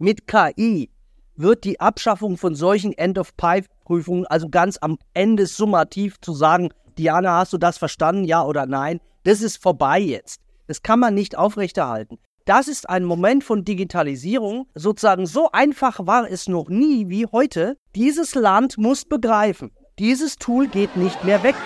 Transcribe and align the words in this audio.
Mit 0.00 0.28
KI 0.28 0.90
wird 1.34 1.64
die 1.64 1.80
Abschaffung 1.80 2.36
von 2.36 2.54
solchen 2.54 2.92
End-of-Pipe-Prüfungen, 2.92 4.26
also 4.26 4.48
ganz 4.48 4.78
am 4.80 4.96
Ende 5.12 5.46
summativ 5.46 6.20
zu 6.20 6.32
sagen, 6.34 6.68
Diana, 6.96 7.38
hast 7.38 7.52
du 7.52 7.58
das 7.58 7.78
verstanden, 7.78 8.22
ja 8.22 8.44
oder 8.44 8.66
nein, 8.66 9.00
das 9.24 9.40
ist 9.42 9.60
vorbei 9.60 9.98
jetzt. 9.98 10.40
Das 10.68 10.82
kann 10.82 11.00
man 11.00 11.14
nicht 11.14 11.36
aufrechterhalten. 11.36 12.18
Das 12.44 12.68
ist 12.68 12.88
ein 12.88 13.04
Moment 13.04 13.42
von 13.42 13.64
Digitalisierung. 13.64 14.68
Sozusagen 14.74 15.26
so 15.26 15.50
einfach 15.50 16.06
war 16.06 16.30
es 16.30 16.48
noch 16.48 16.68
nie 16.68 17.08
wie 17.08 17.26
heute. 17.26 17.76
Dieses 17.96 18.36
Land 18.36 18.78
muss 18.78 19.04
begreifen, 19.04 19.72
dieses 19.98 20.36
Tool 20.36 20.68
geht 20.68 20.96
nicht 20.96 21.24
mehr 21.24 21.42
weg. 21.42 21.56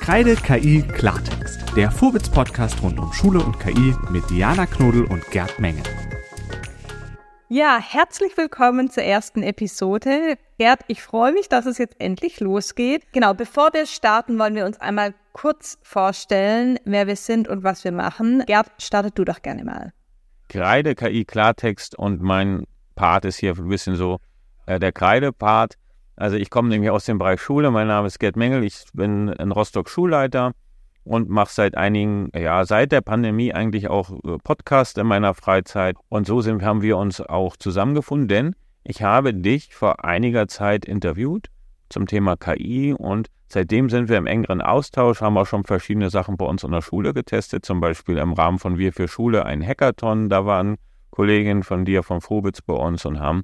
Kreide 0.00 0.36
KI 0.36 0.82
Klartext, 0.82 1.58
der 1.74 1.90
Vorwitz-Podcast 1.90 2.80
rund 2.82 3.00
um 3.00 3.12
Schule 3.12 3.40
und 3.40 3.58
KI 3.58 3.96
mit 4.10 4.30
Diana 4.30 4.66
Knodel 4.66 5.04
und 5.06 5.28
Gerd 5.32 5.58
Menge. 5.58 5.82
Ja, 7.48 7.78
herzlich 7.80 8.36
willkommen 8.36 8.90
zur 8.90 9.04
ersten 9.04 9.44
Episode. 9.44 10.36
Gerd, 10.58 10.80
ich 10.88 11.00
freue 11.00 11.32
mich, 11.32 11.48
dass 11.48 11.64
es 11.64 11.78
jetzt 11.78 11.94
endlich 12.00 12.40
losgeht. 12.40 13.04
Genau, 13.12 13.34
bevor 13.34 13.72
wir 13.72 13.86
starten, 13.86 14.36
wollen 14.36 14.56
wir 14.56 14.66
uns 14.66 14.80
einmal 14.80 15.14
kurz 15.32 15.78
vorstellen, 15.82 16.76
wer 16.84 17.06
wir 17.06 17.14
sind 17.14 17.46
und 17.46 17.62
was 17.62 17.84
wir 17.84 17.92
machen. 17.92 18.42
Gerd, 18.46 18.66
startet 18.78 19.16
du 19.16 19.24
doch 19.24 19.42
gerne 19.42 19.62
mal. 19.62 19.92
Kreide, 20.48 20.96
KI, 20.96 21.24
Klartext 21.24 21.96
und 21.96 22.20
mein 22.20 22.64
Part 22.96 23.24
ist 23.24 23.36
hier 23.36 23.54
ein 23.56 23.68
bisschen 23.68 23.94
so 23.94 24.18
äh, 24.66 24.80
der 24.80 24.90
Kreide-Part. 24.90 25.74
Also 26.16 26.36
ich 26.36 26.50
komme 26.50 26.68
nämlich 26.68 26.90
aus 26.90 27.04
dem 27.04 27.18
Bereich 27.18 27.40
Schule. 27.40 27.70
Mein 27.70 27.86
Name 27.86 28.08
ist 28.08 28.18
Gerd 28.18 28.34
Mengel. 28.34 28.64
Ich 28.64 28.86
bin 28.92 29.28
in 29.28 29.52
Rostock 29.52 29.88
Schulleiter 29.88 30.50
und 31.06 31.28
mache 31.28 31.52
seit 31.52 31.76
einigen, 31.76 32.30
ja, 32.36 32.64
seit 32.64 32.92
der 32.92 33.00
Pandemie 33.00 33.54
eigentlich 33.54 33.88
auch 33.88 34.10
äh, 34.10 34.38
Podcast 34.42 34.98
in 34.98 35.06
meiner 35.06 35.34
Freizeit. 35.34 35.96
Und 36.08 36.26
so 36.26 36.40
sind, 36.40 36.62
haben 36.62 36.82
wir 36.82 36.96
uns 36.96 37.20
auch 37.20 37.56
zusammengefunden, 37.56 38.28
denn 38.28 38.56
ich 38.82 39.02
habe 39.02 39.32
dich 39.32 39.74
vor 39.74 40.04
einiger 40.04 40.48
Zeit 40.48 40.84
interviewt 40.84 41.48
zum 41.88 42.06
Thema 42.06 42.36
KI 42.36 42.92
und 42.92 43.28
seitdem 43.48 43.88
sind 43.88 44.08
wir 44.08 44.18
im 44.18 44.26
engeren 44.26 44.60
Austausch, 44.60 45.20
haben 45.20 45.38
auch 45.38 45.46
schon 45.46 45.64
verschiedene 45.64 46.10
Sachen 46.10 46.36
bei 46.36 46.44
uns 46.44 46.64
in 46.64 46.72
der 46.72 46.82
Schule 46.82 47.14
getestet, 47.14 47.64
zum 47.64 47.80
Beispiel 47.80 48.18
im 48.18 48.32
Rahmen 48.32 48.58
von 48.58 48.76
Wir 48.76 48.92
für 48.92 49.06
Schule 49.06 49.46
ein 49.46 49.64
Hackathon. 49.64 50.28
Da 50.28 50.44
waren 50.44 50.76
Kolleginnen 51.10 51.62
von 51.62 51.84
dir 51.84 52.02
von 52.02 52.20
Frobitz 52.20 52.62
bei 52.62 52.74
uns 52.74 53.04
und 53.04 53.20
haben 53.20 53.42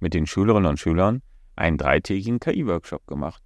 mit 0.00 0.14
den 0.14 0.26
Schülerinnen 0.26 0.68
und 0.68 0.80
Schülern 0.80 1.22
einen 1.56 1.78
dreitägigen 1.78 2.40
KI-Workshop 2.40 3.06
gemacht. 3.06 3.42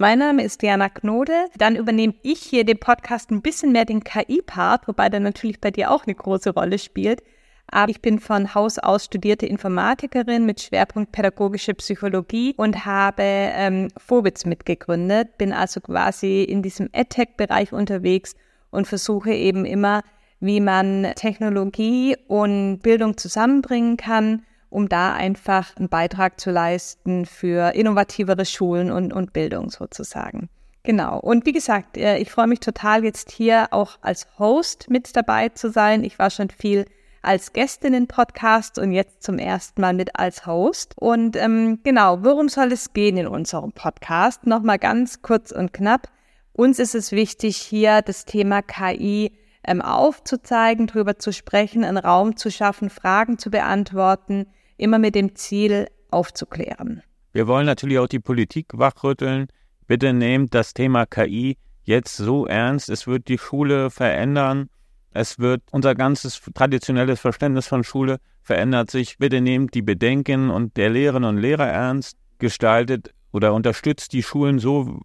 Mein 0.00 0.20
Name 0.20 0.42
ist 0.42 0.62
Diana 0.62 0.88
Knode. 0.88 1.50
Dann 1.58 1.76
übernehme 1.76 2.14
ich 2.22 2.40
hier 2.40 2.64
den 2.64 2.80
Podcast 2.80 3.30
ein 3.30 3.42
bisschen 3.42 3.70
mehr 3.70 3.84
den 3.84 4.02
KI-Part, 4.02 4.88
wobei 4.88 5.10
der 5.10 5.20
natürlich 5.20 5.60
bei 5.60 5.70
dir 5.70 5.90
auch 5.90 6.06
eine 6.06 6.14
große 6.14 6.54
Rolle 6.54 6.78
spielt. 6.78 7.22
Aber 7.70 7.90
ich 7.90 8.00
bin 8.00 8.18
von 8.18 8.54
Haus 8.54 8.78
aus 8.78 9.04
studierte 9.04 9.44
Informatikerin 9.44 10.46
mit 10.46 10.62
Schwerpunkt 10.62 11.12
pädagogische 11.12 11.74
Psychologie 11.74 12.54
und 12.56 12.86
habe 12.86 13.22
ähm, 13.24 13.88
Vobitz 14.08 14.46
mitgegründet, 14.46 15.36
bin 15.36 15.52
also 15.52 15.82
quasi 15.82 16.44
in 16.44 16.62
diesem 16.62 16.88
EdTech-Bereich 16.94 17.74
unterwegs 17.74 18.34
und 18.70 18.88
versuche 18.88 19.34
eben 19.34 19.66
immer, 19.66 20.00
wie 20.40 20.62
man 20.62 21.12
Technologie 21.14 22.16
und 22.26 22.78
Bildung 22.78 23.18
zusammenbringen 23.18 23.98
kann 23.98 24.46
um 24.70 24.88
da 24.88 25.12
einfach 25.12 25.76
einen 25.76 25.88
Beitrag 25.88 26.40
zu 26.40 26.50
leisten 26.50 27.26
für 27.26 27.74
innovativere 27.74 28.46
Schulen 28.46 28.90
und, 28.90 29.12
und 29.12 29.32
Bildung 29.32 29.70
sozusagen. 29.70 30.48
Genau. 30.82 31.18
Und 31.18 31.44
wie 31.44 31.52
gesagt, 31.52 31.98
äh, 31.98 32.18
ich 32.18 32.30
freue 32.30 32.46
mich 32.46 32.60
total, 32.60 33.04
jetzt 33.04 33.30
hier 33.30 33.68
auch 33.70 33.98
als 34.00 34.26
Host 34.38 34.88
mit 34.88 35.14
dabei 35.14 35.50
zu 35.50 35.70
sein. 35.70 36.04
Ich 36.04 36.18
war 36.18 36.30
schon 36.30 36.48
viel 36.48 36.86
als 37.22 37.52
Gästin 37.52 37.92
in 37.92 38.06
Podcasts 38.06 38.78
und 38.78 38.92
jetzt 38.92 39.22
zum 39.22 39.38
ersten 39.38 39.80
Mal 39.82 39.92
mit 39.92 40.18
als 40.18 40.46
Host. 40.46 40.94
Und 40.96 41.36
ähm, 41.36 41.80
genau, 41.82 42.24
worum 42.24 42.48
soll 42.48 42.72
es 42.72 42.94
gehen 42.94 43.18
in 43.18 43.26
unserem 43.26 43.72
Podcast? 43.72 44.46
Nochmal 44.46 44.78
ganz 44.78 45.20
kurz 45.20 45.50
und 45.52 45.74
knapp. 45.74 46.08
Uns 46.54 46.78
ist 46.78 46.94
es 46.94 47.12
wichtig, 47.12 47.58
hier 47.58 48.00
das 48.00 48.24
Thema 48.24 48.62
KI 48.62 49.32
ähm, 49.64 49.82
aufzuzeigen, 49.82 50.86
darüber 50.86 51.18
zu 51.18 51.32
sprechen, 51.32 51.84
einen 51.84 51.98
Raum 51.98 52.36
zu 52.36 52.50
schaffen, 52.50 52.88
Fragen 52.88 53.38
zu 53.38 53.50
beantworten, 53.50 54.46
immer 54.80 54.98
mit 54.98 55.14
dem 55.14 55.34
Ziel 55.36 55.86
aufzuklären. 56.10 57.02
Wir 57.32 57.46
wollen 57.46 57.66
natürlich 57.66 57.98
auch 57.98 58.08
die 58.08 58.18
Politik 58.18 58.66
wachrütteln. 58.72 59.46
Bitte 59.86 60.12
nehmt 60.12 60.54
das 60.54 60.74
Thema 60.74 61.06
KI 61.06 61.56
jetzt 61.84 62.16
so 62.16 62.46
ernst. 62.46 62.88
Es 62.88 63.06
wird 63.06 63.28
die 63.28 63.38
Schule 63.38 63.90
verändern. 63.90 64.68
Es 65.12 65.38
wird 65.38 65.62
unser 65.72 65.94
ganzes 65.94 66.40
traditionelles 66.54 67.20
Verständnis 67.20 67.66
von 67.66 67.84
Schule 67.84 68.18
verändert 68.42 68.90
sich. 68.90 69.18
Bitte 69.18 69.40
nehmt 69.40 69.74
die 69.74 69.82
Bedenken 69.82 70.50
und 70.50 70.76
der 70.76 70.90
Lehrerinnen 70.90 71.28
und 71.28 71.38
Lehrer 71.38 71.66
ernst. 71.66 72.16
Gestaltet 72.38 73.12
oder 73.32 73.52
unterstützt 73.52 74.12
die 74.12 74.22
Schulen 74.22 74.58
so 74.58 75.00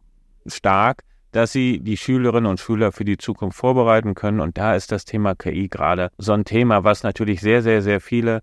stark, 0.47 1.03
dass 1.31 1.51
sie 1.51 1.79
die 1.79 1.97
Schülerinnen 1.97 2.49
und 2.49 2.59
Schüler 2.59 2.91
für 2.91 3.03
die 3.03 3.17
Zukunft 3.17 3.57
vorbereiten 3.57 4.15
können. 4.15 4.39
Und 4.39 4.57
da 4.57 4.75
ist 4.75 4.91
das 4.91 5.05
Thema 5.05 5.35
KI 5.35 5.67
gerade 5.67 6.09
so 6.17 6.31
ein 6.31 6.45
Thema, 6.45 6.83
was 6.83 7.03
natürlich 7.03 7.41
sehr, 7.41 7.61
sehr, 7.61 7.81
sehr 7.81 7.99
viele 7.99 8.41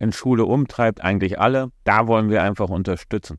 in 0.00 0.12
Schule 0.12 0.44
umtreibt, 0.44 1.02
eigentlich 1.02 1.38
alle. 1.38 1.70
Da 1.84 2.08
wollen 2.08 2.30
wir 2.30 2.42
einfach 2.42 2.68
unterstützen. 2.68 3.38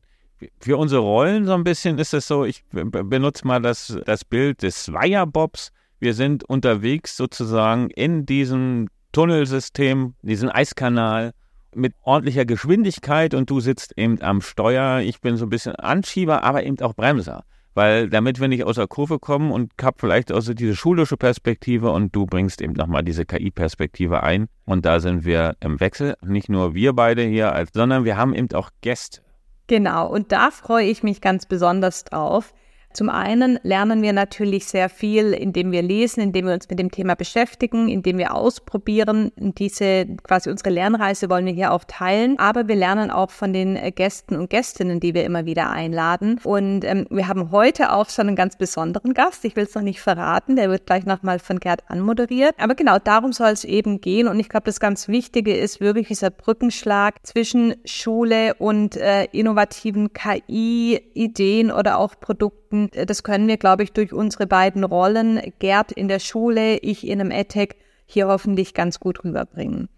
Für 0.60 0.76
unsere 0.76 1.02
Rollen 1.02 1.44
so 1.44 1.52
ein 1.52 1.64
bisschen 1.64 1.98
ist 1.98 2.14
es 2.14 2.26
so, 2.26 2.44
ich 2.44 2.64
benutze 2.70 3.46
mal 3.46 3.60
das, 3.60 3.96
das 4.06 4.24
Bild 4.24 4.62
des 4.62 4.92
Weiherbobs. 4.92 5.72
Wir 6.00 6.14
sind 6.14 6.44
unterwegs 6.44 7.16
sozusagen 7.16 7.90
in 7.90 8.26
diesem 8.26 8.88
Tunnelsystem, 9.12 10.14
diesen 10.22 10.48
Eiskanal 10.48 11.32
mit 11.74 11.94
ordentlicher 12.02 12.44
Geschwindigkeit 12.44 13.34
und 13.34 13.50
du 13.50 13.60
sitzt 13.60 13.96
eben 13.96 14.20
am 14.22 14.40
Steuer. 14.40 15.00
Ich 15.00 15.20
bin 15.20 15.36
so 15.36 15.46
ein 15.46 15.50
bisschen 15.50 15.76
Anschieber, 15.76 16.42
aber 16.42 16.64
eben 16.64 16.80
auch 16.80 16.94
Bremser 16.94 17.44
weil 17.74 18.08
damit 18.08 18.40
wir 18.40 18.48
nicht 18.48 18.64
aus 18.64 18.76
der 18.76 18.86
Kurve 18.86 19.18
kommen 19.18 19.50
und 19.50 19.72
hab 19.80 20.00
vielleicht 20.00 20.32
also 20.32 20.54
diese 20.54 20.76
schulische 20.76 21.16
Perspektive 21.16 21.90
und 21.90 22.14
du 22.14 22.26
bringst 22.26 22.60
eben 22.60 22.74
nochmal 22.74 23.02
diese 23.02 23.24
KI-Perspektive 23.24 24.22
ein. 24.22 24.48
Und 24.64 24.84
da 24.84 25.00
sind 25.00 25.24
wir 25.24 25.56
im 25.60 25.80
Wechsel, 25.80 26.16
nicht 26.22 26.48
nur 26.48 26.74
wir 26.74 26.92
beide 26.92 27.22
hier, 27.22 27.64
sondern 27.72 28.04
wir 28.04 28.16
haben 28.16 28.34
eben 28.34 28.52
auch 28.54 28.70
Gäste. 28.80 29.22
Genau, 29.66 30.08
und 30.08 30.32
da 30.32 30.50
freue 30.50 30.86
ich 30.86 31.02
mich 31.02 31.20
ganz 31.20 31.46
besonders 31.46 32.04
drauf, 32.04 32.52
zum 32.92 33.08
einen 33.08 33.58
lernen 33.62 34.02
wir 34.02 34.12
natürlich 34.12 34.66
sehr 34.66 34.88
viel, 34.88 35.32
indem 35.32 35.72
wir 35.72 35.82
lesen, 35.82 36.20
indem 36.20 36.46
wir 36.46 36.54
uns 36.54 36.68
mit 36.68 36.78
dem 36.78 36.90
Thema 36.90 37.14
beschäftigen, 37.14 37.88
indem 37.88 38.18
wir 38.18 38.34
ausprobieren. 38.34 39.32
Diese 39.36 40.06
quasi 40.22 40.50
unsere 40.50 40.70
Lernreise 40.70 41.30
wollen 41.30 41.46
wir 41.46 41.52
hier 41.52 41.72
auch 41.72 41.84
teilen. 41.84 42.38
Aber 42.38 42.68
wir 42.68 42.76
lernen 42.76 43.10
auch 43.10 43.30
von 43.30 43.52
den 43.52 43.78
Gästen 43.94 44.36
und 44.36 44.50
Gästinnen, 44.50 45.00
die 45.00 45.14
wir 45.14 45.24
immer 45.24 45.46
wieder 45.46 45.70
einladen. 45.70 46.40
Und 46.44 46.84
ähm, 46.84 47.06
wir 47.10 47.28
haben 47.28 47.50
heute 47.50 47.92
auch 47.92 48.08
schon 48.10 48.28
einen 48.28 48.36
ganz 48.36 48.56
besonderen 48.56 49.14
Gast. 49.14 49.44
Ich 49.44 49.56
will 49.56 49.64
es 49.64 49.74
noch 49.74 49.82
nicht 49.82 50.00
verraten. 50.00 50.56
Der 50.56 50.70
wird 50.70 50.86
gleich 50.86 51.04
nochmal 51.04 51.38
von 51.38 51.60
Gerd 51.60 51.82
anmoderiert. 51.88 52.54
Aber 52.58 52.74
genau 52.74 52.98
darum 52.98 53.32
soll 53.32 53.50
es 53.50 53.64
eben 53.64 54.00
gehen. 54.00 54.28
Und 54.28 54.38
ich 54.38 54.48
glaube, 54.48 54.64
das 54.64 54.80
ganz 54.80 55.08
Wichtige 55.08 55.56
ist 55.56 55.80
wirklich 55.80 56.08
dieser 56.08 56.30
Brückenschlag 56.30 57.26
zwischen 57.26 57.74
Schule 57.84 58.54
und 58.54 58.96
äh, 58.96 59.24
innovativen 59.32 60.12
KI-Ideen 60.12 61.70
oder 61.70 61.98
auch 61.98 62.14
Produkten 62.20 62.61
das 62.92 63.22
können 63.22 63.48
wir, 63.48 63.56
glaube 63.56 63.82
ich, 63.82 63.92
durch 63.92 64.12
unsere 64.12 64.46
beiden 64.46 64.84
Rollen, 64.84 65.40
Gerd 65.58 65.92
in 65.92 66.08
der 66.08 66.18
Schule, 66.18 66.78
ich 66.78 67.06
in 67.06 67.20
einem 67.20 67.30
EdTech, 67.30 67.76
hier 68.06 68.28
hoffentlich 68.28 68.74
ganz 68.74 69.00
gut 69.00 69.24
rüberbringen. 69.24 69.88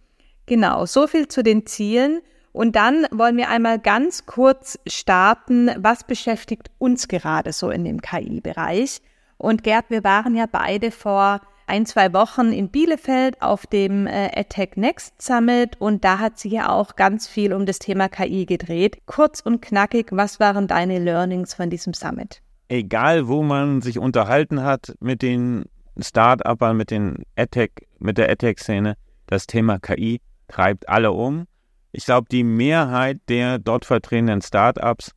Genau, 0.47 0.87
so 0.87 1.07
viel 1.07 1.29
zu 1.29 1.43
den 1.43 1.67
Zielen. 1.67 2.21
Und 2.53 2.77
dann 2.77 3.07
wollen 3.11 3.37
wir 3.37 3.49
einmal 3.49 3.81
ganz 3.81 4.27
kurz 4.27 4.79
starten, 4.87 5.71
was 5.77 6.05
beschäftigt 6.05 6.71
uns 6.79 7.09
gerade 7.09 7.53
so 7.53 7.71
in 7.71 7.85
dem 7.85 8.01
KI-Bereich. 8.01 9.01
Und 9.39 9.65
Gerd, 9.65 9.87
wir 9.89 10.05
waren 10.05 10.37
ja 10.37 10.47
beide 10.47 10.93
vor 10.93 11.41
ein, 11.67 11.87
zwei 11.87 12.13
Wochen 12.13 12.53
in 12.53 12.69
Bielefeld 12.69 13.41
auf 13.43 13.67
dem 13.67 14.07
äh, 14.07 14.29
EdTech 14.39 14.77
Next 14.77 15.21
Summit 15.21 15.81
und 15.81 16.05
da 16.05 16.19
hat 16.19 16.39
sich 16.39 16.53
ja 16.53 16.69
auch 16.69 16.95
ganz 16.95 17.27
viel 17.27 17.53
um 17.53 17.67
das 17.67 17.79
Thema 17.79 18.09
KI 18.09 18.47
gedreht. 18.47 18.99
Kurz 19.07 19.41
und 19.41 19.63
knackig, 19.63 20.09
was 20.11 20.41
waren 20.41 20.67
deine 20.67 20.99
Learnings 20.99 21.55
von 21.55 21.71
diesem 21.71 21.95
Summit? 21.95 22.44
Egal 22.69 23.29
wo 23.29 23.43
man 23.43 23.81
sich 23.81 23.99
unterhalten 23.99 24.63
hat 24.63 24.95
mit 25.01 25.23
den 25.23 25.65
Start-Upern, 25.99 26.77
mit 26.77 26.91
den 26.91 27.25
AdTech, 27.37 27.71
mit 27.99 28.19
der 28.19 28.31
AdTech-Szene, 28.31 28.97
das 29.27 29.47
Thema 29.47 29.79
KI 29.79 30.21
treibt 30.49 30.89
alle 30.89 31.13
um. 31.13 31.47
Ich 31.93 32.05
glaube, 32.05 32.27
die 32.31 32.45
Mehrheit 32.45 33.21
der 33.29 33.59
dort 33.59 33.85
vertretenen 33.85 34.43
Start-Ups 34.43 35.13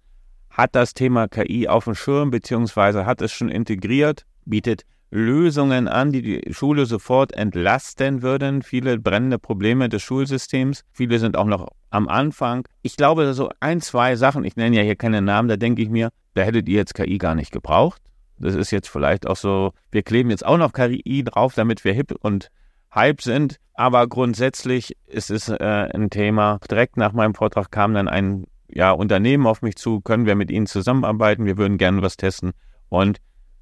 hat 0.49 0.75
das 0.75 0.94
Thema 0.94 1.27
KI 1.27 1.67
auf 1.67 1.85
dem 1.85 1.95
Schirm 1.95 2.31
beziehungsweise 2.31 3.05
hat 3.05 3.21
es 3.21 3.31
schon 3.31 3.49
integriert, 3.49 4.25
bietet 4.45 4.83
Lösungen 5.09 5.88
an, 5.88 6.11
die 6.11 6.21
die 6.21 6.53
Schule 6.53 6.85
sofort 6.85 7.31
entlasten 7.33 8.21
würden. 8.21 8.61
Viele 8.61 8.99
brennende 8.99 9.39
Probleme 9.39 9.88
des 9.88 10.01
Schulsystems. 10.01 10.81
Viele 10.91 11.19
sind 11.19 11.38
auch 11.38 11.45
noch 11.45 11.69
am 11.89 12.09
Anfang. 12.09 12.67
Ich 12.81 12.97
glaube, 12.97 13.33
so 13.33 13.49
ein, 13.59 13.79
zwei 13.79 14.15
Sachen, 14.15 14.44
ich 14.44 14.57
nenne 14.57 14.75
ja 14.75 14.83
hier 14.83 14.97
keine 14.97 15.21
Namen, 15.21 15.47
da 15.47 15.55
denke 15.55 15.81
ich 15.81 15.89
mir, 15.89 16.09
da 16.38 16.44
hättet 16.44 16.69
ihr 16.69 16.78
jetzt 16.78 16.94
KI 16.94 17.18
gar 17.18 17.36
nicht 17.36 17.51
gebraucht. 17.51 18.01
Das 18.39 18.56
ist 18.56 18.72
jetzt 18.72 18.88
vielleicht 18.88 19.28
auch 19.28 19.36
so, 19.36 19.74
wir 19.92 20.04
kleben 20.04 20.30
jetzt 20.30 20.45
auch 20.45 20.57
noch 20.57 20.74
KI 20.74 21.24
drauf, 21.24 21.56
damit 21.56 21.84
wir 21.84 21.94
hip 21.94 22.13
und 22.22 22.50
Hype 22.94 23.22
sind. 23.22 23.57
Aber 23.74 24.07
grundsätzlich 24.07 24.95
ist 25.07 25.31
es 25.31 25.50
äh, 25.50 25.56
ein 25.57 26.10
Thema. 26.10 26.60
Direkt 26.69 26.98
nach 26.98 27.13
meinem 27.13 27.34
Vortrag 27.34 27.72
kam 27.72 27.94
dann 27.94 28.07
ein 28.07 28.45
ja, 28.69 28.92
Unternehmen 28.92 29.48
auf 29.48 29.62
mich 29.62 29.75
zu, 29.75 30.01
können 30.01 30.25
wir 30.25 30.36
mit 30.36 30.51
ihnen 30.51 30.68
zusammenarbeiten, 30.68 31.45
wir 31.45 31.57
würden 31.57 31.78
gerne 31.78 32.01
was 32.01 32.18
testen. 32.18 32.51
Und 32.90 33.19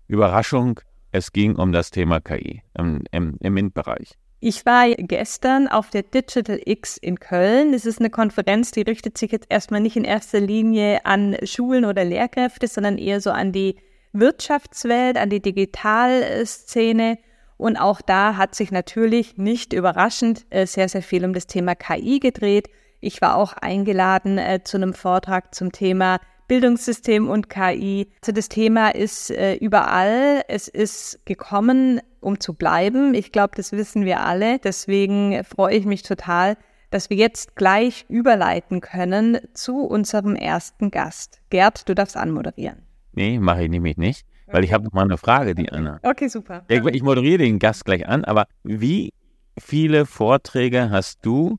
Überraschung, 0.08 0.80
es 1.12 1.32
ging 1.32 1.56
um 1.56 1.72
das 1.72 1.92
Thema 1.92 2.20
KI 2.20 2.62
im, 2.78 3.04
im, 3.12 3.38
im 3.40 3.54
MINT-Bereich. 3.54 4.18
Ich 4.48 4.64
war 4.64 4.88
gestern 4.90 5.68
auf 5.68 5.90
der 5.90 6.04
Digital 6.04 6.60
X 6.64 6.98
in 6.98 7.20
Köln. 7.20 7.74
Es 7.74 7.88
ist 7.88 8.00
eine 8.00 8.12
Konferenz, 8.12 8.70
die 8.70 8.84
richtet 8.84 9.18
sich 9.18 9.32
jetzt 9.32 9.48
erstmal 9.50 9.82
nicht 9.82 9.96
in 9.96 10.04
erster 10.04 10.40
Linie 10.40 11.04
an 11.04 11.36
Schulen 11.42 11.84
oder 11.84 12.06
Lehrkräfte, 12.06 12.68
sondern 12.68 13.00
eher 13.00 13.22
so 13.22 13.32
an 13.32 13.52
die 13.52 13.78
Wirtschaftswelt, 14.14 15.18
an 15.18 15.32
die 15.32 15.42
Digitalszene. 15.42 17.18
Und 17.58 17.78
auch 17.78 18.02
da 18.02 18.38
hat 18.38 18.54
sich 18.54 18.70
natürlich 18.70 19.36
nicht 19.36 19.74
überraschend 19.74 20.46
äh, 20.52 20.68
sehr, 20.68 20.90
sehr 20.90 21.02
viel 21.02 21.26
um 21.26 21.34
das 21.34 21.48
Thema 21.48 21.74
KI 21.74 22.20
gedreht. 22.20 22.70
Ich 23.02 23.24
war 23.24 23.38
auch 23.38 23.54
eingeladen 23.54 24.38
äh, 24.38 24.60
zu 24.64 24.78
einem 24.78 24.94
Vortrag 24.94 25.56
zum 25.56 25.72
Thema 25.72 26.20
Bildungssystem 26.48 27.28
und 27.28 27.50
KI. 27.50 28.12
Also 28.22 28.32
das 28.32 28.50
Thema 28.50 28.90
ist 28.90 29.32
äh, 29.32 29.56
überall. 29.56 30.44
Es 30.48 30.68
ist 30.68 31.26
gekommen, 31.26 32.00
um 32.26 32.40
zu 32.40 32.56
bleiben. 32.56 33.14
Ich 33.14 33.32
glaube, 33.32 33.54
das 33.56 33.72
wissen 33.72 34.04
wir 34.04 34.22
alle. 34.22 34.60
Deswegen 34.60 35.44
freue 35.44 35.76
ich 35.76 35.86
mich 35.86 36.02
total, 36.02 36.58
dass 36.90 37.10
wir 37.10 37.18
jetzt 37.18 37.56
gleich 37.56 38.06
überleiten 38.10 38.82
können 38.82 39.38
zu 39.54 39.82
unserem 39.86 40.36
ersten 40.36 40.92
Gast. 40.92 41.40
Gerd, 41.50 41.88
du 41.88 41.94
darfst 41.94 42.18
anmoderieren. 42.18 42.82
Nee, 43.14 43.40
mache 43.40 43.64
ich 43.64 43.70
nämlich 43.70 43.98
nicht, 43.98 44.26
weil 44.48 44.64
ich 44.64 44.74
habe 44.74 44.86
noch 44.86 44.94
mal 44.94 45.04
eine 45.04 45.18
Frage, 45.18 45.56
die 45.56 45.72
Anna. 45.72 46.00
Okay, 46.04 46.28
super. 46.28 46.66
Ich 46.68 47.04
moderiere 47.04 47.38
den 47.38 47.60
Gast 47.60 47.86
gleich 47.86 48.08
an, 48.08 48.26
aber 48.26 48.48
wie 48.64 49.14
viele 49.58 50.06
Vorträge 50.06 50.90
hast 50.90 51.26
du 51.26 51.58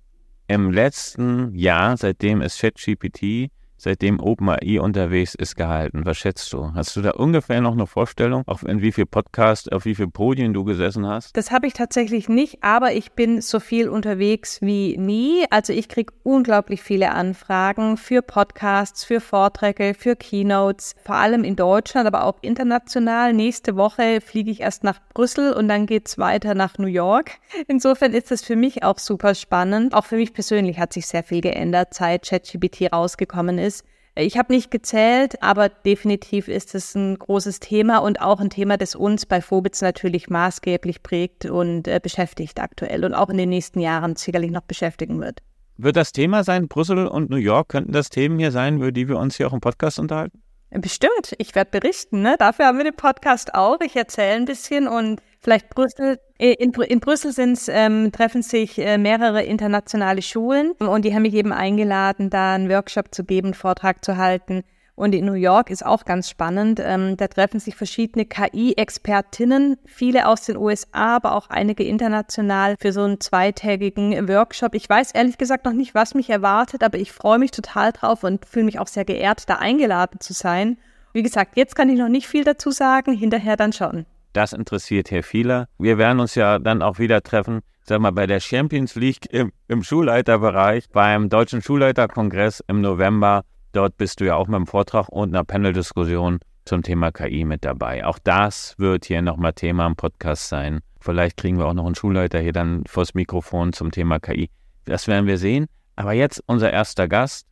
im 0.49 0.71
letzten 0.71 1.55
Jahr, 1.55 1.97
seitdem 1.97 2.41
es 2.41 2.59
ChatGPT 2.59 3.51
seitdem 3.77 4.21
OpenAI 4.21 4.81
unterwegs 4.81 5.35
ist, 5.35 5.57
gehalten? 5.57 6.03
Was 6.05 6.17
schätzt 6.19 6.53
du? 6.53 6.73
Hast 6.75 6.97
du 6.97 7.03
da 7.03 7.11
ungefähr 7.11 7.61
noch 7.61 7.73
eine 7.73 7.87
Vorstellung, 7.87 8.43
auf 8.47 8.63
in 8.63 8.81
wie 8.81 8.93
viel 8.93 9.07
Podcasts, 9.07 9.69
auf 9.69 9.85
wie 9.85 9.95
viel 9.95 10.09
Podien 10.09 10.55
du 10.55 10.65
gesessen 10.65 11.07
hast? 11.07 11.37
Das 11.37 11.51
habe 11.51 11.67
ich 11.67 11.73
tatsächlich 11.73 12.29
nicht, 12.29 12.63
aber 12.63 12.93
ich 12.93 13.13
bin 13.13 13.41
so 13.41 13.61
viel 13.61 13.89
unterwegs 13.89 14.61
wie 14.63 14.97
nie. 14.97 15.45
Also 15.51 15.73
ich 15.73 15.89
kriege 15.89 16.13
unglaublich 16.23 16.83
viele 16.83 17.13
Anfragen 17.13 17.97
für 17.97 18.23
Podcasts, 18.23 19.05
für 19.05 19.21
Vorträge, 19.21 19.95
für 19.95 20.17
Keynotes, 20.17 20.95
vor 21.05 21.17
allem 21.17 21.45
in 21.45 21.57
Deutschland, 21.57 22.07
aber 22.07 22.25
auch 22.25 22.39
international. 22.41 23.33
Nächste 23.33 23.77
Woche 23.77 24.21
fliege 24.21 24.51
ich 24.51 24.61
erst 24.61 24.85
nach 24.85 25.01
Brüssel 25.13 25.53
und 25.53 25.69
dann 25.69 25.87
geht 25.87 26.09
es 26.09 26.19
weiter 26.19 26.55
nach 26.55 26.79
New 26.79 26.87
York. 26.87 27.33
Insofern 27.69 28.13
ist 28.13 28.31
das 28.31 28.43
für 28.43 28.57
mich 28.57 28.83
auch 28.83 28.99
super 28.99 29.35
spannend. 29.35 29.95
Auch 29.95 30.05
für 30.05 30.17
mich 30.17 30.33
persönlich 30.33 30.79
hat 30.79 30.93
sich 30.93 31.07
sehr 31.07 31.23
viel 31.23 31.41
geändert, 31.41 31.95
seit 31.95 32.27
ChatGPT 32.27 32.93
rausgekommen 32.93 33.59
ist 33.59 33.66
ist. 33.67 33.85
Ich 34.19 34.39
habe 34.39 34.55
nicht 34.55 34.71
gezählt, 34.71 35.43
aber 35.43 35.69
definitiv 35.69 36.49
ist 36.49 36.75
es 36.75 36.95
ein 36.95 37.19
großes 37.19 37.61
Thema 37.61 37.99
und 37.99 38.23
auch 38.23 38.41
ein 38.41 38.49
Thema, 38.49 38.79
das 38.79 38.95
uns 38.95 39.27
bei 39.27 39.43
Phobitz 39.43 39.83
natürlich 39.83 40.31
maßgeblich 40.31 41.03
prägt 41.03 41.45
und 41.45 41.87
äh, 41.87 42.01
beschäftigt 42.03 42.59
aktuell 42.59 43.05
und 43.05 43.13
auch 43.13 43.29
in 43.29 43.37
den 43.37 43.51
nächsten 43.51 43.79
Jahren 43.79 44.17
sicherlich 44.17 44.51
noch 44.51 44.63
beschäftigen 44.63 45.21
wird. 45.21 45.41
Wird 45.77 45.97
das 45.97 46.13
Thema 46.13 46.45
sein, 46.45 46.69
Brüssel 46.69 47.07
und 47.07 47.29
New 47.29 47.37
York, 47.37 47.69
könnten 47.69 47.93
das 47.93 48.09
Themen 48.09 48.39
hier 48.39 48.53
sein, 48.53 48.77
über 48.77 48.91
die 48.91 49.07
wir 49.07 49.19
uns 49.19 49.37
hier 49.37 49.49
auch 49.49 49.53
im 49.53 49.61
Podcast 49.61 49.99
unterhalten? 49.99 50.41
Bestimmt, 50.71 51.35
ich 51.39 51.55
werde 51.55 51.79
berichten. 51.79 52.23
Ne? 52.23 52.37
Dafür 52.39 52.67
haben 52.67 52.79
wir 52.79 52.85
den 52.85 52.97
Podcast 52.97 53.55
auch. 53.55 53.81
Ich 53.81 53.95
erzähle 53.95 54.37
ein 54.37 54.45
bisschen 54.47 54.89
und 54.89 55.21
vielleicht 55.47 55.71
Brüssel. 55.71 56.19
Äh, 56.39 56.55
in, 56.55 56.73
in 56.73 56.99
Brüssel 56.99 57.33
sind's, 57.33 57.69
ähm, 57.69 58.11
treffen 58.11 58.43
sich 58.43 58.79
äh, 58.79 58.99
mehrere 58.99 59.45
internationale 59.45 60.21
Schulen 60.21 60.73
und 60.73 61.05
die 61.05 61.15
haben 61.15 61.23
mich 61.23 61.35
eben 61.35 61.53
eingeladen, 61.53 62.31
da 62.31 62.55
einen 62.55 62.69
Workshop 62.69 63.15
zu 63.15 63.25
geben, 63.25 63.49
einen 63.49 63.55
Vortrag 63.55 64.05
zu 64.05 64.17
halten 64.17 64.65
und 64.97 65.15
in 65.15 65.27
New 65.27 65.35
York 65.35 65.71
ist 65.71 65.87
auch 65.87 66.05
ganz 66.05 66.29
spannend. 66.29 66.81
Ähm, 66.83 67.17
da 67.17 67.29
treffen 67.29 67.61
sich 67.61 67.77
verschiedene 67.77 68.25
KI-Expertinnen, 68.25 69.77
viele 69.85 70.27
aus 70.27 70.43
den 70.47 70.57
USA, 70.57 71.17
aber 71.17 71.37
auch 71.37 71.49
einige 71.49 71.85
international 71.85 72.75
für 72.81 72.93
so 72.93 73.03
einen 73.03 73.21
zweitägigen 73.21 74.27
Workshop. 74.27 74.75
Ich 74.75 74.89
weiß 74.89 75.13
ehrlich 75.13 75.39
gesagt 75.39 75.65
noch 75.65 75.75
nicht, 75.75 75.95
was 75.95 76.15
mich 76.15 76.31
erwartet, 76.31 76.83
aber 76.83 76.99
ich 76.99 77.13
freue 77.13 77.39
mich 77.39 77.51
total 77.53 77.93
drauf 77.93 78.25
und 78.25 78.47
fühle 78.47 78.65
mich 78.65 78.81
auch 78.81 78.89
sehr 78.89 79.05
geehrt, 79.05 79.49
da 79.49 79.57
eingeladen 79.57 80.19
zu 80.19 80.33
sein. 80.33 80.79
Wie 81.13 81.23
gesagt, 81.23 81.57
jetzt 81.57 81.77
kann 81.77 81.91
ich 81.91 81.99
noch 81.99 82.09
nicht 82.09 82.27
viel 82.27 82.45
dazu 82.45 82.71
sagen, 82.71 83.13
hinterher 83.13 83.57
dann 83.57 83.73
schon. 83.73 84.07
Das 84.37 84.53
interessiert 84.53 85.09
hier 85.09 85.23
viele. 85.23 85.67
Wir 85.79 85.97
werden 85.97 86.21
uns 86.21 86.35
ja 86.35 86.59
dann 86.59 86.83
auch 86.83 86.99
wieder 86.99 87.23
treffen, 87.23 87.61
sag 87.85 88.03
mal, 88.03 88.11
bei 88.11 88.27
der 88.27 88.41
Champions 88.41 88.95
League 88.95 89.25
im, 89.33 89.51
im 89.67 89.83
Schulleiterbereich, 89.83 90.91
beim 90.91 91.31
Deutschen 91.31 91.63
Schulleiterkongress 91.63 92.63
im 92.69 92.83
November. 92.83 93.45
Dort 93.73 93.97
bist 93.97 94.21
du 94.21 94.27
ja 94.27 94.35
auch 94.35 94.47
mit 94.47 94.57
einem 94.57 94.67
Vortrag 94.67 95.09
und 95.09 95.31
einer 95.31 95.43
Panel-Diskussion 95.43 96.41
zum 96.67 96.83
Thema 96.83 97.13
KI 97.13 97.47
mit 97.47 97.65
dabei. 97.65 98.05
Auch 98.05 98.19
das 98.19 98.75
wird 98.77 99.07
hier 99.07 99.23
nochmal 99.23 99.55
Thema 99.55 99.87
im 99.87 99.97
Podcast 99.97 100.51
sein. 100.51 100.81
Vielleicht 101.01 101.39
kriegen 101.39 101.57
wir 101.57 101.65
auch 101.65 101.73
noch 101.73 101.87
einen 101.87 101.95
Schulleiter 101.95 102.39
hier 102.39 102.53
dann 102.53 102.85
vors 102.87 103.15
Mikrofon 103.15 103.73
zum 103.73 103.91
Thema 103.91 104.21
KI. 104.21 104.51
Das 104.85 105.09
werden 105.09 105.27
wir 105.27 105.39
sehen. 105.39 105.65
Aber 105.95 106.13
jetzt 106.13 106.43
unser 106.47 106.71
erster 106.71 107.09
Gast. 107.09 107.47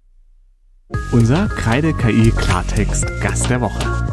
Unser 1.12 1.48
Kreide 1.48 1.94
KI 1.94 2.30
Klartext 2.30 3.06
Gast 3.22 3.48
der 3.48 3.62
Woche. 3.62 4.03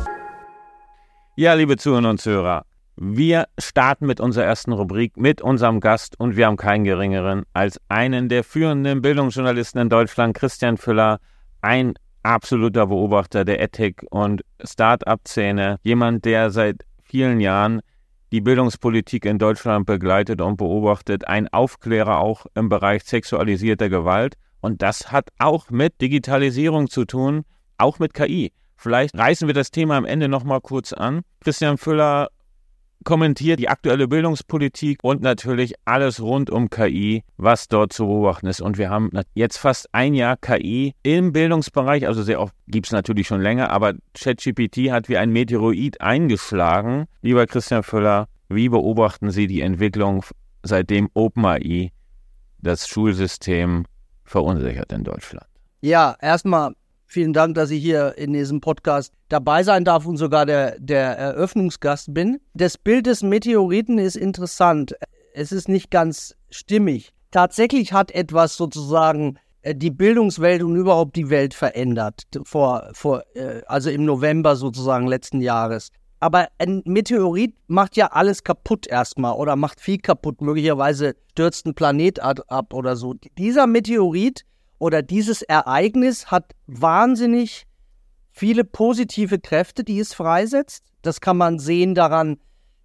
Ja, 1.41 1.55
liebe 1.55 1.75
Zuhörer 1.75 2.07
und 2.07 2.21
Zuhörer, 2.21 2.65
wir 2.97 3.47
starten 3.57 4.05
mit 4.05 4.19
unserer 4.19 4.45
ersten 4.45 4.73
Rubrik 4.73 5.17
mit 5.17 5.41
unserem 5.41 5.79
Gast 5.79 6.13
und 6.19 6.35
wir 6.35 6.45
haben 6.45 6.55
keinen 6.55 6.83
geringeren 6.83 7.45
als 7.51 7.81
einen 7.89 8.29
der 8.29 8.43
führenden 8.43 9.01
Bildungsjournalisten 9.01 9.81
in 9.81 9.89
Deutschland, 9.89 10.35
Christian 10.35 10.77
Füller, 10.77 11.19
ein 11.61 11.95
absoluter 12.21 12.85
Beobachter 12.85 13.43
der 13.43 13.59
Ethik- 13.59 14.05
und 14.11 14.43
Start-up-Szene, 14.63 15.79
jemand, 15.81 16.25
der 16.25 16.51
seit 16.51 16.85
vielen 17.01 17.39
Jahren 17.39 17.81
die 18.31 18.41
Bildungspolitik 18.41 19.25
in 19.25 19.39
Deutschland 19.39 19.87
begleitet 19.87 20.41
und 20.41 20.57
beobachtet, 20.57 21.27
ein 21.27 21.47
Aufklärer 21.47 22.19
auch 22.19 22.45
im 22.53 22.69
Bereich 22.69 23.03
sexualisierter 23.03 23.89
Gewalt. 23.89 24.35
Und 24.59 24.83
das 24.83 25.11
hat 25.11 25.29
auch 25.39 25.71
mit 25.71 26.01
Digitalisierung 26.01 26.87
zu 26.87 27.05
tun, 27.05 27.45
auch 27.79 27.97
mit 27.97 28.13
KI. 28.13 28.51
Vielleicht 28.81 29.15
reißen 29.15 29.47
wir 29.47 29.53
das 29.53 29.69
Thema 29.69 29.95
am 29.95 30.05
Ende 30.05 30.27
nochmal 30.27 30.59
kurz 30.59 30.91
an. 30.91 31.21
Christian 31.41 31.77
Füller 31.77 32.29
kommentiert 33.03 33.59
die 33.59 33.69
aktuelle 33.69 34.07
Bildungspolitik 34.07 35.03
und 35.03 35.21
natürlich 35.21 35.75
alles 35.85 36.19
rund 36.19 36.49
um 36.49 36.71
KI, 36.71 37.23
was 37.37 37.67
dort 37.67 37.93
zu 37.93 38.07
beobachten 38.07 38.47
ist. 38.47 38.59
Und 38.59 38.79
wir 38.79 38.89
haben 38.89 39.11
jetzt 39.35 39.57
fast 39.57 39.93
ein 39.93 40.15
Jahr 40.15 40.35
KI 40.35 40.95
im 41.03 41.31
Bildungsbereich, 41.31 42.07
also 42.07 42.23
sehr 42.23 42.41
oft 42.41 42.55
gibt 42.65 42.87
es 42.87 42.91
natürlich 42.91 43.27
schon 43.27 43.41
länger, 43.41 43.69
aber 43.69 43.93
ChatGPT 44.15 44.89
hat 44.89 45.09
wie 45.09 45.17
ein 45.17 45.29
Meteoroid 45.29 46.01
eingeschlagen. 46.01 47.05
Lieber 47.21 47.45
Christian 47.45 47.83
Füller, 47.83 48.29
wie 48.49 48.67
beobachten 48.67 49.29
Sie 49.29 49.45
die 49.45 49.61
Entwicklung, 49.61 50.25
seitdem 50.63 51.07
OpenAI 51.13 51.91
das 52.57 52.87
Schulsystem 52.87 53.85
verunsichert 54.25 54.91
in 54.91 55.03
Deutschland? 55.03 55.45
Ja, 55.81 56.15
erstmal 56.19 56.73
Vielen 57.13 57.33
Dank, 57.33 57.55
dass 57.55 57.71
ich 57.71 57.81
hier 57.81 58.17
in 58.17 58.31
diesem 58.31 58.61
Podcast 58.61 59.11
dabei 59.27 59.63
sein 59.63 59.83
darf 59.83 60.05
und 60.05 60.15
sogar 60.15 60.45
der, 60.45 60.79
der 60.79 61.17
Eröffnungsgast 61.17 62.13
bin. 62.13 62.39
Das 62.53 62.77
Bild 62.77 63.05
des 63.05 63.21
Meteoriten 63.21 63.97
ist 63.97 64.15
interessant. 64.15 64.95
Es 65.33 65.51
ist 65.51 65.67
nicht 65.67 65.91
ganz 65.91 66.37
stimmig. 66.51 67.11
Tatsächlich 67.31 67.91
hat 67.91 68.11
etwas 68.11 68.55
sozusagen 68.55 69.37
äh, 69.61 69.75
die 69.75 69.91
Bildungswelt 69.91 70.63
und 70.63 70.77
überhaupt 70.77 71.17
die 71.17 71.29
Welt 71.29 71.53
verändert, 71.53 72.23
vor, 72.45 72.89
vor, 72.93 73.23
äh, 73.35 73.61
also 73.65 73.89
im 73.89 74.05
November 74.05 74.55
sozusagen 74.55 75.05
letzten 75.05 75.41
Jahres. 75.41 75.89
Aber 76.21 76.47
ein 76.59 76.81
Meteorit 76.85 77.55
macht 77.67 77.97
ja 77.97 78.07
alles 78.13 78.45
kaputt 78.45 78.87
erstmal 78.87 79.33
oder 79.33 79.57
macht 79.57 79.81
viel 79.81 79.97
kaputt. 79.97 80.39
Möglicherweise 80.39 81.17
stürzt 81.31 81.65
ein 81.65 81.73
Planet 81.73 82.21
ab 82.21 82.73
oder 82.73 82.95
so. 82.95 83.15
Dieser 83.37 83.67
Meteorit 83.67 84.45
oder 84.81 85.03
dieses 85.03 85.43
Ereignis 85.43 86.31
hat 86.31 86.55
wahnsinnig 86.65 87.67
viele 88.31 88.63
positive 88.63 89.37
Kräfte, 89.37 89.83
die 89.83 89.99
es 89.99 90.15
freisetzt. 90.15 90.83
Das 91.03 91.21
kann 91.21 91.37
man 91.37 91.59
sehen 91.59 91.93
daran, 91.93 92.37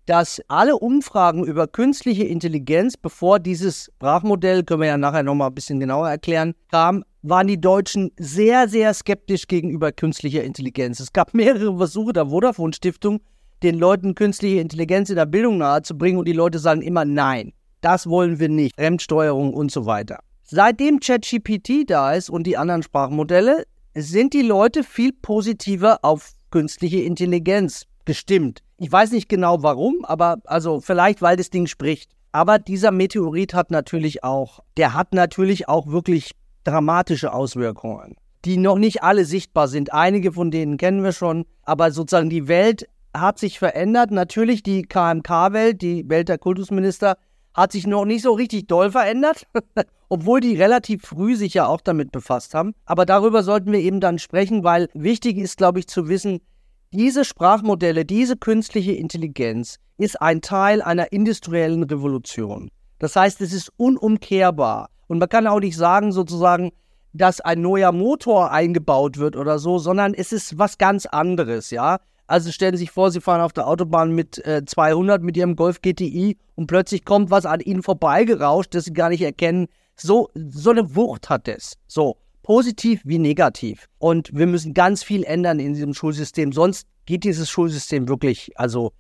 dass 0.05 0.43
alle 0.49 0.77
Umfragen 0.77 1.43
über 1.45 1.67
künstliche 1.67 2.25
Intelligenz, 2.25 2.99
bevor 2.99 3.39
dieses 3.39 3.87
Sprachmodell, 3.87 4.63
können 4.63 4.83
wir 4.83 4.89
ja 4.89 4.99
nachher 4.99 5.23
nochmal 5.23 5.49
ein 5.49 5.55
bisschen 5.55 5.81
genauer 5.81 6.11
erklären, 6.11 6.53
kam, 6.71 7.03
waren 7.23 7.47
die 7.47 7.61
Deutschen 7.61 8.13
sehr, 8.19 8.69
sehr 8.69 8.93
skeptisch 8.93 9.47
gegenüber 9.47 9.91
künstlicher 9.91 10.45
Intelligenz. 10.45 11.01
Es 11.01 11.15
gab 11.15 11.33
mehrere 11.33 11.79
Versuche 11.79 12.13
der 12.13 12.27
Vodafone 12.27 12.75
Stiftung, 12.75 13.21
den 13.63 13.79
Leuten 13.79 14.15
künstliche 14.15 14.61
Intelligenz 14.61 15.09
in 15.09 15.17
der 15.17 15.25
Bildung 15.25 15.57
nahezubringen 15.57 16.19
und 16.19 16.29
die 16.29 16.35
Leute 16.35 16.59
sagen 16.59 16.83
immer 16.83 17.07
nein, 17.07 17.55
das 17.81 18.07
wollen 18.07 18.39
wir 18.39 18.51
nicht, 18.51 18.77
Fremdsteuerung 18.77 19.55
und 19.55 19.73
so 19.73 19.87
weiter. 19.87 20.19
Seitdem 20.49 21.01
ChatGPT 21.01 21.91
da 21.91 22.13
ist 22.15 22.31
und 22.31 22.45
die 22.45 22.57
anderen 22.57 22.85
Sprachmodelle, 22.85 23.65
sind 23.97 24.33
die 24.33 24.43
Leute 24.43 24.85
viel 24.85 25.13
positiver 25.13 25.99
auf 26.03 26.35
künstliche 26.53 27.01
Intelligenz 27.01 27.87
gestimmt. 28.05 28.63
Ich 28.79 28.93
weiß 28.93 29.11
nicht 29.11 29.29
genau 29.29 29.65
warum, 29.65 30.05
aber 30.05 30.37
also 30.45 30.81
vielleicht, 30.81 31.21
weil 31.21 31.37
das 31.37 31.51
Ding 31.51 31.67
spricht. 31.67 32.13
Aber 32.31 32.61
dieser 32.61 32.93
Meteorit 32.93 33.55
hat 33.55 33.73
natürlich 33.73 34.23
auch, 34.23 34.61
der 34.77 34.95
hat 34.95 35.15
natürlich 35.15 35.69
auch 35.69 35.89
wirklich 35.89 36.31
dramatische 36.63 37.33
Auswirkungen, 37.33 38.15
die 38.45 38.57
noch 38.57 38.79
nicht 38.79 39.03
alle 39.03 39.25
sichtbar 39.25 39.67
sind. 39.67 39.93
Einige 39.93 40.31
von 40.33 40.53
denen 40.53 40.77
kennen 40.77 41.03
wir 41.03 41.13
schon, 41.13 41.45
aber 41.63 41.91
sozusagen 41.91 42.31
die 42.31 42.47
Welt 42.47 42.87
hat 43.13 43.41
sich 43.41 43.59
verändert. 43.59 44.13
Natürlich 44.13 44.63
die 44.63 44.83
KMK-Welt, 44.83 45.83
die 45.83 46.09
Welt 46.09 46.29
der 46.29 46.39
Kultusminister, 46.39 47.17
hat 47.57 47.73
sich 47.73 47.87
noch 47.87 48.05
nicht 48.05 48.23
so 48.23 48.33
richtig 48.35 48.67
doll 48.67 48.91
verändert, 48.91 49.47
obwohl 50.11 50.41
die 50.41 50.57
relativ 50.57 51.03
früh 51.03 51.35
sich 51.37 51.55
ja 51.55 51.67
auch 51.67 51.81
damit 51.81 52.13
befasst 52.13 52.55
haben. 52.55 52.75
Aber 52.85 53.07
darüber 53.07 53.43
sollten 53.43 53.73
wir 53.73 53.81
eben 53.81 54.01
dann 54.01 54.19
sprechen, 54.19 54.63
weil 54.63 54.89
wichtig 54.93 55.39
ist, 55.39 55.57
glaube 55.57 55.79
ich, 55.79 55.89
zu 55.89 56.09
wissen, 56.09 56.41
diese 56.93 57.25
Sprachmodelle, 57.25 58.05
diese 58.05 58.37
künstliche 58.37 58.93
Intelligenz 58.93 59.79
ist 59.97 60.21
ein 60.21 60.43
Teil 60.43 60.83
einer 60.83 61.13
industriellen 61.13 61.83
Revolution. 61.83 62.71
Das 62.99 63.17
heißt, 63.17 63.41
es 63.41 63.53
ist 63.53 63.73
unumkehrbar. 63.77 64.91
Und 65.07 65.19
man 65.19 65.29
kann 65.29 65.47
auch 65.47 65.61
nicht 65.61 65.77
sagen, 65.77 66.13
sozusagen, 66.13 66.73
dass 67.13 67.41
ein 67.41 67.63
neuer 67.63 67.93
Motor 67.93 68.51
eingebaut 68.51 69.17
wird 69.17 69.37
oder 69.37 69.59
so, 69.59 69.79
sondern 69.79 70.13
es 70.13 70.33
ist 70.33 70.59
was 70.59 70.77
ganz 70.77 71.07
anderes, 71.07 71.71
ja. 71.71 71.99
Also 72.27 72.51
stellen 72.51 72.75
Sie 72.75 72.81
sich 72.81 72.91
vor, 72.91 73.11
Sie 73.11 73.21
fahren 73.21 73.41
auf 73.41 73.53
der 73.53 73.67
Autobahn 73.67 74.13
mit 74.13 74.45
äh, 74.45 74.65
200 74.65 75.23
mit 75.23 75.37
Ihrem 75.37 75.55
Golf 75.55 75.81
GTI 75.81 76.37
und 76.57 76.67
plötzlich 76.67 77.05
kommt 77.05 77.31
was 77.31 77.47
an 77.47 77.61
Ihnen 77.61 77.83
vorbeigerauscht, 77.83 78.75
das 78.75 78.85
Sie 78.85 78.93
gar 78.93 79.11
nicht 79.11 79.23
erkennen. 79.23 79.69
So, 79.95 80.31
so 80.35 80.71
eine 80.71 80.97
Wucht 80.97 81.31
hat 81.31 81.49
es. 81.49 81.75
So, 81.87 82.17
positiv 82.43 83.01
wie 83.05 83.19
negativ. 83.19 83.87
Und 83.99 84.31
wir 84.33 84.47
müssen 84.47 84.75
ganz 84.75 85.03
viel 85.03 85.25
ändern 85.25 85.59
in 85.59 85.75
diesem 85.75 85.95
Schulsystem, 85.95 86.53
sonst 86.53 86.87
geht 87.07 87.25
dieses 87.25 87.49
Schulsystem 87.49 88.09
wirklich, 88.09 88.51
also, 88.59 88.93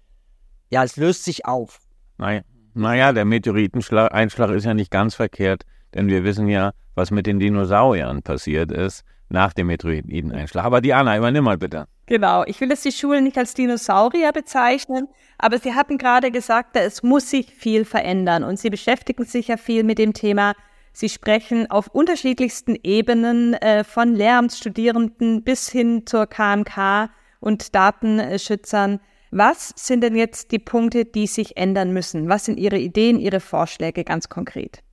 ja, 0.70 0.84
es 0.84 0.96
löst 0.96 1.24
sich 1.24 1.44
auf. 1.44 1.80
Naja, 2.18 2.42
naja 2.74 3.12
der 3.12 3.24
Meteoriteneinschlag 3.24 4.50
ist 4.50 4.64
ja 4.64 4.74
nicht 4.74 4.90
ganz 4.90 5.14
verkehrt, 5.14 5.62
denn 5.94 6.08
wir 6.08 6.24
wissen 6.24 6.48
ja, 6.48 6.72
was 6.94 7.10
mit 7.10 7.26
den 7.26 7.38
Dinosauriern 7.38 8.22
passiert 8.22 8.70
ist 8.70 9.04
nach 9.28 9.52
dem 9.52 9.66
Meteoriteneinschlag. 9.66 10.64
Aber 10.64 10.80
Diana, 10.80 11.16
übernimm 11.16 11.44
mal 11.44 11.58
bitte. 11.58 11.86
Genau, 12.06 12.44
ich 12.46 12.60
will 12.60 12.70
jetzt 12.70 12.84
die 12.84 12.92
Schulen 12.92 13.24
nicht 13.24 13.36
als 13.36 13.54
Dinosaurier 13.54 14.30
bezeichnen, 14.30 15.08
aber 15.38 15.58
Sie 15.58 15.74
hatten 15.74 15.98
gerade 15.98 16.30
gesagt, 16.30 16.76
es 16.76 17.02
muss 17.02 17.30
sich 17.30 17.52
viel 17.52 17.84
verändern 17.84 18.44
und 18.44 18.60
Sie 18.60 18.70
beschäftigen 18.70 19.24
sich 19.24 19.48
ja 19.48 19.56
viel 19.56 19.82
mit 19.82 19.98
dem 19.98 20.12
Thema. 20.12 20.54
Sie 20.92 21.08
sprechen 21.08 21.68
auf 21.68 21.88
unterschiedlichsten 21.88 22.76
Ebenen 22.82 23.54
äh, 23.54 23.82
von 23.82 24.14
Lehramtsstudierenden 24.14 25.42
bis 25.42 25.68
hin 25.68 26.06
zur 26.06 26.26
KMK 26.26 27.10
und 27.40 27.74
Datenschützern. 27.74 29.00
Was 29.32 29.72
sind 29.76 30.02
denn 30.02 30.14
jetzt 30.14 30.52
die 30.52 30.60
Punkte, 30.60 31.04
die 31.04 31.26
sich 31.26 31.56
ändern 31.56 31.92
müssen? 31.92 32.28
Was 32.28 32.44
sind 32.44 32.58
Ihre 32.58 32.78
Ideen, 32.78 33.18
Ihre 33.18 33.40
Vorschläge 33.40 34.04
ganz 34.04 34.28
konkret? 34.28 34.85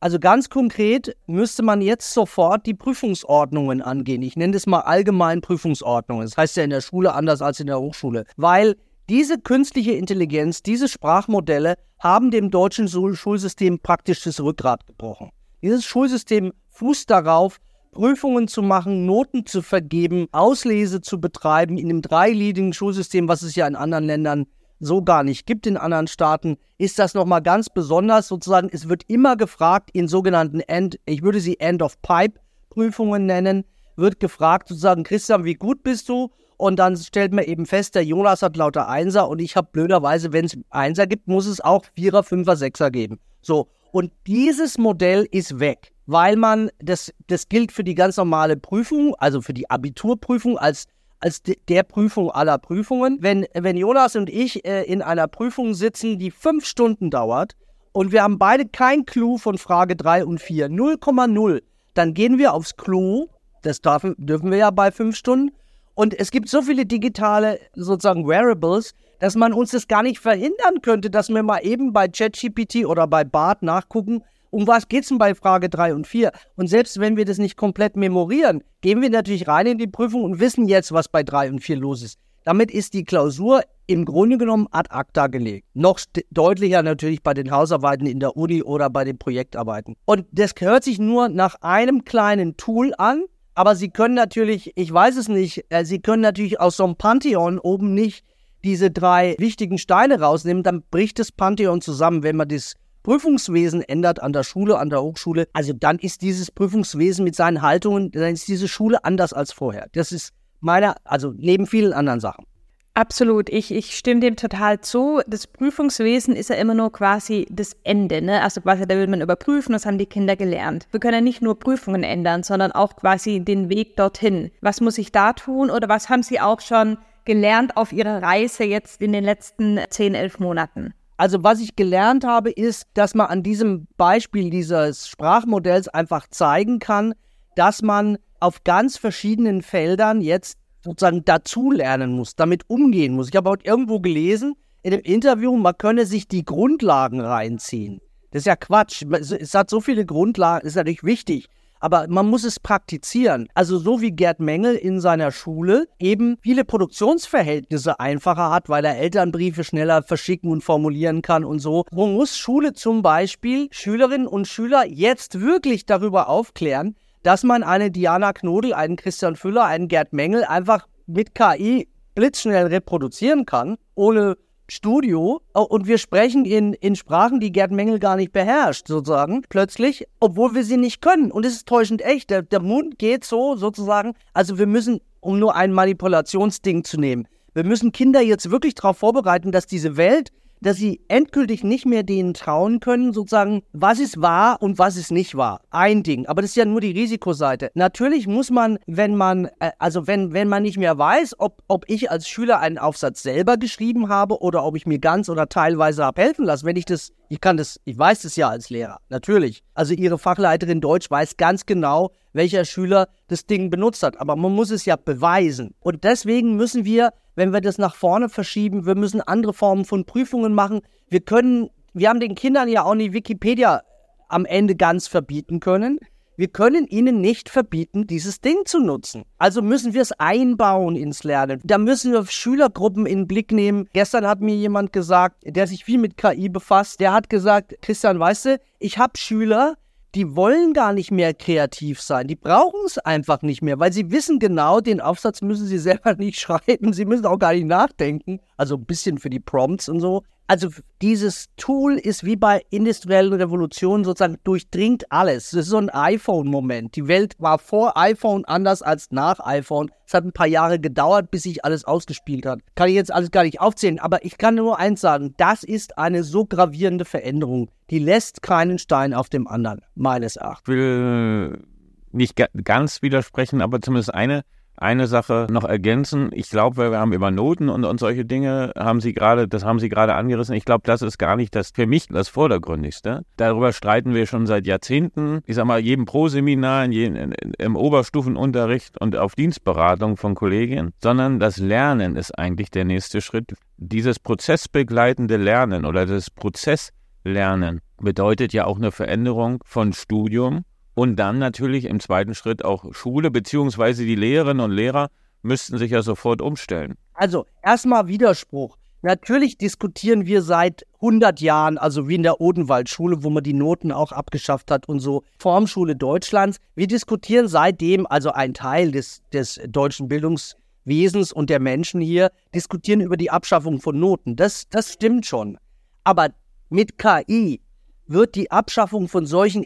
Also 0.00 0.18
ganz 0.18 0.48
konkret 0.48 1.14
müsste 1.26 1.62
man 1.62 1.82
jetzt 1.82 2.14
sofort 2.14 2.64
die 2.64 2.72
Prüfungsordnungen 2.72 3.82
angehen. 3.82 4.22
Ich 4.22 4.34
nenne 4.34 4.54
das 4.54 4.66
mal 4.66 4.80
allgemein 4.80 5.42
Prüfungsordnungen. 5.42 6.24
Das 6.24 6.38
heißt 6.38 6.56
ja 6.56 6.64
in 6.64 6.70
der 6.70 6.80
Schule 6.80 7.12
anders 7.12 7.42
als 7.42 7.60
in 7.60 7.66
der 7.66 7.78
Hochschule. 7.78 8.24
Weil 8.36 8.76
diese 9.10 9.38
künstliche 9.38 9.92
Intelligenz, 9.92 10.62
diese 10.62 10.88
Sprachmodelle 10.88 11.74
haben 11.98 12.30
dem 12.30 12.50
deutschen 12.50 12.88
Schulsystem 12.88 13.80
praktisch 13.80 14.22
das 14.22 14.40
Rückgrat 14.40 14.86
gebrochen. 14.86 15.30
Dieses 15.62 15.84
Schulsystem 15.84 16.54
fußt 16.70 17.10
darauf, 17.10 17.58
Prüfungen 17.92 18.48
zu 18.48 18.62
machen, 18.62 19.04
Noten 19.04 19.44
zu 19.44 19.60
vergeben, 19.60 20.28
Auslese 20.32 21.02
zu 21.02 21.20
betreiben 21.20 21.76
in 21.76 21.90
einem 21.90 22.02
dreiliedigen 22.02 22.72
Schulsystem, 22.72 23.28
was 23.28 23.42
es 23.42 23.54
ja 23.54 23.66
in 23.66 23.76
anderen 23.76 24.04
Ländern 24.04 24.46
so 24.80 25.02
gar 25.02 25.22
nicht 25.22 25.46
gibt 25.46 25.66
in 25.66 25.76
anderen 25.76 26.08
Staaten, 26.08 26.56
ist 26.78 26.98
das 26.98 27.14
nochmal 27.14 27.42
ganz 27.42 27.68
besonders 27.68 28.26
sozusagen. 28.26 28.70
Es 28.72 28.88
wird 28.88 29.04
immer 29.06 29.36
gefragt 29.36 29.90
in 29.92 30.08
sogenannten 30.08 30.60
End, 30.60 30.98
ich 31.04 31.22
würde 31.22 31.40
sie 31.40 31.60
End 31.60 31.82
of 31.82 32.00
Pipe 32.02 32.40
Prüfungen 32.70 33.26
nennen, 33.26 33.64
wird 33.96 34.18
gefragt 34.18 34.68
sozusagen, 34.68 35.04
Christian, 35.04 35.44
wie 35.44 35.54
gut 35.54 35.82
bist 35.82 36.08
du? 36.08 36.30
Und 36.56 36.78
dann 36.78 36.96
stellt 36.96 37.32
man 37.32 37.44
eben 37.44 37.66
fest, 37.66 37.94
der 37.94 38.04
Jonas 38.04 38.42
hat 38.42 38.56
lauter 38.56 38.88
Einser 38.88 39.28
und 39.28 39.40
ich 39.40 39.56
habe 39.56 39.68
blöderweise, 39.72 40.32
wenn 40.32 40.44
es 40.44 40.58
Einser 40.70 41.06
gibt, 41.06 41.26
muss 41.26 41.46
es 41.46 41.60
auch 41.60 41.84
Vierer, 41.94 42.22
Fünfer, 42.22 42.56
Sechser 42.56 42.90
geben. 42.90 43.18
So. 43.40 43.68
Und 43.92 44.12
dieses 44.26 44.78
Modell 44.78 45.26
ist 45.30 45.58
weg, 45.58 45.92
weil 46.06 46.36
man, 46.36 46.70
das, 46.78 47.12
das 47.26 47.48
gilt 47.48 47.72
für 47.72 47.82
die 47.82 47.94
ganz 47.94 48.18
normale 48.18 48.56
Prüfung, 48.56 49.14
also 49.18 49.40
für 49.40 49.54
die 49.54 49.68
Abiturprüfung 49.68 50.58
als 50.58 50.86
als 51.20 51.42
de 51.42 51.56
der 51.68 51.82
Prüfung 51.82 52.30
aller 52.30 52.58
Prüfungen. 52.58 53.18
Wenn, 53.20 53.46
wenn 53.54 53.76
Jonas 53.76 54.16
und 54.16 54.28
ich 54.28 54.64
äh, 54.66 54.82
in 54.84 55.02
einer 55.02 55.28
Prüfung 55.28 55.74
sitzen, 55.74 56.18
die 56.18 56.30
fünf 56.30 56.64
Stunden 56.64 57.10
dauert 57.10 57.56
und 57.92 58.12
wir 58.12 58.22
haben 58.22 58.38
beide 58.38 58.66
kein 58.66 59.04
Clou 59.04 59.38
von 59.38 59.58
Frage 59.58 59.96
3 59.96 60.24
und 60.24 60.40
4, 60.40 60.68
0,0, 60.68 61.62
dann 61.94 62.14
gehen 62.14 62.38
wir 62.38 62.54
aufs 62.54 62.76
Clou, 62.76 63.28
das 63.62 63.80
darf, 63.80 64.06
dürfen 64.16 64.50
wir 64.50 64.58
ja 64.58 64.70
bei 64.70 64.90
fünf 64.90 65.16
Stunden, 65.16 65.52
und 65.94 66.18
es 66.18 66.30
gibt 66.30 66.48
so 66.48 66.62
viele 66.62 66.86
digitale 66.86 67.60
sozusagen 67.74 68.26
Wearables, 68.26 68.94
dass 69.18 69.34
man 69.34 69.52
uns 69.52 69.72
das 69.72 69.86
gar 69.86 70.02
nicht 70.02 70.18
verhindern 70.18 70.80
könnte, 70.80 71.10
dass 71.10 71.28
wir 71.28 71.42
mal 71.42 71.58
eben 71.58 71.92
bei 71.92 72.08
ChatGPT 72.08 72.86
oder 72.86 73.06
bei 73.06 73.22
BART 73.22 73.62
nachgucken, 73.62 74.22
um 74.50 74.66
was 74.66 74.88
geht 74.88 75.02
es 75.02 75.08
denn 75.08 75.18
bei 75.18 75.34
Frage 75.34 75.68
3 75.68 75.94
und 75.94 76.06
4? 76.06 76.32
Und 76.56 76.68
selbst 76.68 77.00
wenn 77.00 77.16
wir 77.16 77.24
das 77.24 77.38
nicht 77.38 77.56
komplett 77.56 77.96
memorieren, 77.96 78.62
gehen 78.80 79.00
wir 79.00 79.10
natürlich 79.10 79.48
rein 79.48 79.66
in 79.66 79.78
die 79.78 79.86
Prüfung 79.86 80.24
und 80.24 80.40
wissen 80.40 80.68
jetzt, 80.68 80.92
was 80.92 81.08
bei 81.08 81.22
3 81.22 81.50
und 81.50 81.60
4 81.60 81.76
los 81.76 82.02
ist. 82.02 82.18
Damit 82.44 82.70
ist 82.70 82.94
die 82.94 83.04
Klausur 83.04 83.62
im 83.86 84.04
Grunde 84.04 84.38
genommen 84.38 84.66
ad 84.70 84.88
acta 84.90 85.26
gelegt. 85.26 85.66
Noch 85.74 86.00
deutlicher 86.30 86.82
natürlich 86.82 87.22
bei 87.22 87.34
den 87.34 87.50
Hausarbeiten 87.50 88.06
in 88.06 88.18
der 88.20 88.36
Uni 88.36 88.62
oder 88.62 88.88
bei 88.88 89.04
den 89.04 89.18
Projektarbeiten. 89.18 89.96
Und 90.06 90.26
das 90.32 90.54
hört 90.58 90.84
sich 90.84 90.98
nur 90.98 91.28
nach 91.28 91.56
einem 91.60 92.04
kleinen 92.04 92.56
Tool 92.56 92.94
an, 92.96 93.24
aber 93.54 93.76
Sie 93.76 93.90
können 93.90 94.14
natürlich, 94.14 94.72
ich 94.76 94.92
weiß 94.92 95.16
es 95.16 95.28
nicht, 95.28 95.66
äh, 95.68 95.84
Sie 95.84 96.00
können 96.00 96.22
natürlich 96.22 96.60
aus 96.60 96.76
so 96.76 96.84
einem 96.84 96.96
Pantheon 96.96 97.58
oben 97.58 97.94
nicht 97.94 98.24
diese 98.64 98.90
drei 98.90 99.34
wichtigen 99.38 99.78
Steine 99.78 100.20
rausnehmen, 100.20 100.62
dann 100.62 100.82
bricht 100.90 101.18
das 101.18 101.32
Pantheon 101.32 101.80
zusammen, 101.80 102.22
wenn 102.22 102.36
man 102.36 102.48
das 102.48 102.74
Prüfungswesen 103.02 103.82
ändert 103.82 104.22
an 104.22 104.32
der 104.32 104.44
Schule, 104.44 104.78
an 104.78 104.90
der 104.90 105.02
Hochschule, 105.02 105.48
also 105.52 105.72
dann 105.72 105.98
ist 105.98 106.22
dieses 106.22 106.50
Prüfungswesen 106.50 107.24
mit 107.24 107.34
seinen 107.34 107.62
Haltungen, 107.62 108.10
dann 108.10 108.34
ist 108.34 108.48
diese 108.48 108.68
Schule 108.68 109.04
anders 109.04 109.32
als 109.32 109.52
vorher. 109.52 109.88
Das 109.92 110.12
ist 110.12 110.32
meiner, 110.60 110.96
also 111.04 111.32
neben 111.36 111.66
vielen 111.66 111.92
anderen 111.92 112.20
Sachen. 112.20 112.44
Absolut, 112.92 113.48
ich, 113.48 113.72
ich 113.72 113.96
stimme 113.96 114.20
dem 114.20 114.34
total 114.36 114.80
zu. 114.80 115.22
Das 115.26 115.46
Prüfungswesen 115.46 116.34
ist 116.34 116.50
ja 116.50 116.56
immer 116.56 116.74
nur 116.74 116.92
quasi 116.92 117.46
das 117.48 117.76
Ende, 117.84 118.20
ne? 118.20 118.42
Also 118.42 118.60
quasi, 118.60 118.86
da 118.86 118.96
will 118.96 119.06
man 119.06 119.20
überprüfen, 119.20 119.74
was 119.74 119.86
haben 119.86 119.96
die 119.96 120.06
Kinder 120.06 120.34
gelernt. 120.34 120.88
Wir 120.90 120.98
können 120.98 121.14
ja 121.14 121.20
nicht 121.20 121.40
nur 121.40 121.58
Prüfungen 121.58 122.02
ändern, 122.02 122.42
sondern 122.42 122.72
auch 122.72 122.96
quasi 122.96 123.40
den 123.40 123.68
Weg 123.70 123.96
dorthin. 123.96 124.50
Was 124.60 124.80
muss 124.80 124.98
ich 124.98 125.12
da 125.12 125.32
tun 125.32 125.70
oder 125.70 125.88
was 125.88 126.08
haben 126.08 126.24
Sie 126.24 126.40
auch 126.40 126.60
schon 126.60 126.98
gelernt 127.24 127.76
auf 127.76 127.92
Ihrer 127.92 128.22
Reise 128.22 128.64
jetzt 128.64 129.00
in 129.00 129.12
den 129.12 129.24
letzten 129.24 129.78
zehn, 129.88 130.16
elf 130.16 130.40
Monaten? 130.40 130.92
Also 131.20 131.44
was 131.44 131.60
ich 131.60 131.76
gelernt 131.76 132.24
habe, 132.24 132.50
ist, 132.50 132.86
dass 132.94 133.14
man 133.14 133.26
an 133.26 133.42
diesem 133.42 133.86
Beispiel 133.98 134.48
dieses 134.48 135.06
Sprachmodells 135.06 135.86
einfach 135.88 136.26
zeigen 136.30 136.78
kann, 136.78 137.12
dass 137.56 137.82
man 137.82 138.16
auf 138.40 138.64
ganz 138.64 138.96
verschiedenen 138.96 139.60
Feldern 139.60 140.22
jetzt 140.22 140.56
sozusagen 140.82 141.22
dazulernen 141.26 142.12
muss, 142.12 142.36
damit 142.36 142.64
umgehen 142.70 143.16
muss. 143.16 143.28
Ich 143.28 143.36
habe 143.36 143.50
heute 143.50 143.66
irgendwo 143.66 144.00
gelesen, 144.00 144.54
in 144.82 144.92
dem 144.92 145.02
Interview, 145.02 145.54
man 145.58 145.76
könne 145.76 146.06
sich 146.06 146.26
die 146.26 146.42
Grundlagen 146.42 147.20
reinziehen. 147.20 148.00
Das 148.30 148.40
ist 148.40 148.46
ja 148.46 148.56
Quatsch. 148.56 149.02
Es 149.02 149.52
hat 149.52 149.68
so 149.68 149.82
viele 149.82 150.06
Grundlagen, 150.06 150.66
ist 150.66 150.76
natürlich 150.76 151.04
wichtig 151.04 151.48
aber 151.80 152.06
man 152.08 152.28
muss 152.28 152.44
es 152.44 152.60
praktizieren. 152.60 153.48
Also 153.54 153.78
so 153.78 154.00
wie 154.00 154.12
Gerd 154.12 154.38
Mengel 154.40 154.76
in 154.76 155.00
seiner 155.00 155.32
Schule 155.32 155.88
eben 155.98 156.36
viele 156.42 156.64
Produktionsverhältnisse 156.64 157.98
einfacher 157.98 158.50
hat, 158.50 158.68
weil 158.68 158.84
er 158.84 158.98
Elternbriefe 158.98 159.64
schneller 159.64 160.02
verschicken 160.02 160.50
und 160.50 160.62
formulieren 160.62 161.22
kann 161.22 161.44
und 161.44 161.58
so. 161.58 161.84
Wo 161.90 162.06
muss 162.06 162.36
Schule 162.36 162.74
zum 162.74 163.02
Beispiel 163.02 163.68
Schülerinnen 163.70 164.26
und 164.26 164.46
Schüler 164.46 164.84
jetzt 164.86 165.40
wirklich 165.40 165.86
darüber 165.86 166.28
aufklären, 166.28 166.96
dass 167.22 167.42
man 167.42 167.62
eine 167.62 167.90
Diana 167.90 168.32
Knodel, 168.32 168.72
einen 168.72 168.96
Christian 168.96 169.36
Füller, 169.36 169.64
einen 169.64 169.88
Gerd 169.88 170.12
Mengel 170.12 170.44
einfach 170.44 170.86
mit 171.06 171.34
KI 171.34 171.88
blitzschnell 172.14 172.66
reproduzieren 172.66 173.46
kann, 173.46 173.76
ohne 173.94 174.36
Studio 174.70 175.40
und 175.52 175.86
wir 175.86 175.98
sprechen 175.98 176.44
in, 176.44 176.72
in 176.74 176.96
Sprachen, 176.96 177.40
die 177.40 177.52
Gerd 177.52 177.70
Mengel 177.70 177.98
gar 177.98 178.16
nicht 178.16 178.32
beherrscht, 178.32 178.88
sozusagen, 178.88 179.42
plötzlich, 179.48 180.06
obwohl 180.20 180.54
wir 180.54 180.64
sie 180.64 180.76
nicht 180.76 181.02
können. 181.02 181.30
Und 181.30 181.44
es 181.44 181.54
ist 181.54 181.68
täuschend 181.68 182.02
echt. 182.02 182.30
Der, 182.30 182.42
der 182.42 182.60
Mund 182.60 182.98
geht 182.98 183.24
so, 183.24 183.56
sozusagen. 183.56 184.14
Also 184.32 184.58
wir 184.58 184.66
müssen, 184.66 185.00
um 185.20 185.38
nur 185.38 185.56
ein 185.56 185.72
Manipulationsding 185.72 186.84
zu 186.84 186.98
nehmen, 186.98 187.26
wir 187.52 187.64
müssen 187.64 187.90
Kinder 187.92 188.20
jetzt 188.20 188.50
wirklich 188.50 188.74
darauf 188.74 188.98
vorbereiten, 188.98 189.50
dass 189.50 189.66
diese 189.66 189.96
Welt 189.96 190.30
dass 190.60 190.76
sie 190.76 191.00
endgültig 191.08 191.64
nicht 191.64 191.86
mehr 191.86 192.02
denen 192.02 192.34
trauen 192.34 192.80
können, 192.80 193.12
sozusagen, 193.12 193.62
was 193.72 193.98
ist 193.98 194.20
wahr 194.20 194.58
und 194.60 194.78
was 194.78 194.96
ist 194.96 195.10
nicht 195.10 195.36
wahr. 195.36 195.60
Ein 195.70 196.02
Ding. 196.02 196.26
Aber 196.26 196.42
das 196.42 196.50
ist 196.50 196.56
ja 196.56 196.64
nur 196.64 196.80
die 196.80 196.92
Risikoseite. 196.92 197.70
Natürlich 197.74 198.26
muss 198.26 198.50
man, 198.50 198.78
wenn 198.86 199.16
man, 199.16 199.46
äh, 199.60 199.70
also 199.78 200.06
wenn, 200.06 200.32
wenn 200.32 200.48
man 200.48 200.62
nicht 200.62 200.78
mehr 200.78 200.98
weiß, 200.98 201.36
ob, 201.38 201.62
ob 201.68 201.84
ich 201.88 202.10
als 202.10 202.28
Schüler 202.28 202.60
einen 202.60 202.78
Aufsatz 202.78 203.22
selber 203.22 203.56
geschrieben 203.56 204.08
habe 204.08 204.40
oder 204.40 204.64
ob 204.64 204.76
ich 204.76 204.86
mir 204.86 204.98
ganz 204.98 205.28
oder 205.28 205.48
teilweise 205.48 206.04
habe 206.04 206.22
helfen 206.22 206.44
lassen, 206.44 206.66
wenn 206.66 206.76
ich 206.76 206.84
das 206.84 207.12
Ich 207.32 207.40
kann 207.40 207.56
das, 207.56 207.80
ich 207.84 207.96
weiß 207.96 208.22
das 208.22 208.34
ja 208.34 208.48
als 208.48 208.70
Lehrer, 208.70 208.98
natürlich. 209.08 209.62
Also 209.72 209.94
Ihre 209.94 210.18
Fachleiterin 210.18 210.80
Deutsch 210.80 211.08
weiß 211.08 211.36
ganz 211.36 211.64
genau, 211.64 212.10
welcher 212.32 212.64
Schüler 212.64 213.06
das 213.28 213.46
Ding 213.46 213.70
benutzt 213.70 214.02
hat. 214.02 214.20
Aber 214.20 214.34
man 214.34 214.52
muss 214.52 214.72
es 214.72 214.84
ja 214.84 214.96
beweisen. 214.96 215.72
Und 215.78 216.02
deswegen 216.02 216.56
müssen 216.56 216.84
wir, 216.84 217.12
wenn 217.36 217.52
wir 217.52 217.60
das 217.60 217.78
nach 217.78 217.94
vorne 217.94 218.28
verschieben, 218.28 218.84
wir 218.84 218.96
müssen 218.96 219.20
andere 219.20 219.54
Formen 219.54 219.84
von 219.84 220.06
Prüfungen 220.06 220.54
machen. 220.54 220.80
Wir 221.08 221.20
können, 221.20 221.70
wir 221.92 222.08
haben 222.08 222.18
den 222.18 222.34
Kindern 222.34 222.68
ja 222.68 222.82
auch 222.82 222.96
nicht 222.96 223.12
Wikipedia 223.12 223.82
am 224.28 224.44
Ende 224.44 224.74
ganz 224.74 225.06
verbieten 225.06 225.60
können 225.60 226.00
wir 226.40 226.48
können 226.48 226.86
ihnen 226.86 227.20
nicht 227.20 227.50
verbieten, 227.50 228.06
dieses 228.06 228.40
Ding 228.40 228.64
zu 228.64 228.80
nutzen. 228.80 229.24
Also 229.36 229.60
müssen 229.60 229.92
wir 229.92 230.00
es 230.00 230.12
einbauen 230.12 230.96
ins 230.96 231.22
Lernen. 231.22 231.60
Da 231.64 231.76
müssen 231.76 232.14
wir 232.14 232.24
Schülergruppen 232.24 233.04
in 233.04 233.18
den 233.18 233.26
Blick 233.28 233.52
nehmen. 233.52 233.90
Gestern 233.92 234.26
hat 234.26 234.40
mir 234.40 234.56
jemand 234.56 234.94
gesagt, 234.94 235.42
der 235.44 235.66
sich 235.66 235.84
viel 235.84 235.98
mit 235.98 236.16
KI 236.16 236.48
befasst, 236.48 236.98
der 236.98 237.12
hat 237.12 237.28
gesagt, 237.28 237.74
Christian, 237.82 238.18
weißt 238.18 238.46
du, 238.46 238.60
ich 238.78 238.96
habe 238.96 239.18
Schüler, 239.18 239.76
die 240.14 240.34
wollen 240.34 240.72
gar 240.72 240.94
nicht 240.94 241.10
mehr 241.10 241.34
kreativ 241.34 242.00
sein. 242.00 242.26
Die 242.26 242.36
brauchen 242.36 242.80
es 242.86 242.96
einfach 242.96 243.42
nicht 243.42 243.60
mehr, 243.60 243.78
weil 243.78 243.92
sie 243.92 244.10
wissen 244.10 244.38
genau, 244.38 244.80
den 244.80 245.02
Aufsatz 245.02 245.42
müssen 245.42 245.66
sie 245.66 245.78
selber 245.78 246.14
nicht 246.18 246.40
schreiben. 246.40 246.94
Sie 246.94 247.04
müssen 247.04 247.26
auch 247.26 247.38
gar 247.38 247.52
nicht 247.52 247.66
nachdenken. 247.66 248.40
Also 248.60 248.76
ein 248.76 248.84
bisschen 248.84 249.16
für 249.16 249.30
die 249.30 249.40
Prompts 249.40 249.88
und 249.88 250.00
so. 250.00 250.22
Also 250.46 250.68
dieses 251.00 251.46
Tool 251.56 251.94
ist 251.94 252.24
wie 252.24 252.36
bei 252.36 252.60
industriellen 252.68 253.32
Revolutionen 253.32 254.04
sozusagen 254.04 254.36
durchdringt 254.44 255.10
alles. 255.10 255.52
Das 255.52 255.60
ist 255.60 255.68
so 255.68 255.78
ein 255.78 255.88
iPhone-Moment. 255.88 256.94
Die 256.94 257.08
Welt 257.08 257.36
war 257.38 257.58
vor 257.58 257.96
iPhone 257.96 258.44
anders 258.44 258.82
als 258.82 259.12
nach 259.12 259.40
iPhone. 259.40 259.90
Es 260.06 260.12
hat 260.12 260.24
ein 260.24 260.32
paar 260.32 260.46
Jahre 260.46 260.78
gedauert, 260.78 261.30
bis 261.30 261.44
sich 261.44 261.64
alles 261.64 261.86
ausgespielt 261.86 262.44
hat. 262.44 262.60
Kann 262.74 262.90
ich 262.90 262.96
jetzt 262.96 263.10
alles 263.10 263.30
gar 263.30 263.44
nicht 263.44 263.62
aufzählen, 263.62 263.98
aber 263.98 264.26
ich 264.26 264.36
kann 264.36 264.56
nur 264.56 264.78
eins 264.78 265.00
sagen, 265.00 265.32
das 265.38 265.64
ist 265.64 265.96
eine 265.96 266.22
so 266.22 266.44
gravierende 266.44 267.06
Veränderung. 267.06 267.70
Die 267.88 267.98
lässt 267.98 268.42
keinen 268.42 268.78
Stein 268.78 269.14
auf 269.14 269.30
dem 269.30 269.48
anderen, 269.48 269.80
meines 269.94 270.36
Erachtens. 270.36 270.74
Ich 270.74 270.78
will 270.78 271.64
nicht 272.12 272.38
ganz 272.62 273.00
widersprechen, 273.00 273.62
aber 273.62 273.80
zumindest 273.80 274.12
eine 274.12 274.42
eine 274.76 275.06
Sache 275.06 275.46
noch 275.50 275.64
ergänzen. 275.64 276.30
Ich 276.32 276.48
glaube, 276.48 276.90
wir 276.90 276.98
haben 276.98 277.12
über 277.12 277.30
Noten 277.30 277.68
und, 277.68 277.84
und 277.84 278.00
solche 278.00 278.24
Dinge 278.24 278.72
haben 278.76 279.00
Sie 279.00 279.12
gerade, 279.12 279.46
das 279.46 279.64
haben 279.64 279.78
Sie 279.78 279.88
gerade 279.88 280.14
angerissen. 280.14 280.54
Ich 280.54 280.64
glaube, 280.64 280.82
das 280.84 281.02
ist 281.02 281.18
gar 281.18 281.36
nicht 281.36 281.54
das 281.54 281.70
für 281.74 281.86
mich 281.86 282.08
das 282.08 282.28
Vordergründigste. 282.28 283.22
Darüber 283.36 283.72
streiten 283.72 284.14
wir 284.14 284.26
schon 284.26 284.46
seit 284.46 284.66
Jahrzehnten. 284.66 285.40
Ich 285.44 285.56
sag 285.56 285.66
mal, 285.66 285.80
jedem 285.80 286.06
Pro-Seminar, 286.06 286.86
in 286.86 286.92
jedem, 286.92 287.32
im 287.58 287.76
Oberstufenunterricht 287.76 289.00
und 289.00 289.16
auf 289.16 289.34
Dienstberatung 289.34 290.16
von 290.16 290.34
Kollegien, 290.34 290.92
sondern 291.02 291.38
das 291.38 291.58
Lernen 291.58 292.16
ist 292.16 292.38
eigentlich 292.38 292.70
der 292.70 292.84
nächste 292.84 293.20
Schritt. 293.20 293.54
Dieses 293.76 294.18
prozessbegleitende 294.18 295.36
Lernen 295.36 295.84
oder 295.84 296.06
das 296.06 296.30
Prozesslernen 296.30 297.80
bedeutet 297.98 298.52
ja 298.52 298.64
auch 298.64 298.78
eine 298.78 298.92
Veränderung 298.92 299.62
von 299.64 299.92
Studium 299.92 300.64
und 301.00 301.16
dann 301.16 301.38
natürlich 301.38 301.86
im 301.86 301.98
zweiten 301.98 302.34
Schritt 302.34 302.62
auch 302.62 302.92
Schule, 302.92 303.30
beziehungsweise 303.30 304.04
die 304.04 304.16
Lehrerinnen 304.16 304.62
und 304.62 304.70
Lehrer 304.70 305.08
müssten 305.40 305.78
sich 305.78 305.92
ja 305.92 306.02
sofort 306.02 306.42
umstellen. 306.42 306.98
Also 307.14 307.46
erstmal 307.62 308.06
Widerspruch. 308.06 308.76
Natürlich 309.00 309.56
diskutieren 309.56 310.26
wir 310.26 310.42
seit 310.42 310.84
100 310.96 311.40
Jahren, 311.40 311.78
also 311.78 312.06
wie 312.06 312.16
in 312.16 312.22
der 312.22 312.38
Odenwaldschule, 312.42 313.24
wo 313.24 313.30
man 313.30 313.42
die 313.42 313.54
Noten 313.54 313.92
auch 313.92 314.12
abgeschafft 314.12 314.70
hat 314.70 314.90
und 314.90 315.00
so, 315.00 315.22
Formschule 315.38 315.96
Deutschlands. 315.96 316.58
Wir 316.74 316.86
diskutieren 316.86 317.48
seitdem, 317.48 318.06
also 318.06 318.32
ein 318.32 318.52
Teil 318.52 318.92
des, 318.92 319.22
des 319.32 319.58
deutschen 319.68 320.06
Bildungswesens 320.06 321.32
und 321.32 321.48
der 321.48 321.60
Menschen 321.60 322.02
hier, 322.02 322.30
diskutieren 322.54 323.00
über 323.00 323.16
die 323.16 323.30
Abschaffung 323.30 323.80
von 323.80 323.98
Noten. 323.98 324.36
Das, 324.36 324.68
das 324.68 324.92
stimmt 324.92 325.24
schon. 325.24 325.56
Aber 326.04 326.28
mit 326.68 326.98
KI 326.98 327.62
wird 328.06 328.34
die 328.34 328.50
Abschaffung 328.50 329.08
von 329.08 329.24
solchen 329.24 329.62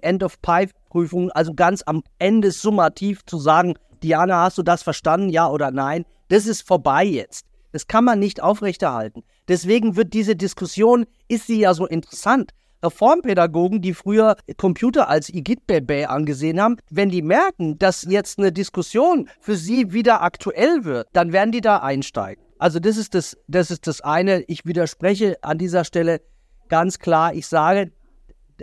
End-of-Pipe-Prüfungen, 0.94 1.30
also 1.32 1.54
ganz 1.54 1.82
am 1.84 2.02
Ende 2.18 2.50
summativ 2.50 3.24
zu 3.24 3.38
sagen, 3.38 3.74
Diana, 4.02 4.44
hast 4.44 4.58
du 4.58 4.62
das 4.62 4.82
verstanden, 4.82 5.28
ja 5.28 5.48
oder 5.48 5.70
nein, 5.70 6.04
das 6.28 6.46
ist 6.46 6.66
vorbei 6.66 7.04
jetzt. 7.04 7.46
Das 7.72 7.86
kann 7.86 8.04
man 8.04 8.18
nicht 8.18 8.42
aufrechterhalten. 8.42 9.24
Deswegen 9.48 9.96
wird 9.96 10.12
diese 10.12 10.36
Diskussion, 10.36 11.06
ist 11.28 11.46
sie 11.46 11.60
ja 11.60 11.74
so 11.74 11.86
interessant. 11.86 12.52
Reformpädagogen, 12.84 13.80
die 13.80 13.94
früher 13.94 14.36
Computer 14.58 15.08
als 15.08 15.30
Igit-Bebe 15.30 16.08
angesehen 16.10 16.60
haben, 16.60 16.76
wenn 16.90 17.08
die 17.08 17.22
merken, 17.22 17.78
dass 17.78 18.02
jetzt 18.02 18.38
eine 18.38 18.52
Diskussion 18.52 19.28
für 19.40 19.56
sie 19.56 19.92
wieder 19.92 20.22
aktuell 20.22 20.84
wird, 20.84 21.08
dann 21.14 21.32
werden 21.32 21.50
die 21.50 21.62
da 21.62 21.78
einsteigen. 21.78 22.44
Also 22.58 22.78
das 22.78 22.96
ist 22.98 23.14
das, 23.14 23.36
das 23.48 23.70
ist 23.70 23.86
das 23.86 24.02
eine. 24.02 24.42
Ich 24.42 24.66
widerspreche 24.66 25.38
an 25.42 25.58
dieser 25.58 25.84
Stelle 25.84 26.20
ganz 26.68 26.98
klar. 26.98 27.34
Ich 27.34 27.46
sage, 27.46 27.90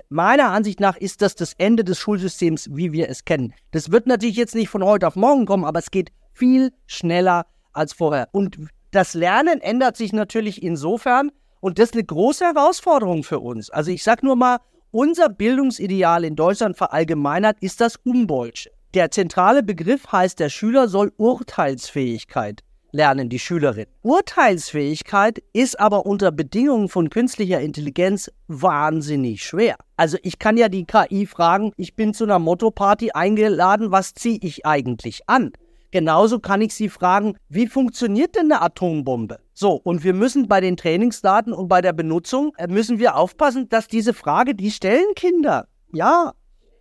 meiner 0.09 0.49
Ansicht 0.49 0.79
nach 0.79 0.97
ist 0.97 1.21
das 1.21 1.35
das 1.35 1.53
Ende 1.57 1.83
des 1.83 1.99
Schulsystems, 1.99 2.69
wie 2.71 2.91
wir 2.91 3.09
es 3.09 3.25
kennen. 3.25 3.53
Das 3.71 3.91
wird 3.91 4.07
natürlich 4.07 4.35
jetzt 4.35 4.55
nicht 4.55 4.69
von 4.69 4.83
heute 4.83 5.07
auf 5.07 5.15
morgen 5.15 5.45
kommen, 5.45 5.65
aber 5.65 5.79
es 5.79 5.91
geht 5.91 6.11
viel 6.33 6.71
schneller 6.87 7.45
als 7.73 7.93
vorher. 7.93 8.29
Und 8.31 8.57
das 8.91 9.13
Lernen 9.13 9.61
ändert 9.61 9.97
sich 9.97 10.13
natürlich 10.13 10.63
insofern, 10.63 11.31
und 11.59 11.79
das 11.79 11.89
ist 11.89 11.93
eine 11.93 12.03
große 12.03 12.43
Herausforderung 12.43 13.23
für 13.23 13.39
uns. 13.39 13.69
Also 13.69 13.91
ich 13.91 14.03
sage 14.03 14.25
nur 14.25 14.35
mal, 14.35 14.57
unser 14.91 15.29
Bildungsideal 15.29 16.25
in 16.25 16.35
Deutschland 16.35 16.75
verallgemeinert 16.75 17.57
ist 17.61 17.79
das 17.79 17.95
Umbolsche. 17.97 18.71
Der 18.93 19.11
zentrale 19.11 19.63
Begriff 19.63 20.11
heißt, 20.11 20.39
der 20.39 20.49
Schüler 20.49 20.89
soll 20.89 21.13
Urteilsfähigkeit 21.17 22.63
lernen 22.91 23.29
die 23.29 23.39
Schülerin. 23.39 23.85
Urteilsfähigkeit 24.01 25.41
ist 25.53 25.79
aber 25.79 26.05
unter 26.05 26.31
Bedingungen 26.31 26.89
von 26.89 27.09
künstlicher 27.09 27.61
Intelligenz 27.61 28.31
wahnsinnig 28.47 29.43
schwer. 29.43 29.75
Also 29.97 30.17
ich 30.23 30.39
kann 30.39 30.57
ja 30.57 30.69
die 30.69 30.85
KI 30.85 31.25
fragen, 31.25 31.71
ich 31.77 31.95
bin 31.95 32.13
zu 32.13 32.23
einer 32.23 32.39
Motto-Party 32.39 33.11
eingeladen, 33.11 33.91
was 33.91 34.13
ziehe 34.13 34.39
ich 34.41 34.65
eigentlich 34.65 35.21
an? 35.27 35.51
Genauso 35.91 36.39
kann 36.39 36.61
ich 36.61 36.73
sie 36.73 36.87
fragen, 36.87 37.35
wie 37.49 37.67
funktioniert 37.67 38.35
denn 38.35 38.51
eine 38.51 38.61
Atombombe? 38.61 39.39
So, 39.53 39.73
und 39.73 40.05
wir 40.05 40.13
müssen 40.13 40.47
bei 40.47 40.61
den 40.61 40.77
Trainingsdaten 40.77 41.51
und 41.51 41.67
bei 41.67 41.81
der 41.81 41.91
Benutzung, 41.91 42.53
äh, 42.57 42.67
müssen 42.67 42.97
wir 42.97 43.17
aufpassen, 43.17 43.67
dass 43.67 43.87
diese 43.87 44.13
Frage, 44.13 44.55
die 44.55 44.71
stellen 44.71 45.13
Kinder. 45.15 45.67
Ja, 45.91 46.31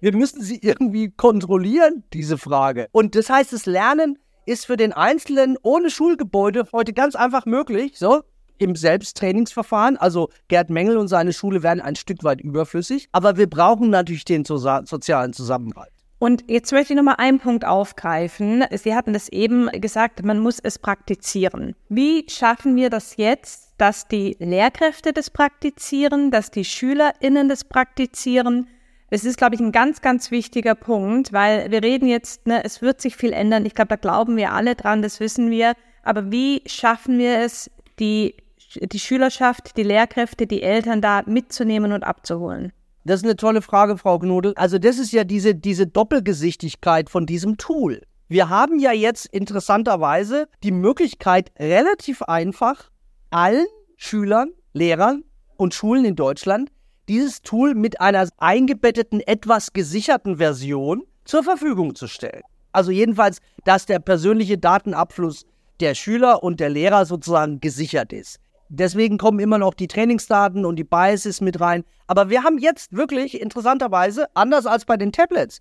wir 0.00 0.16
müssen 0.16 0.40
sie 0.40 0.60
irgendwie 0.62 1.10
kontrollieren, 1.10 2.04
diese 2.12 2.38
Frage. 2.38 2.86
Und 2.92 3.16
das 3.16 3.28
heißt, 3.28 3.52
das 3.52 3.66
Lernen 3.66 4.16
ist 4.50 4.66
für 4.66 4.76
den 4.76 4.92
Einzelnen 4.92 5.56
ohne 5.62 5.90
Schulgebäude 5.90 6.66
heute 6.72 6.92
ganz 6.92 7.14
einfach 7.14 7.46
möglich, 7.46 7.96
so 7.96 8.22
im 8.58 8.74
Selbsttrainingsverfahren. 8.74 9.96
Also 9.96 10.28
Gerd 10.48 10.70
Mengel 10.70 10.96
und 10.96 11.06
seine 11.06 11.32
Schule 11.32 11.62
werden 11.62 11.80
ein 11.80 11.94
Stück 11.94 12.24
weit 12.24 12.40
überflüssig, 12.40 13.08
aber 13.12 13.36
wir 13.36 13.48
brauchen 13.48 13.90
natürlich 13.90 14.24
den 14.24 14.44
so 14.44 14.56
sozialen 14.56 15.32
Zusammenhalt. 15.32 15.92
Und 16.18 16.44
jetzt 16.48 16.72
möchte 16.72 16.92
ich 16.92 16.96
nochmal 16.96 17.14
einen 17.16 17.38
Punkt 17.38 17.64
aufgreifen. 17.64 18.64
Sie 18.72 18.94
hatten 18.94 19.14
das 19.14 19.30
eben 19.30 19.68
gesagt, 19.80 20.22
man 20.22 20.40
muss 20.40 20.58
es 20.58 20.78
praktizieren. 20.78 21.74
Wie 21.88 22.26
schaffen 22.28 22.76
wir 22.76 22.90
das 22.90 23.16
jetzt, 23.16 23.72
dass 23.78 24.06
die 24.06 24.36
Lehrkräfte 24.38 25.14
das 25.14 25.30
praktizieren, 25.30 26.30
dass 26.30 26.50
die 26.50 26.64
SchülerInnen 26.64 27.48
das 27.48 27.64
praktizieren? 27.64 28.68
Es 29.12 29.24
ist, 29.24 29.38
glaube 29.38 29.56
ich, 29.56 29.60
ein 29.60 29.72
ganz, 29.72 30.00
ganz 30.00 30.30
wichtiger 30.30 30.76
Punkt, 30.76 31.32
weil 31.32 31.70
wir 31.72 31.82
reden 31.82 32.06
jetzt, 32.06 32.46
ne, 32.46 32.64
es 32.64 32.80
wird 32.80 33.00
sich 33.00 33.16
viel 33.16 33.32
ändern. 33.32 33.66
Ich 33.66 33.74
glaube, 33.74 33.88
da 33.88 33.96
glauben 33.96 34.36
wir 34.36 34.52
alle 34.52 34.76
dran, 34.76 35.02
das 35.02 35.18
wissen 35.18 35.50
wir. 35.50 35.74
Aber 36.04 36.30
wie 36.30 36.62
schaffen 36.66 37.18
wir 37.18 37.40
es, 37.40 37.68
die, 37.98 38.36
die 38.80 39.00
Schülerschaft, 39.00 39.76
die 39.76 39.82
Lehrkräfte, 39.82 40.46
die 40.46 40.62
Eltern 40.62 41.02
da 41.02 41.22
mitzunehmen 41.26 41.90
und 41.90 42.04
abzuholen? 42.04 42.72
Das 43.04 43.20
ist 43.20 43.24
eine 43.24 43.34
tolle 43.34 43.62
Frage, 43.62 43.98
Frau 43.98 44.20
Knodel. 44.20 44.54
Also 44.54 44.78
das 44.78 44.98
ist 44.98 45.10
ja 45.10 45.24
diese, 45.24 45.56
diese 45.56 45.88
Doppelgesichtigkeit 45.88 47.10
von 47.10 47.26
diesem 47.26 47.56
Tool. 47.56 48.02
Wir 48.28 48.48
haben 48.48 48.78
ja 48.78 48.92
jetzt 48.92 49.26
interessanterweise 49.26 50.48
die 50.62 50.70
Möglichkeit, 50.70 51.50
relativ 51.58 52.22
einfach 52.22 52.90
allen 53.30 53.66
Schülern, 53.96 54.52
Lehrern 54.72 55.24
und 55.56 55.74
Schulen 55.74 56.04
in 56.04 56.14
Deutschland 56.14 56.70
dieses 57.10 57.42
Tool 57.42 57.74
mit 57.74 58.00
einer 58.00 58.28
eingebetteten, 58.38 59.20
etwas 59.20 59.72
gesicherten 59.72 60.36
Version 60.36 61.02
zur 61.24 61.42
Verfügung 61.42 61.96
zu 61.96 62.06
stellen. 62.06 62.42
Also 62.70 62.92
jedenfalls, 62.92 63.40
dass 63.64 63.84
der 63.84 63.98
persönliche 63.98 64.58
Datenabfluss 64.58 65.44
der 65.80 65.96
Schüler 65.96 66.44
und 66.44 66.60
der 66.60 66.70
Lehrer 66.70 67.04
sozusagen 67.06 67.60
gesichert 67.60 68.12
ist. 68.12 68.38
Deswegen 68.68 69.18
kommen 69.18 69.40
immer 69.40 69.58
noch 69.58 69.74
die 69.74 69.88
Trainingsdaten 69.88 70.64
und 70.64 70.76
die 70.76 70.84
Biases 70.84 71.40
mit 71.40 71.60
rein. 71.60 71.82
Aber 72.06 72.30
wir 72.30 72.44
haben 72.44 72.58
jetzt 72.58 72.96
wirklich 72.96 73.40
interessanterweise, 73.40 74.26
anders 74.34 74.66
als 74.66 74.84
bei 74.84 74.96
den 74.96 75.10
Tablets, 75.10 75.60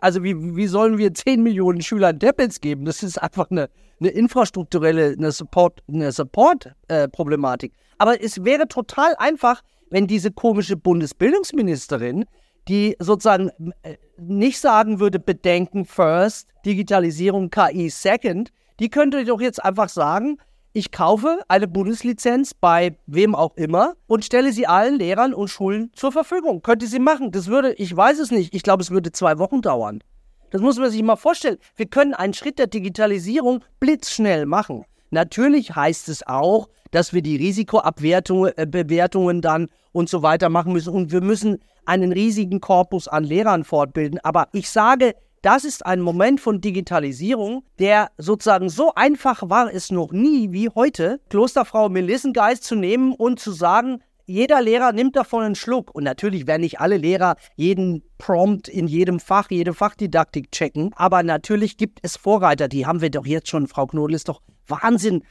also 0.00 0.24
wie, 0.24 0.34
wie 0.56 0.66
sollen 0.66 0.98
wir 0.98 1.14
10 1.14 1.40
Millionen 1.40 1.82
Schülern 1.82 2.18
Tablets 2.18 2.60
geben? 2.60 2.84
Das 2.84 3.04
ist 3.04 3.22
einfach 3.22 3.48
eine, 3.52 3.68
eine 4.00 4.08
infrastrukturelle, 4.08 5.14
eine 5.16 5.30
Support-Problematik. 5.30 6.16
Support, 6.16 6.66
äh, 7.62 7.94
Aber 7.98 8.20
es 8.20 8.44
wäre 8.44 8.66
total 8.66 9.14
einfach, 9.18 9.62
wenn 9.92 10.06
diese 10.06 10.32
komische 10.32 10.76
Bundesbildungsministerin, 10.76 12.24
die 12.66 12.96
sozusagen 12.98 13.50
äh, 13.82 13.96
nicht 14.16 14.58
sagen 14.58 15.00
würde, 15.00 15.18
Bedenken 15.18 15.84
first, 15.84 16.48
Digitalisierung 16.64 17.50
KI 17.50 17.90
second, 17.90 18.52
die 18.80 18.88
könnte 18.88 19.22
doch 19.26 19.40
jetzt 19.40 19.62
einfach 19.62 19.90
sagen, 19.90 20.38
ich 20.72 20.92
kaufe 20.92 21.40
eine 21.48 21.68
Bundeslizenz 21.68 22.54
bei 22.54 22.96
wem 23.06 23.34
auch 23.34 23.54
immer 23.56 23.94
und 24.06 24.24
stelle 24.24 24.52
sie 24.52 24.66
allen 24.66 24.98
Lehrern 24.98 25.34
und 25.34 25.48
Schulen 25.48 25.90
zur 25.94 26.10
Verfügung. 26.10 26.62
Könnte 26.62 26.86
sie 26.86 26.98
machen. 26.98 27.30
Das 27.30 27.48
würde, 27.48 27.74
ich 27.74 27.94
weiß 27.94 28.18
es 28.18 28.30
nicht, 28.30 28.54
ich 28.54 28.62
glaube, 28.62 28.82
es 28.82 28.90
würde 28.90 29.12
zwei 29.12 29.38
Wochen 29.38 29.60
dauern. 29.60 30.02
Das 30.48 30.62
muss 30.62 30.78
man 30.78 30.90
sich 30.90 31.02
mal 31.02 31.16
vorstellen. 31.16 31.58
Wir 31.76 31.86
können 31.86 32.14
einen 32.14 32.32
Schritt 32.32 32.58
der 32.58 32.66
Digitalisierung 32.66 33.62
blitzschnell 33.78 34.46
machen. 34.46 34.86
Natürlich 35.12 35.76
heißt 35.76 36.08
es 36.08 36.26
auch, 36.26 36.70
dass 36.90 37.12
wir 37.12 37.20
die 37.20 37.36
Risikobewertungen 37.36 38.56
äh, 38.56 39.40
dann 39.40 39.68
und 39.92 40.08
so 40.08 40.22
weiter 40.22 40.48
machen 40.48 40.72
müssen 40.72 40.92
und 40.92 41.12
wir 41.12 41.20
müssen 41.20 41.58
einen 41.84 42.12
riesigen 42.12 42.60
Korpus 42.60 43.08
an 43.08 43.22
Lehrern 43.22 43.64
fortbilden. 43.64 44.20
Aber 44.22 44.48
ich 44.52 44.70
sage, 44.70 45.14
das 45.42 45.64
ist 45.64 45.84
ein 45.84 46.00
Moment 46.00 46.40
von 46.40 46.62
Digitalisierung, 46.62 47.62
der 47.78 48.10
sozusagen 48.16 48.70
so 48.70 48.94
einfach 48.94 49.50
war 49.50 49.72
es 49.72 49.90
noch 49.90 50.12
nie 50.12 50.50
wie 50.52 50.70
heute, 50.70 51.20
Klosterfrau 51.28 51.90
Melissengeist 51.90 52.64
zu 52.64 52.74
nehmen 52.74 53.12
und 53.12 53.38
zu 53.38 53.52
sagen, 53.52 54.02
jeder 54.24 54.62
Lehrer 54.62 54.92
nimmt 54.92 55.16
davon 55.16 55.42
einen 55.42 55.54
Schluck. 55.56 55.94
Und 55.94 56.04
natürlich 56.04 56.46
werden 56.46 56.62
nicht 56.62 56.80
alle 56.80 56.96
Lehrer 56.96 57.36
jeden 57.56 58.02
Prompt 58.18 58.68
in 58.68 58.86
jedem 58.86 59.20
Fach, 59.20 59.50
jede 59.50 59.74
Fachdidaktik 59.74 60.52
checken. 60.52 60.90
Aber 60.94 61.22
natürlich 61.22 61.76
gibt 61.76 61.98
es 62.02 62.16
Vorreiter, 62.16 62.68
die 62.68 62.86
haben 62.86 63.00
wir 63.00 63.10
doch 63.10 63.26
jetzt 63.26 63.48
schon. 63.48 63.66
Frau 63.66 63.86
Knodel 63.86 64.14
ist 64.14 64.28
doch 64.28 64.40
Wahnsinn. 64.66 65.24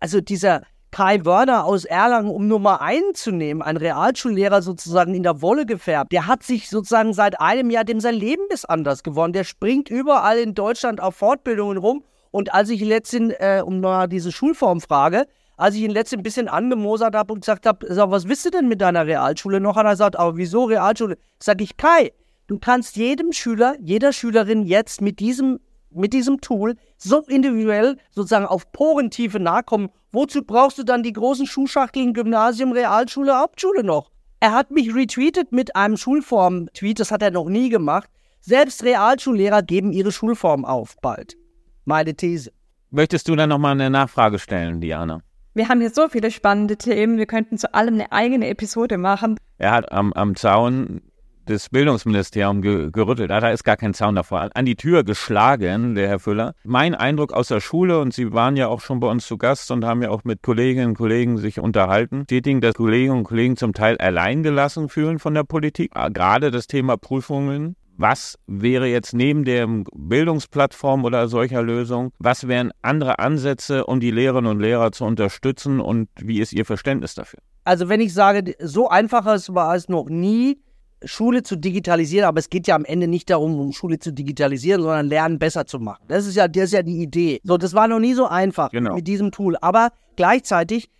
Also 0.00 0.20
dieser 0.20 0.62
Kai 0.92 1.24
Wörner 1.24 1.64
aus 1.64 1.86
Erlangen, 1.86 2.30
um 2.30 2.46
Nummer 2.48 2.82
einzunehmen, 2.82 3.62
ein 3.62 3.78
Realschullehrer 3.78 4.60
sozusagen 4.60 5.14
in 5.14 5.22
der 5.22 5.40
Wolle 5.40 5.64
gefärbt, 5.64 6.12
der 6.12 6.26
hat 6.26 6.42
sich 6.42 6.68
sozusagen 6.68 7.14
seit 7.14 7.40
einem 7.40 7.70
Jahr, 7.70 7.84
dem 7.84 7.98
sein 7.98 8.14
Leben 8.14 8.42
ist 8.50 8.68
anders 8.68 9.02
geworden. 9.02 9.32
Der 9.32 9.44
springt 9.44 9.88
überall 9.88 10.38
in 10.38 10.54
Deutschland 10.54 11.00
auf 11.00 11.16
Fortbildungen 11.16 11.78
rum. 11.78 12.04
Und 12.30 12.52
als 12.52 12.68
ich 12.68 12.82
letztens, 12.82 13.32
äh, 13.38 13.62
um 13.64 13.80
mal 13.80 14.06
diese 14.06 14.32
Schulform 14.32 14.82
frage, 14.82 15.26
als 15.56 15.76
ich 15.76 15.82
ihn 15.82 15.90
letztens 15.90 16.20
ein 16.20 16.22
bisschen 16.24 16.48
angemosert 16.48 17.14
habe 17.14 17.32
und 17.32 17.40
gesagt 17.40 17.64
habe, 17.64 17.86
was 17.88 18.28
willst 18.28 18.44
du 18.44 18.50
denn 18.50 18.68
mit 18.68 18.82
deiner 18.82 19.06
Realschule 19.06 19.60
noch? 19.60 19.76
Hat 19.76 19.86
er 19.86 19.92
gesagt, 19.92 20.18
aber 20.18 20.36
wieso 20.36 20.64
Realschule? 20.64 21.16
Sag 21.38 21.62
ich, 21.62 21.78
Kai, 21.78 22.12
du 22.48 22.58
kannst 22.58 22.96
jedem 22.96 23.32
Schüler, 23.32 23.76
jeder 23.80 24.12
Schülerin 24.12 24.64
jetzt 24.64 25.00
mit 25.00 25.20
diesem 25.20 25.58
mit 25.94 26.12
diesem 26.12 26.40
Tool 26.40 26.76
so 26.96 27.20
individuell 27.22 27.96
sozusagen 28.10 28.46
auf 28.46 28.70
Porentiefe 28.72 29.40
nachkommen. 29.40 29.90
Wozu 30.12 30.42
brauchst 30.42 30.78
du 30.78 30.82
dann 30.82 31.02
die 31.02 31.12
großen 31.12 31.46
Schuhschachteln 31.46 32.14
Gymnasium, 32.14 32.72
Realschule, 32.72 33.38
Hauptschule 33.38 33.82
noch? 33.82 34.10
Er 34.40 34.52
hat 34.52 34.70
mich 34.70 34.94
retweetet 34.94 35.52
mit 35.52 35.76
einem 35.76 35.96
Schulform-Tweet, 35.96 36.98
das 37.00 37.10
hat 37.10 37.22
er 37.22 37.30
noch 37.30 37.48
nie 37.48 37.68
gemacht. 37.68 38.08
Selbst 38.40 38.82
Realschullehrer 38.82 39.62
geben 39.62 39.92
ihre 39.92 40.10
Schulform 40.10 40.64
auf 40.64 40.96
bald. 41.00 41.36
Meine 41.84 42.14
These. 42.14 42.50
Möchtest 42.90 43.28
du 43.28 43.36
dann 43.36 43.50
nochmal 43.50 43.72
eine 43.72 43.88
Nachfrage 43.88 44.38
stellen, 44.38 44.80
Diana? 44.80 45.22
Wir 45.54 45.68
haben 45.68 45.80
hier 45.80 45.90
so 45.90 46.08
viele 46.08 46.30
spannende 46.30 46.76
Themen, 46.76 47.18
wir 47.18 47.26
könnten 47.26 47.58
zu 47.58 47.72
allem 47.72 47.94
eine 47.94 48.10
eigene 48.10 48.48
Episode 48.48 48.98
machen. 48.98 49.38
Er 49.58 49.72
hat 49.72 49.92
am, 49.92 50.12
am 50.14 50.34
Zaun 50.34 51.02
des 51.48 51.68
Bildungsministeriums 51.68 52.62
ge 52.62 52.90
gerüttelt 52.92 53.30
hat. 53.30 53.42
Da 53.42 53.50
ist 53.50 53.64
gar 53.64 53.76
kein 53.76 53.94
Zaun 53.94 54.14
davor. 54.14 54.50
An 54.54 54.64
die 54.64 54.76
Tür 54.76 55.04
geschlagen, 55.04 55.94
der 55.94 56.08
Herr 56.08 56.18
Füller. 56.18 56.54
Mein 56.64 56.94
Eindruck 56.94 57.32
aus 57.32 57.48
der 57.48 57.60
Schule, 57.60 58.00
und 58.00 58.14
Sie 58.14 58.32
waren 58.32 58.56
ja 58.56 58.68
auch 58.68 58.80
schon 58.80 59.00
bei 59.00 59.08
uns 59.08 59.26
zu 59.26 59.38
Gast 59.38 59.70
und 59.70 59.84
haben 59.84 60.02
ja 60.02 60.10
auch 60.10 60.24
mit 60.24 60.42
Kolleginnen 60.42 60.88
und 60.88 60.98
Kollegen 60.98 61.38
sich 61.38 61.60
unterhalten, 61.60 62.20
bestätigen, 62.20 62.60
dass 62.60 62.74
Kolleginnen 62.74 63.18
und 63.18 63.24
Kollegen 63.24 63.56
zum 63.56 63.72
Teil 63.72 63.96
alleingelassen 63.98 64.88
fühlen 64.88 65.18
von 65.18 65.34
der 65.34 65.44
Politik. 65.44 65.90
Ah, 65.94 66.08
gerade 66.08 66.50
das 66.50 66.66
Thema 66.66 66.96
Prüfungen. 66.96 67.76
Was 67.98 68.38
wäre 68.46 68.86
jetzt 68.86 69.12
neben 69.12 69.44
der 69.44 69.68
Bildungsplattform 69.94 71.04
oder 71.04 71.28
solcher 71.28 71.62
Lösung, 71.62 72.10
was 72.18 72.48
wären 72.48 72.72
andere 72.80 73.18
Ansätze, 73.18 73.84
um 73.84 74.00
die 74.00 74.10
Lehrerinnen 74.10 74.50
und 74.50 74.60
Lehrer 74.60 74.92
zu 74.92 75.04
unterstützen 75.04 75.78
und 75.78 76.08
wie 76.16 76.40
ist 76.40 76.52
Ihr 76.52 76.64
Verständnis 76.64 77.14
dafür? 77.14 77.40
Also 77.64 77.88
wenn 77.88 78.00
ich 78.00 78.14
sage, 78.14 78.56
so 78.60 78.88
einfach 78.88 79.26
war 79.26 79.74
es 79.76 79.88
noch 79.88 80.08
nie, 80.08 80.58
Schule 81.04 81.42
zu 81.42 81.56
digitalisieren, 81.56 82.26
aber 82.26 82.38
es 82.38 82.50
geht 82.50 82.66
ja 82.66 82.74
am 82.74 82.84
Ende 82.84 83.08
nicht 83.08 83.30
darum, 83.30 83.58
um 83.58 83.72
Schule 83.72 83.98
zu 83.98 84.12
digitalisieren, 84.12 84.82
sondern 84.82 85.06
Lernen 85.06 85.38
besser 85.38 85.66
zu 85.66 85.78
machen. 85.78 86.04
Das 86.08 86.26
ist 86.26 86.36
ja, 86.36 86.48
das 86.48 86.64
ist 86.64 86.72
ja 86.72 86.82
die 86.82 87.02
Idee. 87.02 87.40
So, 87.44 87.58
das 87.58 87.74
war 87.74 87.88
noch 87.88 88.00
nie 88.00 88.14
so 88.14 88.26
einfach 88.26 88.70
genau. 88.70 88.94
mit 88.94 89.06
diesem 89.06 89.30
Tool. 89.30 89.56
Aber 89.60 89.90
gleichzeitig 90.16 90.90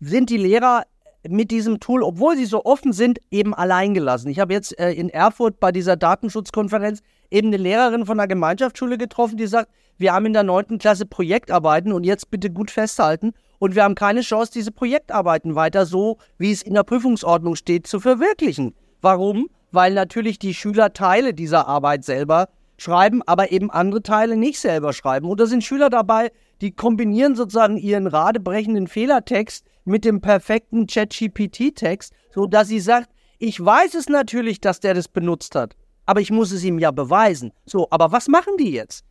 sind 0.00 0.30
die 0.30 0.36
Lehrer 0.36 0.84
mit 1.28 1.50
diesem 1.50 1.80
Tool, 1.80 2.02
obwohl 2.02 2.36
sie 2.36 2.44
so 2.44 2.64
offen 2.64 2.92
sind, 2.92 3.18
eben 3.30 3.54
alleingelassen. 3.54 4.30
Ich 4.30 4.38
habe 4.38 4.52
jetzt 4.52 4.78
äh, 4.78 4.92
in 4.92 5.08
Erfurt 5.08 5.58
bei 5.58 5.72
dieser 5.72 5.96
Datenschutzkonferenz 5.96 7.00
eben 7.30 7.48
eine 7.48 7.56
Lehrerin 7.56 8.06
von 8.06 8.18
einer 8.18 8.28
Gemeinschaftsschule 8.28 8.98
getroffen, 8.98 9.36
die 9.36 9.46
sagt, 9.46 9.70
wir 9.96 10.12
haben 10.12 10.26
in 10.26 10.32
der 10.32 10.42
neunten 10.42 10.78
Klasse 10.78 11.06
Projektarbeiten 11.06 11.92
und 11.92 12.04
jetzt 12.04 12.30
bitte 12.30 12.50
gut 12.50 12.70
festhalten. 12.70 13.32
Und 13.58 13.74
wir 13.74 13.84
haben 13.84 13.94
keine 13.94 14.20
Chance, 14.20 14.52
diese 14.52 14.72
Projektarbeiten 14.72 15.54
weiter 15.54 15.86
so, 15.86 16.18
wie 16.38 16.52
es 16.52 16.62
in 16.62 16.74
der 16.74 16.82
Prüfungsordnung 16.82 17.56
steht, 17.56 17.86
zu 17.86 18.00
verwirklichen. 18.00 18.74
Warum? 19.00 19.48
Weil 19.72 19.94
natürlich 19.94 20.38
die 20.38 20.54
Schüler 20.54 20.92
Teile 20.92 21.34
dieser 21.34 21.66
Arbeit 21.66 22.04
selber 22.04 22.48
schreiben, 22.76 23.22
aber 23.22 23.52
eben 23.52 23.70
andere 23.70 24.02
Teile 24.02 24.36
nicht 24.36 24.58
selber 24.58 24.92
schreiben. 24.92 25.34
Da 25.36 25.46
sind 25.46 25.64
Schüler 25.64 25.90
dabei, 25.90 26.30
die 26.60 26.72
kombinieren 26.72 27.36
sozusagen 27.36 27.76
ihren 27.76 28.06
radebrechenden 28.06 28.86
Fehlertext 28.86 29.64
mit 29.84 30.04
dem 30.04 30.20
perfekten 30.20 30.86
ChatGPT-Text, 30.86 32.12
sodass 32.32 32.68
sie 32.68 32.80
sagt, 32.80 33.10
ich 33.38 33.62
weiß 33.62 33.94
es 33.94 34.08
natürlich, 34.08 34.60
dass 34.60 34.80
der 34.80 34.94
das 34.94 35.08
benutzt 35.08 35.54
hat, 35.54 35.76
aber 36.06 36.20
ich 36.20 36.30
muss 36.30 36.52
es 36.52 36.64
ihm 36.64 36.78
ja 36.78 36.90
beweisen. 36.90 37.52
So, 37.66 37.88
aber 37.90 38.12
was 38.12 38.28
machen 38.28 38.56
die 38.58 38.72
jetzt? 38.72 39.04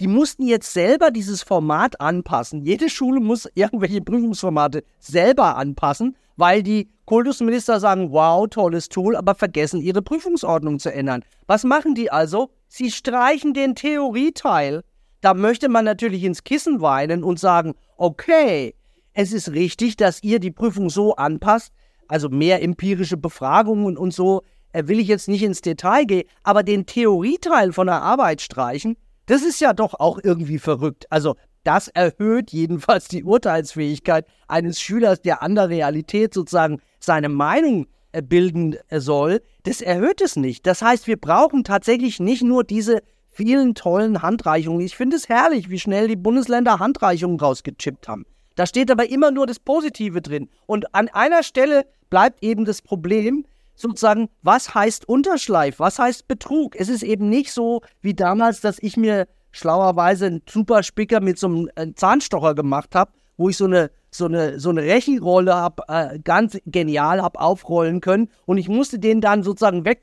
Die 0.00 0.06
mussten 0.06 0.46
jetzt 0.46 0.72
selber 0.72 1.10
dieses 1.10 1.42
Format 1.42 2.00
anpassen. 2.00 2.64
Jede 2.64 2.88
Schule 2.88 3.20
muss 3.20 3.46
irgendwelche 3.54 4.00
Prüfungsformate 4.00 4.82
selber 4.98 5.56
anpassen, 5.56 6.16
weil 6.36 6.62
die 6.62 6.88
Kultusminister 7.04 7.80
sagen, 7.80 8.10
wow, 8.10 8.48
tolles 8.48 8.88
Tool, 8.88 9.14
aber 9.14 9.34
vergessen 9.34 9.82
ihre 9.82 10.00
Prüfungsordnung 10.00 10.78
zu 10.78 10.90
ändern. 10.90 11.22
Was 11.46 11.64
machen 11.64 11.94
die 11.94 12.10
also? 12.10 12.50
Sie 12.66 12.90
streichen 12.90 13.52
den 13.52 13.74
Theorieteil. 13.74 14.82
Da 15.20 15.34
möchte 15.34 15.68
man 15.68 15.84
natürlich 15.84 16.24
ins 16.24 16.44
Kissen 16.44 16.80
weinen 16.80 17.22
und 17.22 17.38
sagen, 17.38 17.74
okay, 17.98 18.74
es 19.12 19.32
ist 19.34 19.50
richtig, 19.50 19.96
dass 19.96 20.22
ihr 20.22 20.38
die 20.38 20.50
Prüfung 20.50 20.88
so 20.88 21.14
anpasst, 21.16 21.72
also 22.08 22.30
mehr 22.30 22.62
empirische 22.62 23.18
Befragungen 23.18 23.98
und 23.98 24.14
so, 24.14 24.44
äh, 24.72 24.86
will 24.86 24.98
ich 24.98 25.08
jetzt 25.08 25.28
nicht 25.28 25.42
ins 25.42 25.60
Detail 25.60 26.04
gehen, 26.04 26.28
aber 26.42 26.62
den 26.62 26.86
Theorieteil 26.86 27.74
von 27.74 27.86
der 27.86 28.00
Arbeit 28.00 28.40
streichen, 28.40 28.96
das 29.30 29.42
ist 29.42 29.60
ja 29.60 29.72
doch 29.72 29.94
auch 29.94 30.18
irgendwie 30.20 30.58
verrückt. 30.58 31.06
Also 31.08 31.36
das 31.62 31.86
erhöht 31.86 32.50
jedenfalls 32.50 33.06
die 33.06 33.22
Urteilsfähigkeit 33.22 34.26
eines 34.48 34.80
Schülers, 34.80 35.22
der 35.22 35.40
an 35.40 35.54
der 35.54 35.68
Realität 35.68 36.34
sozusagen 36.34 36.80
seine 36.98 37.28
Meinung 37.28 37.86
äh, 38.10 38.22
bilden 38.22 38.76
äh, 38.88 38.98
soll. 38.98 39.40
Das 39.62 39.82
erhöht 39.82 40.20
es 40.20 40.34
nicht. 40.34 40.66
Das 40.66 40.82
heißt, 40.82 41.06
wir 41.06 41.16
brauchen 41.16 41.62
tatsächlich 41.62 42.18
nicht 42.18 42.42
nur 42.42 42.64
diese 42.64 43.02
vielen 43.28 43.76
tollen 43.76 44.20
Handreichungen. 44.20 44.80
Ich 44.80 44.96
finde 44.96 45.16
es 45.16 45.28
herrlich, 45.28 45.70
wie 45.70 45.78
schnell 45.78 46.08
die 46.08 46.16
Bundesländer 46.16 46.80
Handreichungen 46.80 47.38
rausgechippt 47.38 48.08
haben. 48.08 48.26
Da 48.56 48.66
steht 48.66 48.90
aber 48.90 49.08
immer 49.10 49.30
nur 49.30 49.46
das 49.46 49.60
Positive 49.60 50.22
drin. 50.22 50.48
Und 50.66 50.92
an 50.92 51.08
einer 51.08 51.44
Stelle 51.44 51.86
bleibt 52.10 52.42
eben 52.42 52.64
das 52.64 52.82
Problem, 52.82 53.46
sozusagen, 53.80 54.28
was 54.42 54.74
heißt 54.74 55.08
Unterschleif, 55.08 55.78
was 55.80 55.98
heißt 55.98 56.28
Betrug. 56.28 56.76
Es 56.76 56.88
ist 56.88 57.02
eben 57.02 57.28
nicht 57.28 57.52
so 57.52 57.80
wie 58.02 58.14
damals, 58.14 58.60
dass 58.60 58.78
ich 58.80 58.96
mir 58.96 59.26
schlauerweise 59.52 60.26
einen 60.26 60.42
super 60.48 60.82
Spicker 60.82 61.20
mit 61.20 61.38
so 61.38 61.46
einem 61.46 61.70
äh, 61.74 61.92
Zahnstocher 61.94 62.54
gemacht 62.54 62.94
habe, 62.94 63.12
wo 63.36 63.48
ich 63.48 63.56
so 63.56 63.64
eine 63.64 63.90
so 64.12 64.26
eine 64.26 64.60
so 64.60 64.70
eine 64.70 64.82
Rechenrolle 64.82 65.54
habe, 65.54 65.82
äh, 65.88 66.18
ganz 66.18 66.58
genial 66.66 67.22
habe 67.22 67.40
aufrollen 67.40 68.00
können 68.00 68.28
und 68.44 68.58
ich 68.58 68.68
musste 68.68 68.98
den 68.98 69.20
dann 69.20 69.42
sozusagen 69.42 69.84
weg. 69.84 70.02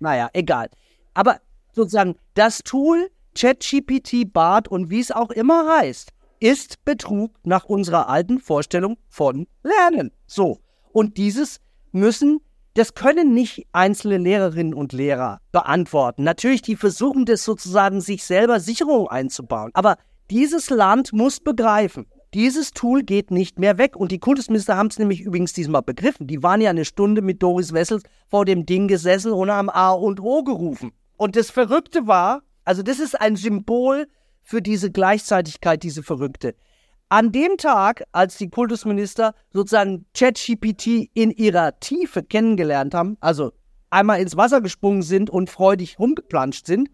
Naja, 0.00 0.30
egal. 0.32 0.70
Aber 1.14 1.40
sozusagen 1.72 2.16
das 2.34 2.60
Tool 2.60 3.10
ChatGPT, 3.36 4.32
BART 4.32 4.68
und 4.68 4.90
wie 4.90 5.00
es 5.00 5.12
auch 5.12 5.30
immer 5.30 5.78
heißt, 5.78 6.12
ist 6.40 6.84
Betrug 6.84 7.32
nach 7.44 7.64
unserer 7.64 8.08
alten 8.08 8.38
Vorstellung 8.40 8.96
von 9.08 9.46
Lernen. 9.62 10.12
So. 10.26 10.60
Und 10.92 11.16
dieses 11.16 11.60
müssen 11.92 12.40
das 12.78 12.94
können 12.94 13.34
nicht 13.34 13.66
einzelne 13.72 14.18
Lehrerinnen 14.18 14.72
und 14.72 14.92
Lehrer 14.92 15.40
beantworten. 15.50 16.22
Natürlich, 16.22 16.62
die 16.62 16.76
versuchen 16.76 17.24
das 17.24 17.44
sozusagen, 17.44 18.00
sich 18.00 18.24
selber 18.24 18.60
Sicherung 18.60 19.08
einzubauen. 19.08 19.70
Aber 19.74 19.96
dieses 20.30 20.70
Land 20.70 21.12
muss 21.12 21.40
begreifen, 21.40 22.06
dieses 22.34 22.72
Tool 22.72 23.02
geht 23.02 23.30
nicht 23.30 23.58
mehr 23.58 23.78
weg. 23.78 23.96
Und 23.96 24.12
die 24.12 24.18
Kultusminister 24.18 24.76
haben 24.76 24.88
es 24.88 24.98
nämlich 24.98 25.22
übrigens 25.22 25.54
diesmal 25.54 25.82
begriffen. 25.82 26.26
Die 26.26 26.42
waren 26.42 26.60
ja 26.60 26.70
eine 26.70 26.84
Stunde 26.84 27.22
mit 27.22 27.42
Doris 27.42 27.72
Wessels 27.72 28.02
vor 28.28 28.44
dem 28.44 28.66
Ding 28.66 28.86
gesessen 28.86 29.32
und 29.32 29.50
haben 29.50 29.70
A 29.70 29.90
und 29.90 30.20
O 30.20 30.42
gerufen. 30.44 30.92
Und 31.16 31.36
das 31.36 31.50
Verrückte 31.50 32.06
war, 32.06 32.42
also 32.64 32.82
das 32.82 33.00
ist 33.00 33.20
ein 33.20 33.36
Symbol 33.36 34.06
für 34.42 34.62
diese 34.62 34.90
Gleichzeitigkeit, 34.90 35.82
diese 35.82 36.02
Verrückte. 36.02 36.54
An 37.10 37.32
dem 37.32 37.56
Tag, 37.56 38.04
als 38.12 38.36
die 38.36 38.50
Kultusminister 38.50 39.34
sozusagen 39.50 40.04
ChatGPT 40.12 41.08
in 41.14 41.30
ihrer 41.30 41.80
Tiefe 41.80 42.22
kennengelernt 42.22 42.92
haben, 42.92 43.16
also 43.20 43.52
einmal 43.88 44.20
ins 44.20 44.36
Wasser 44.36 44.60
gesprungen 44.60 45.00
sind 45.00 45.30
und 45.30 45.48
freudig 45.48 45.98
rumgeplanscht 45.98 46.66
sind, 46.66 46.90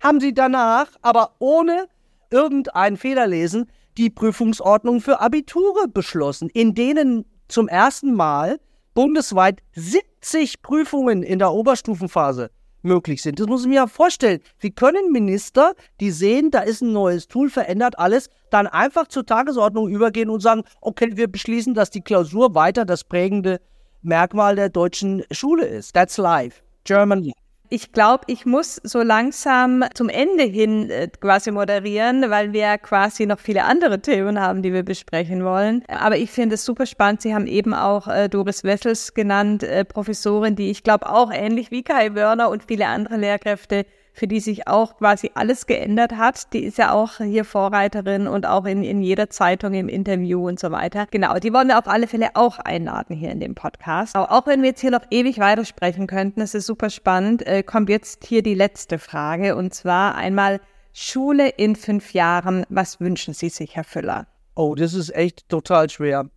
haben 0.00 0.20
sie 0.20 0.32
danach, 0.32 0.88
aber 1.02 1.34
ohne 1.38 1.88
irgendein 2.30 2.96
Fehlerlesen, 2.96 3.70
die 3.98 4.08
Prüfungsordnung 4.08 5.02
für 5.02 5.20
Abiture 5.20 5.88
beschlossen, 5.88 6.48
in 6.48 6.74
denen 6.74 7.26
zum 7.48 7.68
ersten 7.68 8.14
Mal 8.14 8.60
bundesweit 8.94 9.60
70 9.74 10.62
Prüfungen 10.62 11.22
in 11.22 11.38
der 11.38 11.52
Oberstufenphase 11.52 12.50
möglich 12.82 13.22
sind. 13.22 13.40
Das 13.40 13.46
muss 13.46 13.62
ich 13.62 13.68
mir 13.68 13.76
ja 13.76 13.86
vorstellen. 13.86 14.40
Wie 14.60 14.70
können 14.70 15.12
Minister, 15.12 15.74
die 16.00 16.10
sehen, 16.10 16.50
da 16.50 16.60
ist 16.60 16.82
ein 16.82 16.92
neues 16.92 17.28
Tool, 17.28 17.50
verändert 17.50 17.98
alles, 17.98 18.30
dann 18.50 18.66
einfach 18.66 19.08
zur 19.08 19.26
Tagesordnung 19.26 19.88
übergehen 19.88 20.30
und 20.30 20.40
sagen, 20.40 20.62
okay, 20.80 21.16
wir 21.16 21.28
beschließen, 21.28 21.74
dass 21.74 21.90
die 21.90 22.00
Klausur 22.00 22.54
weiter 22.54 22.84
das 22.84 23.04
prägende 23.04 23.60
Merkmal 24.02 24.56
der 24.56 24.68
deutschen 24.68 25.24
Schule 25.30 25.66
ist. 25.66 25.92
That's 25.92 26.18
life. 26.18 26.62
German 26.84 27.24
life. 27.24 27.47
Ich 27.70 27.92
glaube, 27.92 28.24
ich 28.28 28.46
muss 28.46 28.80
so 28.82 29.02
langsam 29.02 29.84
zum 29.92 30.08
Ende 30.08 30.44
hin 30.44 30.88
äh, 30.88 31.08
quasi 31.20 31.50
moderieren, 31.50 32.30
weil 32.30 32.54
wir 32.54 32.78
quasi 32.78 33.26
noch 33.26 33.38
viele 33.38 33.64
andere 33.64 34.00
Themen 34.00 34.40
haben, 34.40 34.62
die 34.62 34.72
wir 34.72 34.82
besprechen 34.82 35.44
wollen. 35.44 35.84
Aber 35.86 36.16
ich 36.16 36.30
finde 36.30 36.54
es 36.54 36.64
super 36.64 36.86
spannend. 36.86 37.20
Sie 37.20 37.34
haben 37.34 37.46
eben 37.46 37.74
auch 37.74 38.08
äh, 38.08 38.30
Doris 38.30 38.64
Wessels 38.64 39.12
genannt, 39.12 39.62
äh, 39.62 39.84
Professorin, 39.84 40.56
die 40.56 40.70
ich 40.70 40.82
glaube 40.82 41.10
auch 41.10 41.30
ähnlich 41.30 41.70
wie 41.70 41.82
Kai 41.82 42.14
Wörner 42.14 42.48
und 42.48 42.64
viele 42.64 42.86
andere 42.86 43.18
Lehrkräfte 43.18 43.84
für 44.18 44.26
die 44.26 44.40
sich 44.40 44.66
auch 44.66 44.98
quasi 44.98 45.30
alles 45.34 45.66
geändert 45.66 46.12
hat. 46.12 46.52
Die 46.52 46.64
ist 46.64 46.76
ja 46.78 46.92
auch 46.92 47.18
hier 47.18 47.44
Vorreiterin 47.44 48.26
und 48.26 48.46
auch 48.46 48.64
in, 48.64 48.82
in 48.82 49.00
jeder 49.00 49.30
Zeitung 49.30 49.74
im 49.74 49.88
Interview 49.88 50.46
und 50.46 50.58
so 50.58 50.72
weiter. 50.72 51.06
Genau, 51.10 51.38
die 51.38 51.52
wollen 51.52 51.68
wir 51.68 51.78
auf 51.78 51.86
alle 51.86 52.08
Fälle 52.08 52.30
auch 52.34 52.58
einladen 52.58 53.14
hier 53.14 53.30
in 53.30 53.40
dem 53.40 53.54
Podcast. 53.54 54.16
Auch 54.16 54.46
wenn 54.46 54.62
wir 54.62 54.70
jetzt 54.70 54.80
hier 54.80 54.90
noch 54.90 55.04
ewig 55.10 55.38
weitersprechen 55.38 56.06
könnten, 56.08 56.40
es 56.40 56.54
ist 56.54 56.66
super 56.66 56.90
spannend, 56.90 57.46
äh, 57.46 57.62
kommt 57.62 57.88
jetzt 57.88 58.24
hier 58.26 58.42
die 58.42 58.54
letzte 58.54 58.98
Frage 58.98 59.54
und 59.54 59.72
zwar 59.72 60.16
einmal 60.16 60.60
Schule 60.92 61.48
in 61.48 61.76
fünf 61.76 62.12
Jahren. 62.12 62.64
Was 62.68 62.98
wünschen 62.98 63.34
Sie 63.34 63.50
sich, 63.50 63.76
Herr 63.76 63.84
Füller? 63.84 64.26
Oh, 64.56 64.74
das 64.74 64.94
ist 64.94 65.14
echt 65.14 65.48
total 65.48 65.88
schwer. 65.88 66.28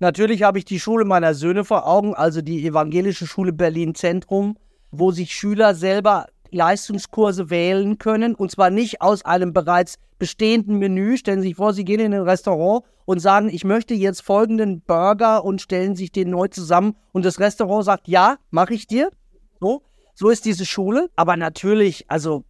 Natürlich 0.00 0.42
habe 0.42 0.58
ich 0.58 0.64
die 0.66 0.80
Schule 0.80 1.04
meiner 1.06 1.32
Söhne 1.32 1.64
vor 1.64 1.86
Augen, 1.86 2.14
also 2.14 2.42
die 2.42 2.66
Evangelische 2.66 3.26
Schule 3.26 3.52
Berlin 3.52 3.94
Zentrum, 3.94 4.58
wo 4.90 5.12
sich 5.12 5.34
Schüler 5.34 5.74
selber 5.74 6.26
Leistungskurse 6.54 7.50
wählen 7.50 7.98
können 7.98 8.34
und 8.34 8.50
zwar 8.50 8.70
nicht 8.70 9.00
aus 9.00 9.24
einem 9.24 9.52
bereits 9.52 9.98
bestehenden 10.18 10.78
Menü. 10.78 11.16
Stellen 11.16 11.42
Sie 11.42 11.48
sich 11.48 11.56
vor, 11.56 11.72
Sie 11.72 11.84
gehen 11.84 12.00
in 12.00 12.14
ein 12.14 12.22
Restaurant 12.22 12.84
und 13.04 13.18
sagen, 13.18 13.48
ich 13.48 13.64
möchte 13.64 13.94
jetzt 13.94 14.22
folgenden 14.22 14.80
Burger 14.80 15.44
und 15.44 15.60
stellen 15.60 15.96
sich 15.96 16.12
den 16.12 16.30
neu 16.30 16.48
zusammen 16.48 16.96
und 17.12 17.24
das 17.24 17.40
Restaurant 17.40 17.84
sagt, 17.84 18.08
ja, 18.08 18.36
mache 18.50 18.74
ich 18.74 18.86
dir. 18.86 19.10
So, 19.60 19.82
so 20.14 20.30
ist 20.30 20.44
diese 20.44 20.66
Schule. 20.66 21.10
Aber 21.16 21.36
natürlich, 21.36 22.04
also 22.08 22.44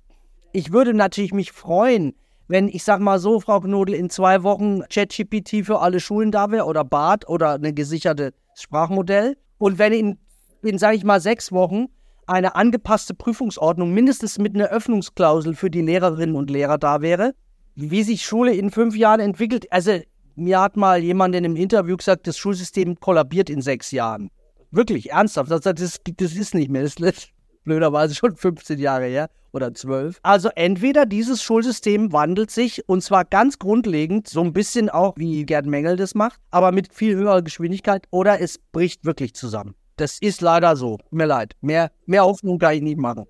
ich 0.53 0.73
würde 0.73 0.95
natürlich 0.95 1.33
mich 1.33 1.53
freuen, 1.53 2.15
wenn 2.49 2.69
ich 2.69 2.85
sag 2.85 3.01
mal 3.01 3.19
so, 3.19 3.41
Frau 3.41 3.61
Knodel, 3.61 3.95
in 3.95 4.11
zwei 4.11 4.43
Wochen 4.43 4.83
ChatGPT 4.89 5.65
für 5.65 5.81
alle 5.81 6.01
Schulen 6.01 6.31
da 6.31 6.51
wäre 6.51 6.67
oder 6.67 6.85
BART 6.85 7.29
oder 7.29 7.55
ein 7.55 7.75
gesichertes 7.75 8.33
Sprachmodell. 8.55 9.37
Und 9.59 9.79
wenn 9.79 9.93
in, 9.93 10.19
in 10.63 10.77
sage 10.77 10.97
ich 10.97 11.05
mal, 11.05 11.21
sechs 11.21 11.53
Wochen 11.53 11.87
eine 12.33 12.55
angepasste 12.55 13.15
Prüfungsordnung 13.15 13.93
mindestens 13.93 14.39
mit 14.39 14.55
einer 14.55 14.69
Öffnungsklausel 14.69 15.55
für 15.55 15.71
die 15.71 15.83
Lehrerinnen 15.83 16.35
und 16.35 16.51
Lehrer 16.51 16.79
da 16.79 17.03
wäre. 17.03 17.35
Wie 17.75 18.03
sich 18.03 18.25
Schule 18.25 18.55
in 18.55 18.71
fünf 18.71 18.97
Jahren 18.97 19.21
entwickelt, 19.21 19.71
also 19.71 19.99
mir 20.35 20.61
hat 20.61 20.77
mal 20.77 21.03
jemand 21.03 21.35
in 21.35 21.45
einem 21.45 21.57
Interview 21.57 21.97
gesagt, 21.97 22.27
das 22.27 22.39
Schulsystem 22.39 22.99
kollabiert 23.01 23.51
in 23.51 23.61
sechs 23.61 23.91
Jahren. 23.91 24.31
Wirklich, 24.71 25.11
ernsthaft. 25.11 25.51
Das, 25.51 25.61
das, 25.61 26.01
das 26.17 26.33
ist 26.33 26.55
nicht 26.55 26.71
mehr. 26.71 26.83
Das 26.83 26.95
ist 26.97 27.29
blöderweise 27.65 28.15
schon 28.15 28.35
15 28.35 28.79
Jahre 28.79 29.07
her 29.07 29.29
oder 29.53 29.75
12. 29.75 30.19
Also 30.23 30.49
entweder 30.55 31.07
dieses 31.07 31.43
Schulsystem 31.43 32.13
wandelt 32.13 32.51
sich 32.51 32.89
und 32.89 33.03
zwar 33.03 33.25
ganz 33.25 33.59
grundlegend, 33.59 34.29
so 34.29 34.41
ein 34.41 34.53
bisschen 34.53 34.89
auch 34.89 35.15
wie 35.17 35.45
Gerd 35.45 35.67
Mengel 35.67 35.97
das 35.97 36.15
macht, 36.15 36.41
aber 36.51 36.73
mit 36.73 36.93
viel 36.93 37.15
höherer 37.15 37.43
Geschwindigkeit 37.43 38.07
oder 38.11 38.41
es 38.41 38.59
bricht 38.59 39.05
wirklich 39.05 39.35
zusammen. 39.35 39.75
Das 40.03 40.19
ist 40.19 40.41
leider 40.41 40.75
so. 40.75 40.99
Mir 41.13 41.27
leid. 41.27 41.55
Mehr, 41.61 41.93
mehr 42.07 42.25
Hoffnung 42.25 42.59
kann 42.59 42.75
ich 42.75 42.83
nicht 42.83 42.99
machen. 42.99 43.25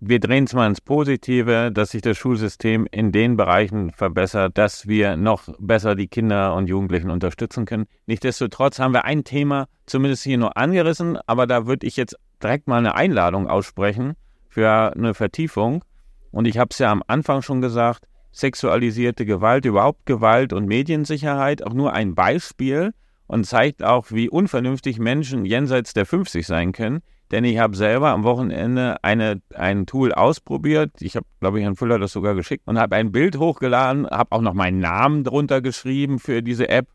wir 0.00 0.20
drehen 0.20 0.44
es 0.44 0.54
mal 0.54 0.66
ins 0.66 0.80
Positive, 0.80 1.70
dass 1.70 1.90
sich 1.90 2.00
das 2.00 2.16
Schulsystem 2.16 2.86
in 2.90 3.12
den 3.12 3.36
Bereichen 3.36 3.90
verbessert, 3.90 4.56
dass 4.56 4.88
wir 4.88 5.18
noch 5.18 5.50
besser 5.58 5.96
die 5.96 6.08
Kinder 6.08 6.54
und 6.54 6.66
Jugendlichen 6.66 7.10
unterstützen 7.10 7.66
können. 7.66 7.84
Nichtsdestotrotz 8.06 8.78
haben 8.78 8.94
wir 8.94 9.04
ein 9.04 9.22
Thema 9.22 9.66
zumindest 9.84 10.24
hier 10.24 10.38
nur 10.38 10.56
angerissen, 10.56 11.18
aber 11.26 11.46
da 11.46 11.66
würde 11.66 11.86
ich 11.86 11.96
jetzt 11.96 12.16
direkt 12.42 12.68
mal 12.68 12.78
eine 12.78 12.94
Einladung 12.94 13.48
aussprechen 13.48 14.14
für 14.48 14.94
eine 14.96 15.12
Vertiefung. 15.12 15.84
Und 16.30 16.46
ich 16.46 16.56
habe 16.56 16.70
es 16.70 16.78
ja 16.78 16.90
am 16.90 17.02
Anfang 17.06 17.42
schon 17.42 17.60
gesagt, 17.60 18.08
sexualisierte 18.32 19.26
Gewalt, 19.26 19.66
überhaupt 19.66 20.06
Gewalt 20.06 20.54
und 20.54 20.64
Mediensicherheit, 20.64 21.62
auch 21.62 21.74
nur 21.74 21.92
ein 21.92 22.14
Beispiel 22.14 22.94
und 23.28 23.44
zeigt 23.44 23.84
auch, 23.84 24.10
wie 24.10 24.28
unvernünftig 24.28 24.98
Menschen 24.98 25.44
jenseits 25.44 25.92
der 25.92 26.06
50 26.06 26.46
sein 26.46 26.72
können. 26.72 27.00
Denn 27.30 27.44
ich 27.44 27.58
habe 27.58 27.76
selber 27.76 28.08
am 28.08 28.24
Wochenende 28.24 29.04
eine, 29.04 29.42
ein 29.54 29.84
Tool 29.84 30.14
ausprobiert. 30.14 30.92
Ich 31.00 31.14
habe, 31.14 31.26
glaube 31.40 31.58
ich, 31.58 31.64
Herrn 31.64 31.76
Füller 31.76 31.98
das 31.98 32.12
sogar 32.12 32.34
geschickt 32.34 32.66
und 32.66 32.78
habe 32.78 32.96
ein 32.96 33.12
Bild 33.12 33.38
hochgeladen, 33.38 34.08
habe 34.08 34.32
auch 34.32 34.40
noch 34.40 34.54
meinen 34.54 34.80
Namen 34.80 35.24
drunter 35.24 35.60
geschrieben 35.60 36.18
für 36.18 36.42
diese 36.42 36.70
App. 36.70 36.88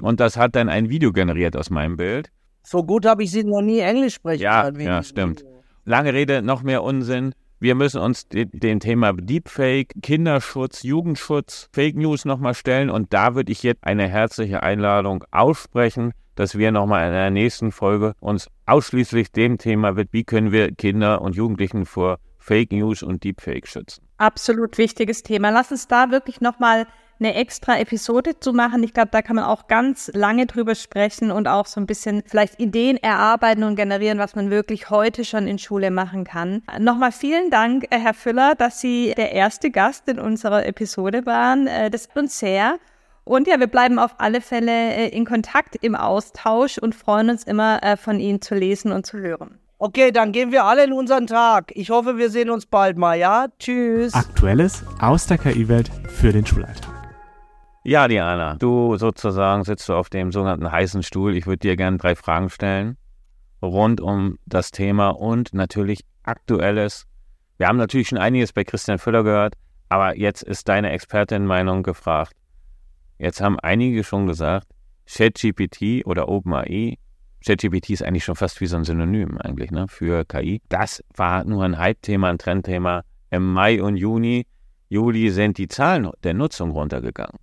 Und 0.00 0.20
das 0.20 0.36
hat 0.36 0.54
dann 0.54 0.68
ein 0.68 0.88
Video 0.88 1.12
generiert 1.12 1.56
aus 1.56 1.70
meinem 1.70 1.96
Bild. 1.96 2.30
So 2.62 2.84
gut 2.84 3.04
habe 3.04 3.24
ich 3.24 3.32
sie 3.32 3.42
noch 3.42 3.62
nie 3.62 3.80
Englisch 3.80 4.14
sprechen. 4.14 4.42
Ja, 4.42 4.70
ja, 4.70 5.02
stimmt. 5.02 5.44
Lange 5.84 6.14
Rede, 6.14 6.40
noch 6.40 6.62
mehr 6.62 6.84
Unsinn. 6.84 7.34
Wir 7.62 7.74
müssen 7.74 8.00
uns 8.00 8.26
dem 8.26 8.80
Thema 8.80 9.12
Deepfake, 9.12 9.92
Kinderschutz, 10.02 10.82
Jugendschutz, 10.82 11.68
Fake 11.74 11.94
News 11.94 12.24
nochmal 12.24 12.54
stellen. 12.54 12.88
Und 12.88 13.12
da 13.12 13.34
würde 13.34 13.52
ich 13.52 13.62
jetzt 13.62 13.84
eine 13.84 14.08
herzliche 14.08 14.62
Einladung 14.62 15.24
aussprechen, 15.30 16.12
dass 16.36 16.56
wir 16.56 16.72
nochmal 16.72 17.08
in 17.08 17.12
der 17.12 17.30
nächsten 17.30 17.70
Folge 17.70 18.14
uns 18.18 18.48
ausschließlich 18.64 19.30
dem 19.32 19.58
Thema 19.58 19.94
wird, 19.94 20.08
wie 20.12 20.24
können 20.24 20.52
wir 20.52 20.74
Kinder 20.74 21.20
und 21.20 21.36
Jugendlichen 21.36 21.84
vor 21.84 22.18
Fake 22.38 22.72
News 22.72 23.02
und 23.02 23.24
Deepfake 23.24 23.68
schützen. 23.68 24.06
Absolut 24.16 24.78
wichtiges 24.78 25.22
Thema. 25.22 25.50
Lass 25.50 25.70
uns 25.70 25.86
da 25.86 26.10
wirklich 26.10 26.40
nochmal 26.40 26.86
eine 27.20 27.34
extra 27.34 27.78
Episode 27.78 28.40
zu 28.40 28.52
machen. 28.52 28.82
Ich 28.82 28.94
glaube, 28.94 29.10
da 29.12 29.22
kann 29.22 29.36
man 29.36 29.44
auch 29.44 29.68
ganz 29.68 30.10
lange 30.14 30.46
drüber 30.46 30.74
sprechen 30.74 31.30
und 31.30 31.46
auch 31.46 31.66
so 31.66 31.80
ein 31.80 31.86
bisschen 31.86 32.22
vielleicht 32.26 32.58
Ideen 32.58 32.96
erarbeiten 32.96 33.62
und 33.62 33.76
generieren, 33.76 34.18
was 34.18 34.34
man 34.34 34.50
wirklich 34.50 34.90
heute 34.90 35.24
schon 35.24 35.46
in 35.46 35.58
Schule 35.58 35.90
machen 35.90 36.24
kann. 36.24 36.62
Nochmal 36.78 37.12
vielen 37.12 37.50
Dank, 37.50 37.84
äh, 37.90 37.98
Herr 37.98 38.14
Füller, 38.14 38.54
dass 38.54 38.80
Sie 38.80 39.12
der 39.16 39.32
erste 39.32 39.70
Gast 39.70 40.08
in 40.08 40.18
unserer 40.18 40.66
Episode 40.66 41.26
waren. 41.26 41.66
Äh, 41.66 41.90
das 41.90 42.06
ist 42.06 42.16
uns 42.16 42.38
sehr. 42.38 42.78
Und 43.24 43.46
ja, 43.46 43.60
wir 43.60 43.66
bleiben 43.66 43.98
auf 43.98 44.14
alle 44.18 44.40
Fälle 44.40 44.72
äh, 44.72 45.08
in 45.08 45.26
Kontakt, 45.26 45.76
im 45.76 45.94
Austausch 45.94 46.78
und 46.78 46.94
freuen 46.94 47.30
uns 47.30 47.44
immer, 47.44 47.80
von 47.96 48.18
Ihnen 48.18 48.40
zu 48.40 48.54
lesen 48.54 48.92
und 48.92 49.06
zu 49.06 49.18
hören. 49.18 49.58
Okay, 49.78 50.10
dann 50.12 50.32
gehen 50.32 50.52
wir 50.52 50.64
alle 50.64 50.84
in 50.84 50.92
unseren 50.92 51.26
Tag. 51.26 51.72
Ich 51.74 51.90
hoffe, 51.90 52.18
wir 52.18 52.28
sehen 52.28 52.50
uns 52.50 52.66
bald 52.66 52.98
mal, 52.98 53.18
ja? 53.18 53.46
Tschüss. 53.58 54.12
Aktuelles 54.12 54.84
aus 55.00 55.26
der 55.26 55.38
KI-Welt 55.38 55.90
für 56.08 56.32
den 56.32 56.44
Schulalltag. 56.44 56.99
Ja, 57.82 58.08
Diana, 58.08 58.56
du 58.56 58.96
sozusagen 58.96 59.64
sitzt 59.64 59.88
du 59.88 59.94
auf 59.94 60.10
dem 60.10 60.32
sogenannten 60.32 60.70
heißen 60.70 61.02
Stuhl. 61.02 61.34
Ich 61.34 61.46
würde 61.46 61.60
dir 61.60 61.76
gerne 61.76 61.96
drei 61.96 62.14
Fragen 62.14 62.50
stellen 62.50 62.96
rund 63.62 64.00
um 64.00 64.38
das 64.46 64.70
Thema 64.70 65.10
und 65.10 65.52
natürlich 65.54 66.04
aktuelles. 66.22 67.06
Wir 67.58 67.68
haben 67.68 67.76
natürlich 67.76 68.08
schon 68.08 68.18
einiges 68.18 68.52
bei 68.52 68.64
Christian 68.64 68.98
Füller 68.98 69.22
gehört, 69.22 69.54
aber 69.88 70.16
jetzt 70.16 70.42
ist 70.42 70.68
deine 70.68 70.90
Expertin-Meinung 70.90 71.82
gefragt. 71.82 72.34
Jetzt 73.18 73.40
haben 73.40 73.58
einige 73.60 74.02
schon 74.02 74.26
gesagt, 74.26 74.66
ChatGPT 75.06 76.06
oder 76.06 76.28
OpenAI, 76.28 76.96
ChatGPT 77.44 77.90
ist 77.90 78.02
eigentlich 78.02 78.24
schon 78.24 78.36
fast 78.36 78.60
wie 78.60 78.66
so 78.66 78.76
ein 78.76 78.84
Synonym 78.84 79.38
eigentlich 79.38 79.70
ne, 79.70 79.86
für 79.88 80.24
KI. 80.24 80.62
Das 80.68 81.02
war 81.16 81.44
nur 81.44 81.64
ein 81.64 81.78
Hype-Thema, 81.78 82.28
ein 82.28 82.38
Trendthema. 82.38 83.02
Im 83.30 83.52
Mai 83.52 83.82
und 83.82 83.96
Juni, 83.96 84.46
Juli 84.88 85.30
sind 85.30 85.58
die 85.58 85.68
Zahlen 85.68 86.10
der 86.22 86.34
Nutzung 86.34 86.70
runtergegangen. 86.70 87.38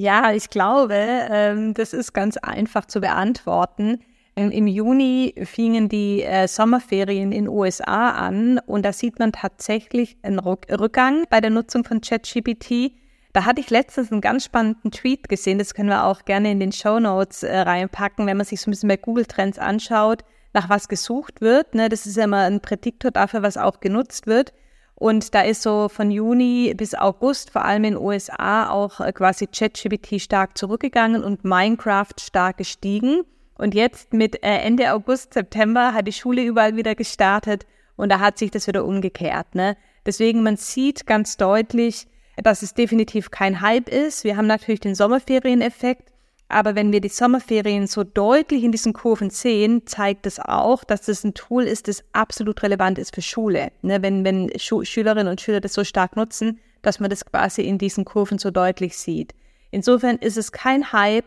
Ja, 0.00 0.32
ich 0.32 0.48
glaube, 0.48 0.94
ähm, 0.94 1.74
das 1.74 1.92
ist 1.92 2.14
ganz 2.14 2.38
einfach 2.38 2.86
zu 2.86 3.02
beantworten. 3.02 4.00
Ähm, 4.34 4.50
Im 4.50 4.66
Juni 4.66 5.34
fingen 5.44 5.90
die 5.90 6.22
äh, 6.22 6.48
Sommerferien 6.48 7.32
in 7.32 7.46
USA 7.46 8.12
an 8.12 8.58
und 8.60 8.86
da 8.86 8.94
sieht 8.94 9.18
man 9.18 9.32
tatsächlich 9.32 10.16
einen 10.22 10.38
Rückgang 10.38 11.24
bei 11.28 11.42
der 11.42 11.50
Nutzung 11.50 11.84
von 11.84 12.00
ChatGPT. 12.00 12.92
Da 13.34 13.44
hatte 13.44 13.60
ich 13.60 13.68
letztens 13.68 14.10
einen 14.10 14.22
ganz 14.22 14.46
spannenden 14.46 14.90
Tweet 14.90 15.28
gesehen, 15.28 15.58
das 15.58 15.74
können 15.74 15.90
wir 15.90 16.04
auch 16.04 16.24
gerne 16.24 16.50
in 16.50 16.60
den 16.60 16.72
Show 16.72 16.98
Notes 16.98 17.42
äh, 17.42 17.54
reinpacken, 17.58 18.26
wenn 18.26 18.38
man 18.38 18.46
sich 18.46 18.62
so 18.62 18.70
ein 18.70 18.72
bisschen 18.72 18.88
bei 18.88 18.96
Google 18.96 19.26
Trends 19.26 19.58
anschaut, 19.58 20.24
nach 20.54 20.70
was 20.70 20.88
gesucht 20.88 21.42
wird. 21.42 21.74
Ne? 21.74 21.90
Das 21.90 22.06
ist 22.06 22.16
ja 22.16 22.24
immer 22.24 22.44
ein 22.44 22.62
Prädiktor 22.62 23.10
dafür, 23.10 23.42
was 23.42 23.58
auch 23.58 23.80
genutzt 23.80 24.26
wird. 24.26 24.54
Und 25.00 25.34
da 25.34 25.40
ist 25.40 25.62
so 25.62 25.88
von 25.88 26.10
Juni 26.10 26.74
bis 26.76 26.94
August, 26.94 27.48
vor 27.48 27.64
allem 27.64 27.84
in 27.84 27.94
den 27.94 28.02
USA, 28.02 28.68
auch 28.68 29.00
äh, 29.00 29.10
quasi 29.12 29.46
ChatGPT 29.46 30.20
stark 30.20 30.58
zurückgegangen 30.58 31.24
und 31.24 31.42
Minecraft 31.42 32.12
stark 32.20 32.58
gestiegen. 32.58 33.22
Und 33.56 33.74
jetzt 33.74 34.12
mit 34.12 34.44
äh, 34.44 34.58
Ende 34.58 34.92
August, 34.92 35.32
September 35.32 35.94
hat 35.94 36.06
die 36.06 36.12
Schule 36.12 36.42
überall 36.44 36.76
wieder 36.76 36.94
gestartet 36.94 37.66
und 37.96 38.10
da 38.10 38.20
hat 38.20 38.36
sich 38.36 38.50
das 38.50 38.66
wieder 38.66 38.84
umgekehrt. 38.84 39.54
Ne? 39.54 39.74
Deswegen, 40.04 40.42
man 40.42 40.58
sieht 40.58 41.06
ganz 41.06 41.38
deutlich, 41.38 42.06
dass 42.36 42.60
es 42.60 42.74
definitiv 42.74 43.30
kein 43.30 43.62
Hype 43.62 43.88
ist. 43.88 44.22
Wir 44.24 44.36
haben 44.36 44.48
natürlich 44.48 44.80
den 44.80 44.94
Sommerferieneffekt, 44.94 46.09
aber 46.50 46.74
wenn 46.74 46.92
wir 46.92 47.00
die 47.00 47.08
Sommerferien 47.08 47.86
so 47.86 48.02
deutlich 48.02 48.64
in 48.64 48.72
diesen 48.72 48.92
Kurven 48.92 49.30
sehen, 49.30 49.86
zeigt 49.86 50.26
es 50.26 50.40
auch, 50.40 50.84
dass 50.84 51.02
das 51.02 51.24
ein 51.24 51.34
Tool 51.34 51.62
ist, 51.62 51.88
das 51.88 52.02
absolut 52.12 52.62
relevant 52.62 52.98
ist 52.98 53.14
für 53.14 53.22
Schule. 53.22 53.70
Ne, 53.82 54.02
wenn, 54.02 54.24
wenn 54.24 54.50
Schu 54.58 54.84
Schülerinnen 54.84 55.28
und 55.28 55.40
Schüler 55.40 55.60
das 55.60 55.74
so 55.74 55.84
stark 55.84 56.16
nutzen, 56.16 56.58
dass 56.82 56.98
man 56.98 57.08
das 57.08 57.24
quasi 57.24 57.62
in 57.62 57.78
diesen 57.78 58.04
Kurven 58.04 58.38
so 58.38 58.50
deutlich 58.50 58.96
sieht. 58.98 59.34
Insofern 59.70 60.16
ist 60.16 60.36
es 60.36 60.50
kein 60.50 60.92
Hype, 60.92 61.26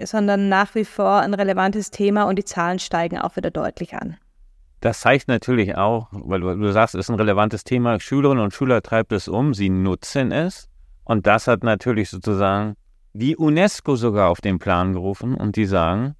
sondern 0.00 0.48
nach 0.48 0.74
wie 0.74 0.84
vor 0.84 1.20
ein 1.20 1.34
relevantes 1.34 1.90
Thema 1.90 2.24
und 2.24 2.36
die 2.36 2.44
Zahlen 2.44 2.78
steigen 2.78 3.18
auch 3.18 3.36
wieder 3.36 3.50
deutlich 3.50 3.94
an. 3.94 4.16
Das 4.80 5.00
zeigt 5.00 5.26
natürlich 5.28 5.76
auch, 5.76 6.08
weil 6.12 6.40
du 6.40 6.72
sagst, 6.72 6.94
es 6.94 7.06
ist 7.06 7.10
ein 7.10 7.16
relevantes 7.16 7.64
Thema. 7.64 7.98
Schülerinnen 7.98 8.44
und 8.44 8.54
Schüler 8.54 8.82
treibt 8.82 9.12
es 9.12 9.26
um, 9.26 9.54
sie 9.54 9.70
nutzen 9.70 10.30
es. 10.30 10.68
Und 11.04 11.26
das 11.26 11.48
hat 11.48 11.64
natürlich 11.64 12.10
sozusagen 12.10 12.76
die 13.12 13.36
UNESCO 13.36 13.96
sogar 13.96 14.30
auf 14.30 14.40
den 14.40 14.58
Plan 14.58 14.92
gerufen 14.92 15.34
und 15.34 15.56
die 15.56 15.66
sagen, 15.66 16.14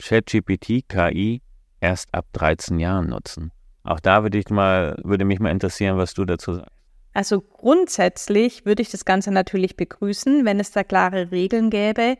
ChatGPT, 0.00 0.88
KI 0.88 1.42
erst 1.80 2.14
ab 2.14 2.26
13 2.32 2.78
Jahren 2.78 3.08
nutzen. 3.08 3.52
Auch 3.82 4.00
da 4.00 4.22
würde, 4.22 4.38
ich 4.38 4.50
mal, 4.50 4.96
würde 5.02 5.24
mich 5.24 5.40
mal 5.40 5.50
interessieren, 5.50 5.96
was 5.96 6.14
du 6.14 6.24
dazu 6.24 6.54
sagst. 6.54 6.70
Also 7.12 7.40
grundsätzlich 7.40 8.64
würde 8.64 8.82
ich 8.82 8.90
das 8.90 9.04
Ganze 9.04 9.32
natürlich 9.32 9.76
begrüßen, 9.76 10.44
wenn 10.44 10.60
es 10.60 10.70
da 10.70 10.84
klare 10.84 11.32
Regeln 11.32 11.70
gäbe. 11.70 12.16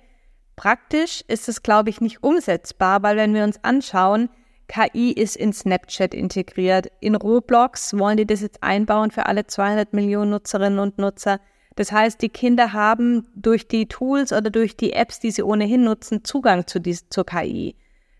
Praktisch 0.57 1.23
ist 1.29 1.49
es, 1.49 1.63
glaube 1.63 1.91
ich, 1.91 2.01
nicht 2.01 2.23
umsetzbar, 2.23 3.03
weil 3.03 3.17
wenn 3.17 3.35
wir 3.35 3.45
uns 3.45 3.63
anschauen, 3.63 4.29
KI 4.69 5.13
ist 5.13 5.37
in 5.37 5.53
Snapchat 5.53 6.15
integriert. 6.15 6.89
In 7.01 7.15
Roblox 7.15 7.97
wollen 7.99 8.17
die 8.17 8.27
das 8.27 8.41
jetzt 8.41 8.63
einbauen 8.63 9.11
für 9.11 9.27
alle 9.27 9.47
200 9.47 9.93
Millionen 9.93 10.31
Nutzerinnen 10.31 10.79
und 10.79 10.99
Nutzer. 10.99 11.41
Das 11.81 11.93
heißt, 11.93 12.21
die 12.21 12.29
Kinder 12.29 12.75
haben 12.75 13.27
durch 13.35 13.67
die 13.67 13.87
Tools 13.87 14.35
oder 14.35 14.51
durch 14.51 14.77
die 14.77 14.93
Apps, 14.93 15.19
die 15.19 15.31
sie 15.31 15.43
ohnehin 15.43 15.83
nutzen, 15.83 16.25
Zugang 16.25 16.67
zu 16.67 16.79
dies, 16.79 17.09
zur 17.09 17.25
KI. 17.25 17.75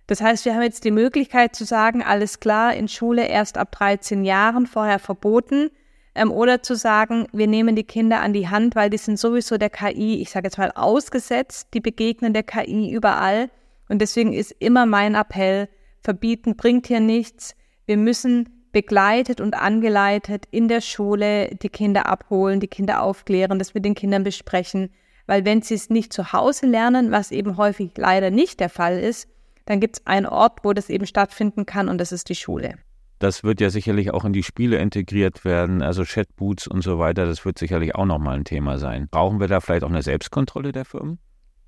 Das 0.07 0.23
heißt, 0.23 0.47
wir 0.47 0.55
haben 0.55 0.63
jetzt 0.63 0.83
die 0.85 0.91
Möglichkeit 0.91 1.55
zu 1.55 1.67
sagen, 1.67 2.03
alles 2.03 2.41
klar, 2.41 2.73
in 2.73 2.89
Schule 2.89 3.27
erst 3.27 3.59
ab 3.59 3.71
13 3.73 4.25
Jahren, 4.25 4.67
vorher 4.67 4.99
verboten. 4.99 5.71
Ähm, 6.15 6.33
oder 6.33 6.63
zu 6.63 6.75
sagen, 6.75 7.27
wir 7.33 7.47
nehmen 7.47 7.77
die 7.77 7.85
Kinder 7.85 8.23
an 8.23 8.33
die 8.33 8.49
Hand, 8.49 8.77
weil 8.77 8.89
die 8.89 8.97
sind 8.97 9.19
sowieso 9.19 9.59
der 9.59 9.69
KI, 9.69 10.23
ich 10.23 10.31
sage 10.31 10.47
jetzt 10.47 10.57
mal, 10.57 10.73
ausgesetzt, 10.75 11.69
die 11.75 11.81
begegnen 11.81 12.33
der 12.33 12.45
KI 12.45 12.91
überall. 12.91 13.51
Und 13.91 13.99
deswegen 14.01 14.33
ist 14.33 14.53
immer 14.59 14.87
mein 14.87 15.15
Appell, 15.15 15.69
verbieten 16.03 16.57
bringt 16.57 16.87
hier 16.87 17.01
nichts. 17.01 17.55
Wir 17.85 17.99
müssen 17.99 18.60
begleitet 18.73 19.41
und 19.41 19.55
angeleitet 19.55 20.47
in 20.51 20.69
der 20.69 20.81
Schule 20.81 21.55
die 21.63 21.69
Kinder 21.69 22.07
abholen, 22.07 22.61
die 22.61 22.69
Kinder 22.69 23.03
aufklären, 23.03 23.59
das 23.59 23.75
mit 23.75 23.85
den 23.85 23.95
Kindern 23.95 24.25
besprechen. 24.25 24.91
Weil 25.27 25.45
wenn 25.45 25.63
sie 25.63 25.75
es 25.75 25.91
nicht 25.91 26.13
zu 26.13 26.33
Hause 26.33 26.67
lernen, 26.67 27.11
was 27.11 27.31
eben 27.31 27.57
häufig 27.57 27.93
leider 27.97 28.31
nicht 28.31 28.61
der 28.61 28.69
Fall 28.69 28.99
ist, 28.99 29.29
dann 29.67 29.81
gibt 29.81 29.99
es 29.99 30.07
einen 30.07 30.27
Ort, 30.27 30.61
wo 30.65 30.73
das 30.73 30.91
eben 30.91 31.07
stattfinden 31.07 31.67
kann 31.67 31.89
und 31.89 31.99
das 31.99 32.13
ist 32.13 32.29
die 32.29 32.35
Schule. 32.35 32.75
Das 33.21 33.45
wird 33.45 33.61
ja 33.61 33.69
sicherlich 33.69 34.13
auch 34.13 34.25
in 34.25 34.33
die 34.33 34.43
Spiele 34.43 34.79
integriert 34.79 35.45
werden, 35.45 35.83
also 35.83 36.05
Chatboots 36.05 36.67
und 36.67 36.83
so 36.83 36.99
weiter. 36.99 37.27
Das 37.27 37.45
wird 37.45 37.59
sicherlich 37.59 37.95
auch 37.95 38.07
nochmal 38.07 38.39
ein 38.39 38.45
Thema 38.45 38.79
sein. 38.79 39.09
Brauchen 39.11 39.41
wir 39.41 39.47
da 39.47 39.61
vielleicht 39.61 39.85
auch 39.85 39.91
eine 39.91 40.03
Selbstkontrolle 40.03 40.73
der 40.73 40.87
Firmen? 40.87 41.19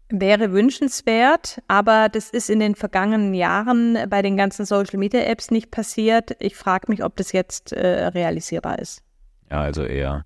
Wäre 0.08 0.52
wünschenswert, 0.52 1.62
aber 1.68 2.08
das 2.10 2.28
ist 2.30 2.50
in 2.50 2.60
den 2.60 2.74
vergangenen 2.74 3.32
Jahren 3.32 3.98
bei 4.10 4.20
den 4.20 4.36
ganzen 4.36 4.66
Social 4.66 4.98
Media 4.98 5.22
Apps 5.22 5.50
nicht 5.50 5.70
passiert. 5.70 6.36
Ich 6.38 6.54
frage 6.54 6.90
mich, 6.90 7.02
ob 7.02 7.16
das 7.16 7.32
jetzt 7.32 7.72
äh, 7.72 8.08
realisierbar 8.08 8.78
ist. 8.78 9.02
Ja, 9.50 9.62
also 9.62 9.84
eher, 9.84 10.24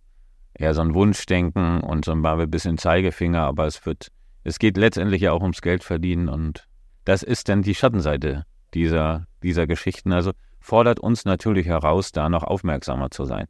eher 0.54 0.74
so 0.74 0.80
ein 0.80 0.94
Wunschdenken 0.94 1.80
und 1.80 2.04
so 2.04 2.12
ein 2.12 2.50
bisschen 2.50 2.78
Zeigefinger, 2.78 3.42
aber 3.42 3.66
es 3.66 3.86
wird, 3.86 4.08
es 4.42 4.58
geht 4.58 4.76
letztendlich 4.76 5.22
ja 5.22 5.32
auch 5.32 5.42
ums 5.42 5.62
Geld 5.62 5.84
verdienen 5.84 6.28
und 6.28 6.66
das 7.04 7.22
ist 7.22 7.48
dann 7.48 7.62
die 7.62 7.74
Schattenseite 7.74 8.44
dieser, 8.74 9.26
dieser 9.42 9.66
Geschichten. 9.66 10.12
Also 10.12 10.32
fordert 10.60 10.98
uns 10.98 11.24
natürlich 11.24 11.66
heraus, 11.66 12.10
da 12.10 12.28
noch 12.28 12.42
aufmerksamer 12.42 13.10
zu 13.10 13.24
sein. 13.24 13.46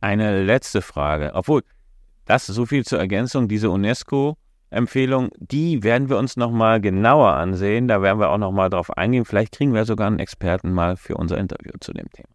Eine 0.00 0.42
letzte 0.42 0.82
Frage, 0.82 1.30
obwohl 1.34 1.62
das 2.24 2.46
so 2.46 2.66
viel 2.66 2.84
zur 2.84 2.98
Ergänzung, 2.98 3.48
diese 3.48 3.70
UNESCO 3.70 4.36
Empfehlung, 4.70 5.30
die 5.38 5.82
werden 5.82 6.08
wir 6.08 6.18
uns 6.18 6.36
nochmal 6.36 6.80
genauer 6.80 7.34
ansehen. 7.34 7.88
Da 7.88 8.02
werden 8.02 8.20
wir 8.20 8.30
auch 8.30 8.38
nochmal 8.38 8.68
drauf 8.68 8.96
eingehen. 8.96 9.24
Vielleicht 9.24 9.52
kriegen 9.52 9.72
wir 9.72 9.84
sogar 9.84 10.06
einen 10.06 10.18
Experten 10.18 10.72
mal 10.72 10.96
für 10.96 11.16
unser 11.16 11.38
Interview 11.38 11.72
zu 11.80 11.92
dem 11.92 12.10
Thema. 12.10 12.28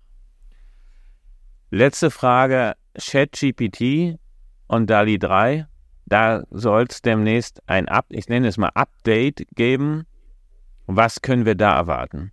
Letzte 1.70 2.12
Frage: 2.12 2.74
ChatGPT 2.98 4.20
und 4.68 4.90
DALI 4.90 5.20
3. 5.20 5.68
Da 6.06 6.44
soll 6.52 6.86
es 6.90 7.02
demnächst 7.02 7.62
ein 7.68 7.88
Up, 7.88 8.06
ich 8.10 8.28
nenne 8.28 8.48
es 8.48 8.58
mal 8.58 8.72
Update 8.74 9.48
geben. 9.56 10.06
Was 10.86 11.22
können 11.22 11.46
wir 11.46 11.56
da 11.56 11.76
erwarten? 11.76 12.32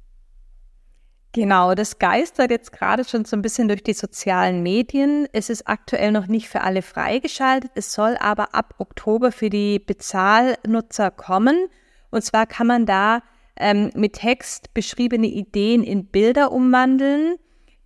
Genau, 1.33 1.75
das 1.75 2.01
geistert 2.01 2.51
jetzt 2.51 2.73
gerade 2.73 3.05
schon 3.05 3.25
so 3.25 3.37
ein 3.37 3.43
bisschen 3.43 3.69
durch 3.69 3.85
die 3.85 3.93
sozialen 3.93 4.65
Medien. 4.65 5.29
Es 5.33 5.49
ist 5.49 5.69
aktuell 5.69 6.11
noch 6.11 6.27
nicht 6.27 6.49
für 6.49 6.63
alle 6.63 6.83
freigeschaltet. 6.83 7.71
Es 7.77 7.93
soll 7.93 8.17
aber 8.19 8.53
ab 8.55 8.75
Oktober 8.79 9.31
für 9.31 9.49
die 9.49 9.79
Bezahlnutzer 9.79 11.13
kommen. 11.13 11.69
Und 12.11 12.25
zwar 12.25 12.47
kann 12.47 12.67
man 12.67 12.85
da 12.85 13.23
ähm, 13.57 13.93
mit 13.95 14.15
Text 14.15 14.75
beschriebene 14.75 15.29
Ideen 15.29 15.85
in 15.85 16.07
Bilder 16.07 16.51
umwandeln, 16.51 17.37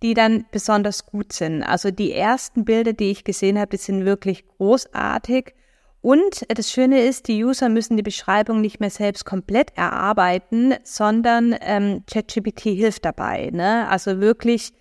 die 0.01 0.15
dann 0.15 0.45
besonders 0.51 1.05
gut 1.05 1.31
sind. 1.31 1.61
Also 1.61 1.91
die 1.91 2.13
ersten 2.13 2.65
Bilder, 2.65 2.93
die 2.93 3.11
ich 3.11 3.23
gesehen 3.25 3.59
habe, 3.59 3.77
die 3.77 3.83
sind 3.83 4.05
wirklich 4.05 4.47
großartig. 4.57 5.53
Und 6.05 6.45
das 6.55 6.71
Schöne 6.71 7.01
ist, 7.01 7.27
die 7.27 7.43
User 7.43 7.67
müssen 7.67 7.97
die 7.97 8.03
Beschreibung 8.03 8.61
nicht 8.61 8.79
mehr 8.79 8.91
selbst 8.91 9.25
komplett 9.25 9.75
erarbeiten, 9.75 10.75
sondern 10.83 11.55
ähm, 11.61 12.03
ChatGPT 12.05 12.61
hilft 12.61 13.05
dabei. 13.05 13.49
Ne? 13.51 13.89
Also 13.89 14.21
wirklich 14.21 14.71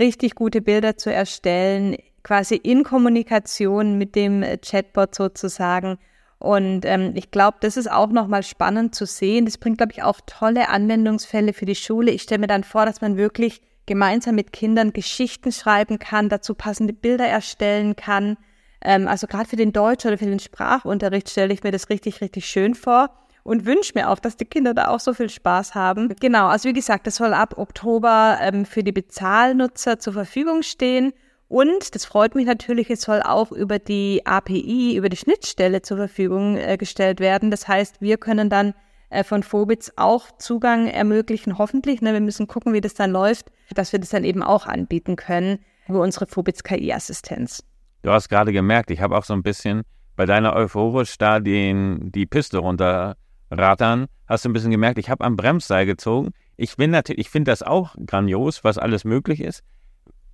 richtig 0.00 0.34
gute 0.34 0.60
Bilder 0.60 0.96
zu 0.96 1.12
erstellen, 1.12 1.94
quasi 2.24 2.56
in 2.56 2.82
Kommunikation 2.82 3.98
mit 3.98 4.16
dem 4.16 4.44
Chatbot 4.62 5.14
sozusagen. 5.14 5.96
Und 6.40 6.84
ähm, 6.86 7.12
ich 7.14 7.30
glaube, 7.30 7.58
das 7.60 7.76
ist 7.76 7.88
auch 7.88 8.10
nochmal 8.10 8.42
spannend 8.42 8.96
zu 8.96 9.06
sehen. 9.06 9.44
Das 9.44 9.58
bringt, 9.58 9.78
glaube 9.78 9.92
ich, 9.92 10.02
auch 10.02 10.18
tolle 10.26 10.70
Anwendungsfälle 10.70 11.52
für 11.52 11.66
die 11.66 11.76
Schule. 11.76 12.10
Ich 12.10 12.22
stelle 12.22 12.40
mir 12.40 12.46
dann 12.48 12.64
vor, 12.64 12.84
dass 12.84 13.00
man 13.00 13.16
wirklich 13.16 13.62
gemeinsam 13.86 14.34
mit 14.34 14.52
Kindern 14.52 14.92
Geschichten 14.92 15.52
schreiben 15.52 16.00
kann, 16.00 16.28
dazu 16.28 16.56
passende 16.56 16.94
Bilder 16.94 17.28
erstellen 17.28 17.94
kann. 17.94 18.36
Ähm, 18.84 19.08
also 19.08 19.26
gerade 19.26 19.48
für 19.48 19.56
den 19.56 19.72
Deutsch- 19.72 20.06
oder 20.06 20.18
für 20.18 20.26
den 20.26 20.38
Sprachunterricht 20.38 21.30
stelle 21.30 21.52
ich 21.52 21.62
mir 21.62 21.72
das 21.72 21.88
richtig, 21.88 22.20
richtig 22.20 22.46
schön 22.46 22.74
vor 22.74 23.10
und 23.42 23.66
wünsche 23.66 23.92
mir 23.94 24.10
auch, 24.10 24.18
dass 24.18 24.36
die 24.36 24.44
Kinder 24.44 24.74
da 24.74 24.88
auch 24.88 25.00
so 25.00 25.14
viel 25.14 25.28
Spaß 25.28 25.74
haben. 25.74 26.14
Genau, 26.20 26.46
also 26.46 26.68
wie 26.68 26.72
gesagt, 26.72 27.06
das 27.06 27.16
soll 27.16 27.32
ab 27.34 27.58
Oktober 27.58 28.38
ähm, 28.40 28.64
für 28.64 28.82
die 28.82 28.92
Bezahlnutzer 28.92 29.98
zur 29.98 30.12
Verfügung 30.12 30.62
stehen. 30.62 31.12
Und 31.48 31.94
das 31.94 32.06
freut 32.06 32.34
mich 32.34 32.46
natürlich, 32.46 32.90
es 32.90 33.02
soll 33.02 33.22
auch 33.22 33.52
über 33.52 33.78
die 33.78 34.22
API, 34.24 34.96
über 34.96 35.08
die 35.08 35.16
Schnittstelle 35.16 35.82
zur 35.82 35.98
Verfügung 35.98 36.56
äh, 36.56 36.76
gestellt 36.76 37.20
werden. 37.20 37.50
Das 37.50 37.68
heißt, 37.68 38.00
wir 38.00 38.16
können 38.16 38.48
dann 38.48 38.74
äh, 39.10 39.24
von 39.24 39.42
Phobits 39.42 39.92
auch 39.96 40.32
Zugang 40.38 40.88
ermöglichen, 40.88 41.58
hoffentlich. 41.58 42.00
Ne? 42.00 42.14
Wir 42.14 42.20
müssen 42.20 42.48
gucken, 42.48 42.72
wie 42.72 42.80
das 42.80 42.94
dann 42.94 43.10
läuft, 43.10 43.52
dass 43.74 43.92
wir 43.92 44.00
das 44.00 44.08
dann 44.08 44.24
eben 44.24 44.42
auch 44.42 44.66
anbieten 44.66 45.16
können 45.16 45.58
über 45.86 46.00
unsere 46.00 46.26
Phobits 46.26 46.64
KI-Assistenz. 46.64 47.62
Du 48.04 48.10
hast 48.10 48.28
gerade 48.28 48.52
gemerkt, 48.52 48.90
ich 48.90 49.00
habe 49.00 49.16
auch 49.16 49.24
so 49.24 49.32
ein 49.32 49.42
bisschen 49.42 49.80
bei 50.14 50.26
deiner 50.26 50.54
euphorisch 50.54 51.16
da 51.16 51.40
den, 51.40 52.12
die 52.12 52.26
Piste 52.26 52.58
runterrattern, 52.58 54.08
hast 54.28 54.44
du 54.44 54.50
ein 54.50 54.52
bisschen 54.52 54.70
gemerkt, 54.70 54.98
ich 54.98 55.08
habe 55.08 55.24
am 55.24 55.36
Bremsseil 55.36 55.86
gezogen. 55.86 56.32
Ich 56.58 56.76
bin 56.76 56.90
natürlich, 56.90 57.20
ich 57.20 57.30
finde 57.30 57.50
das 57.50 57.62
auch 57.62 57.94
grandios, 58.04 58.62
was 58.62 58.76
alles 58.76 59.04
möglich 59.04 59.40
ist. 59.40 59.62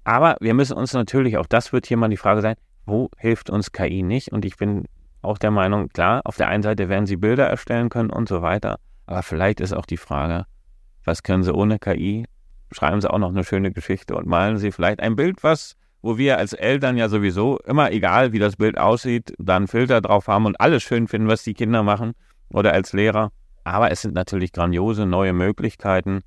Aber 0.03 0.37
wir 0.41 0.53
müssen 0.53 0.77
uns 0.77 0.95
natürlich, 0.95 1.39
auch 1.39 1.47
das 1.47 1.73
wird 1.73 1.87
hier 1.87 1.97
mal 1.97 2.09
die 2.09 2.17
Frage 2.17 2.41
sein, 2.41 2.57
wo 2.87 3.09
hilft 3.17 3.51
uns 3.51 3.71
KI 3.71 4.03
nicht? 4.03 4.33
Und 4.33 4.45
ich 4.45 4.57
bin 4.57 4.87
auch 5.23 5.39
der 5.39 5.53
Meinung, 5.53 5.91
klar, 5.91 6.23
auf 6.25 6.37
der 6.37 6.49
einen 6.49 6.65
Seite 6.65 6.89
werden 6.89 7.07
sie 7.07 7.17
Bilder 7.17 7.47
erstellen 7.47 7.89
können 7.89 8.11
und 8.11 8.29
so 8.29 8.43
weiter. 8.43 8.81
Aber 9.07 9.23
vielleicht 9.23 9.61
ist 9.61 9.75
auch 9.75 9.87
die 9.87 9.97
Frage, 9.97 10.45
was 11.05 11.23
können 11.23 11.45
sie 11.45 11.55
ohne 11.55 11.79
KI? 11.79 12.25
Schreiben 12.73 13.01
sie 13.01 13.09
auch 13.09 13.19
noch 13.19 13.31
eine 13.31 13.45
schöne 13.45 13.71
Geschichte 13.71 14.17
und 14.17 14.27
malen 14.27 14.59
sie 14.59 14.73
vielleicht 14.73 14.99
ein 14.99 15.15
Bild, 15.15 15.45
was 15.45 15.77
wo 16.03 16.19
wir 16.19 16.39
als 16.39 16.53
Eltern 16.53 16.97
ja 16.97 17.09
sowieso 17.09 17.59
immer, 17.59 17.93
egal 17.93 18.33
wie 18.33 18.39
das 18.39 18.57
Bild 18.57 18.79
aussieht, 18.79 19.35
da 19.39 19.57
einen 19.57 19.69
Filter 19.69 20.01
drauf 20.01 20.29
haben 20.29 20.47
und 20.47 20.61
alles 20.61 20.83
schön 20.83 21.09
finden, 21.09 21.29
was 21.29 21.43
die 21.43 21.55
Kinder 21.55 21.83
machen 21.83 22.13
oder 22.51 22.73
als 22.73 22.93
Lehrer. 22.93 23.33
Aber 23.65 23.91
es 23.91 24.03
sind 24.03 24.15
natürlich 24.15 24.53
grandiose 24.53 25.07
neue 25.07 25.33
Möglichkeiten, 25.33 26.23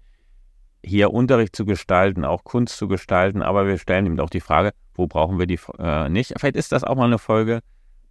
hier 0.85 1.11
Unterricht 1.11 1.55
zu 1.55 1.65
gestalten, 1.65 2.25
auch 2.25 2.43
Kunst 2.43 2.77
zu 2.77 2.87
gestalten. 2.87 3.41
Aber 3.41 3.65
wir 3.65 3.77
stellen 3.77 4.05
eben 4.05 4.19
auch 4.19 4.29
die 4.29 4.41
Frage, 4.41 4.71
wo 4.93 5.07
brauchen 5.07 5.39
wir 5.39 5.47
die 5.47 5.59
äh, 5.79 6.09
nicht? 6.09 6.33
Vielleicht 6.37 6.55
ist 6.55 6.71
das 6.71 6.83
auch 6.83 6.95
mal 6.95 7.05
eine 7.05 7.19
Folge 7.19 7.61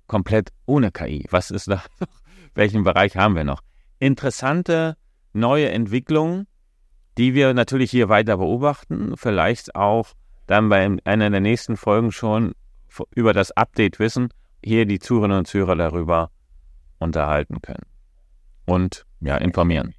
komplett 0.06 0.50
ohne 0.66 0.90
KI. 0.90 1.26
Was 1.30 1.50
ist 1.50 1.68
da? 1.68 1.82
Welchen 2.54 2.82
Bereich 2.82 3.16
haben 3.16 3.36
wir 3.36 3.44
noch? 3.44 3.60
Interessante 3.98 4.96
neue 5.32 5.70
Entwicklungen, 5.70 6.46
die 7.18 7.34
wir 7.34 7.54
natürlich 7.54 7.90
hier 7.90 8.08
weiter 8.08 8.38
beobachten, 8.38 9.14
vielleicht 9.16 9.76
auch 9.76 10.08
dann 10.46 10.68
bei 10.68 10.96
einer 11.04 11.30
der 11.30 11.40
nächsten 11.40 11.76
Folgen 11.76 12.12
schon 12.12 12.54
über 13.14 13.32
das 13.32 13.52
Update 13.52 13.98
wissen 13.98 14.28
hier 14.64 14.86
die 14.86 14.98
Zuhörerinnen 14.98 15.38
und 15.38 15.46
Zuhörer 15.46 15.76
darüber 15.76 16.30
unterhalten 16.98 17.60
können 17.62 17.86
und 18.66 19.04
ja, 19.20 19.36
informieren. 19.36 19.94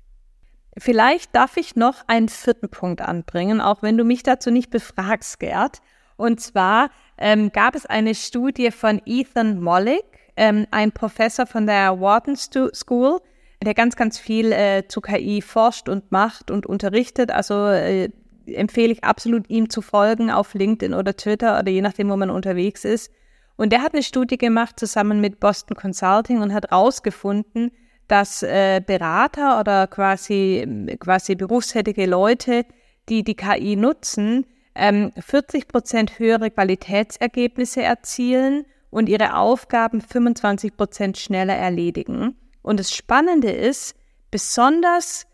Vielleicht 0.77 1.35
darf 1.35 1.57
ich 1.57 1.75
noch 1.75 2.07
einen 2.07 2.29
vierten 2.29 2.69
Punkt 2.69 3.01
anbringen, 3.01 3.61
auch 3.61 3.83
wenn 3.83 3.97
du 3.97 4.03
mich 4.03 4.23
dazu 4.23 4.49
nicht 4.49 4.71
befragst, 4.71 5.39
Gerd. 5.39 5.81
Und 6.15 6.39
zwar 6.39 6.89
ähm, 7.17 7.51
gab 7.51 7.75
es 7.75 7.85
eine 7.85 8.15
Studie 8.15 8.71
von 8.71 9.01
Ethan 9.05 9.61
Mollick, 9.61 10.05
ähm, 10.35 10.65
ein 10.71 10.91
Professor 10.91 11.45
von 11.45 11.67
der 11.67 11.99
Wharton 11.99 12.35
School, 12.35 13.19
der 13.63 13.73
ganz, 13.73 13.95
ganz 13.95 14.17
viel 14.17 14.51
äh, 14.51 14.87
zu 14.87 14.99
KI 15.01 15.41
forscht 15.41 15.89
und 15.89 16.11
macht 16.11 16.49
und 16.49 16.65
unterrichtet. 16.65 17.31
Also 17.31 17.67
äh, 17.67 18.09
empfehle 18.45 18.93
ich 18.93 19.03
absolut, 19.03 19.49
ihm 19.49 19.69
zu 19.69 19.81
folgen 19.81 20.31
auf 20.31 20.53
LinkedIn 20.53 20.93
oder 20.93 21.15
Twitter 21.15 21.59
oder 21.59 21.71
je 21.71 21.81
nachdem, 21.81 22.09
wo 22.09 22.15
man 22.15 22.29
unterwegs 22.29 22.85
ist. 22.85 23.11
Und 23.55 23.71
der 23.71 23.81
hat 23.81 23.93
eine 23.93 24.03
Studie 24.03 24.37
gemacht 24.37 24.79
zusammen 24.79 25.21
mit 25.21 25.39
Boston 25.39 25.77
Consulting 25.77 26.41
und 26.41 26.53
hat 26.53 26.71
herausgefunden, 26.71 27.71
dass 28.07 28.43
äh, 28.43 28.81
Berater 28.85 29.59
oder 29.59 29.87
quasi, 29.87 30.95
quasi 30.99 31.35
berufstätige 31.35 32.05
Leute, 32.05 32.65
die 33.09 33.23
die 33.23 33.35
KI 33.35 33.75
nutzen, 33.75 34.45
ähm, 34.75 35.11
40 35.17 35.67
Prozent 35.67 36.19
höhere 36.19 36.49
Qualitätsergebnisse 36.51 37.83
erzielen 37.83 38.65
und 38.89 39.09
ihre 39.09 39.35
Aufgaben 39.35 40.01
25 40.01 40.75
Prozent 40.75 41.17
schneller 41.17 41.55
erledigen. 41.55 42.37
Und 42.61 42.79
das 42.79 42.93
Spannende 42.93 43.51
ist, 43.51 43.95
besonders 44.31 45.27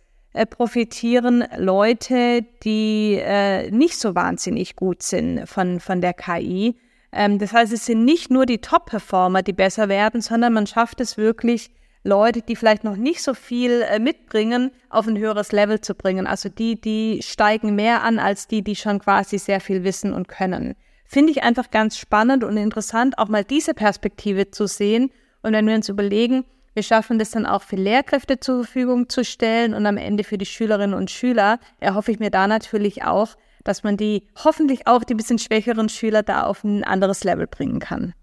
profitieren 0.49 1.43
Leute, 1.57 2.45
die 2.63 3.19
äh, 3.19 3.71
nicht 3.71 3.99
so 3.99 4.15
wahnsinnig 4.15 4.75
gut 4.75 5.03
sind 5.03 5.47
von, 5.47 5.79
von 5.79 6.01
der 6.01 6.13
KI. 6.13 6.75
Ähm, 7.11 7.39
das 7.39 7.53
heißt, 7.53 7.73
es 7.73 7.85
sind 7.85 8.05
nicht 8.05 8.29
nur 8.29 8.45
die 8.45 8.59
Top-Performer, 8.59 9.41
die 9.41 9.53
besser 9.53 9.89
werden, 9.89 10.21
sondern 10.21 10.53
man 10.53 10.67
schafft 10.67 11.01
es 11.01 11.17
wirklich, 11.17 11.71
Leute, 12.03 12.41
die 12.41 12.55
vielleicht 12.55 12.83
noch 12.83 12.95
nicht 12.95 13.21
so 13.21 13.33
viel 13.33 13.81
äh, 13.81 13.99
mitbringen, 13.99 14.71
auf 14.89 15.07
ein 15.07 15.17
höheres 15.17 15.51
Level 15.51 15.81
zu 15.81 15.95
bringen. 15.95 16.27
Also 16.27 16.47
die, 16.47 16.79
die 16.79 17.21
steigen 17.23 17.75
mehr 17.75 18.03
an 18.03 18.19
als 18.19 18.47
die, 18.47 18.63
die 18.63 18.75
schon 18.75 18.99
quasi 18.99 19.37
sehr 19.37 19.59
viel 19.59 19.83
wissen 19.83 20.13
und 20.13 20.27
können. 20.27 20.75
Finde 21.05 21.31
ich 21.31 21.43
einfach 21.43 21.71
ganz 21.71 21.97
spannend 21.97 22.43
und 22.43 22.55
interessant, 22.55 23.17
auch 23.17 23.27
mal 23.27 23.43
diese 23.43 23.73
Perspektive 23.73 24.51
zu 24.51 24.67
sehen. 24.67 25.11
Und 25.41 25.53
wenn 25.53 25.67
wir 25.67 25.75
uns 25.75 25.89
überlegen, 25.89 26.45
wir 26.73 26.83
schaffen 26.83 27.19
das 27.19 27.31
dann 27.31 27.45
auch 27.45 27.61
für 27.61 27.75
Lehrkräfte 27.75 28.39
zur 28.39 28.63
Verfügung 28.63 29.09
zu 29.09 29.23
stellen 29.23 29.73
und 29.73 29.85
am 29.85 29.97
Ende 29.97 30.23
für 30.23 30.37
die 30.37 30.45
Schülerinnen 30.45 30.95
und 30.95 31.11
Schüler, 31.11 31.59
erhoffe 31.79 32.11
ich 32.11 32.19
mir 32.19 32.31
da 32.31 32.47
natürlich 32.47 33.03
auch, 33.03 33.35
dass 33.63 33.83
man 33.83 33.97
die 33.97 34.27
hoffentlich 34.43 34.87
auch 34.87 35.03
die 35.03 35.15
bisschen 35.15 35.39
schwächeren 35.39 35.89
Schüler 35.89 36.23
da 36.23 36.43
auf 36.43 36.63
ein 36.63 36.83
anderes 36.83 37.23
Level 37.23 37.47
bringen 37.47 37.79
kann. 37.79 38.13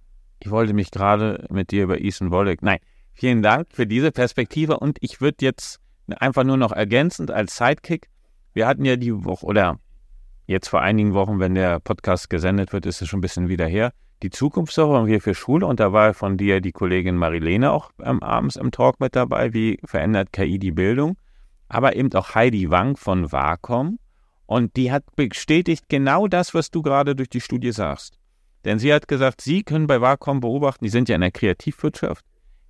Ich 0.40 0.50
wollte 0.50 0.74
mich 0.74 0.90
gerade 0.90 1.46
mit 1.50 1.70
dir 1.70 1.84
über 1.84 2.00
Ethan 2.00 2.30
Wolleck, 2.30 2.62
nein, 2.62 2.78
Vielen 3.18 3.40
Dank 3.42 3.68
für 3.72 3.86
diese 3.86 4.12
Perspektive 4.12 4.78
und 4.78 4.98
ich 5.00 5.22
würde 5.22 5.38
jetzt 5.40 5.80
einfach 6.18 6.44
nur 6.44 6.58
noch 6.58 6.70
ergänzend 6.70 7.30
als 7.30 7.56
Sidekick, 7.56 8.10
wir 8.52 8.66
hatten 8.66 8.84
ja 8.84 8.96
die 8.96 9.24
Woche 9.24 9.46
oder 9.46 9.80
jetzt 10.46 10.68
vor 10.68 10.82
einigen 10.82 11.14
Wochen, 11.14 11.40
wenn 11.40 11.54
der 11.54 11.80
Podcast 11.80 12.28
gesendet 12.28 12.74
wird, 12.74 12.84
ist 12.84 13.00
es 13.00 13.08
schon 13.08 13.20
ein 13.20 13.22
bisschen 13.22 13.48
wieder 13.48 13.66
her, 13.66 13.94
die 14.22 14.30
Zukunftswoche 14.30 15.06
hier 15.06 15.20
für 15.20 15.34
Schule 15.34 15.66
und 15.66 15.80
da 15.80 15.92
war 15.92 16.14
von 16.14 16.36
dir 16.36 16.60
die 16.60 16.72
Kollegin 16.72 17.16
Marilene 17.16 17.70
auch 17.70 17.90
ähm, 18.02 18.22
abends 18.22 18.56
im 18.56 18.70
Talk 18.70 19.00
mit 19.00 19.14
dabei, 19.14 19.52
wie 19.52 19.78
verändert 19.84 20.32
KI 20.32 20.58
die 20.58 20.72
Bildung, 20.72 21.16
aber 21.68 21.96
eben 21.96 22.12
auch 22.14 22.34
Heidi 22.34 22.70
Wang 22.70 22.96
von 22.96 23.30
Wacom 23.30 23.98
und 24.46 24.76
die 24.76 24.90
hat 24.90 25.04
bestätigt 25.16 25.88
genau 25.88 26.28
das, 26.28 26.54
was 26.54 26.70
du 26.70 26.82
gerade 26.82 27.14
durch 27.14 27.28
die 27.28 27.40
Studie 27.40 27.72
sagst. 27.72 28.18
Denn 28.64 28.78
sie 28.78 28.92
hat 28.92 29.06
gesagt, 29.06 29.40
sie 29.40 29.62
können 29.62 29.86
bei 29.86 30.00
Wacom 30.00 30.40
beobachten, 30.40 30.84
die 30.84 30.90
sind 30.90 31.08
ja 31.08 31.14
in 31.14 31.20
der 31.20 31.30
Kreativwirtschaft, 31.30 32.24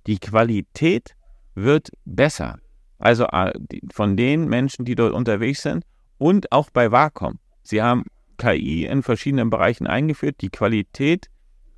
die 0.05 0.19
Qualität 0.19 1.15
wird 1.55 1.91
besser. 2.05 2.59
Also 2.99 3.25
äh, 3.25 3.53
von 3.91 4.17
den 4.17 4.47
Menschen, 4.47 4.85
die 4.85 4.95
dort 4.95 5.13
unterwegs 5.13 5.61
sind 5.61 5.85
und 6.17 6.51
auch 6.51 6.69
bei 6.71 6.91
Wacom. 6.91 7.39
Sie 7.63 7.81
haben 7.81 8.05
KI 8.37 8.85
in 8.85 9.03
verschiedenen 9.03 9.49
Bereichen 9.49 9.87
eingeführt. 9.87 10.37
Die 10.41 10.49
Qualität 10.49 11.27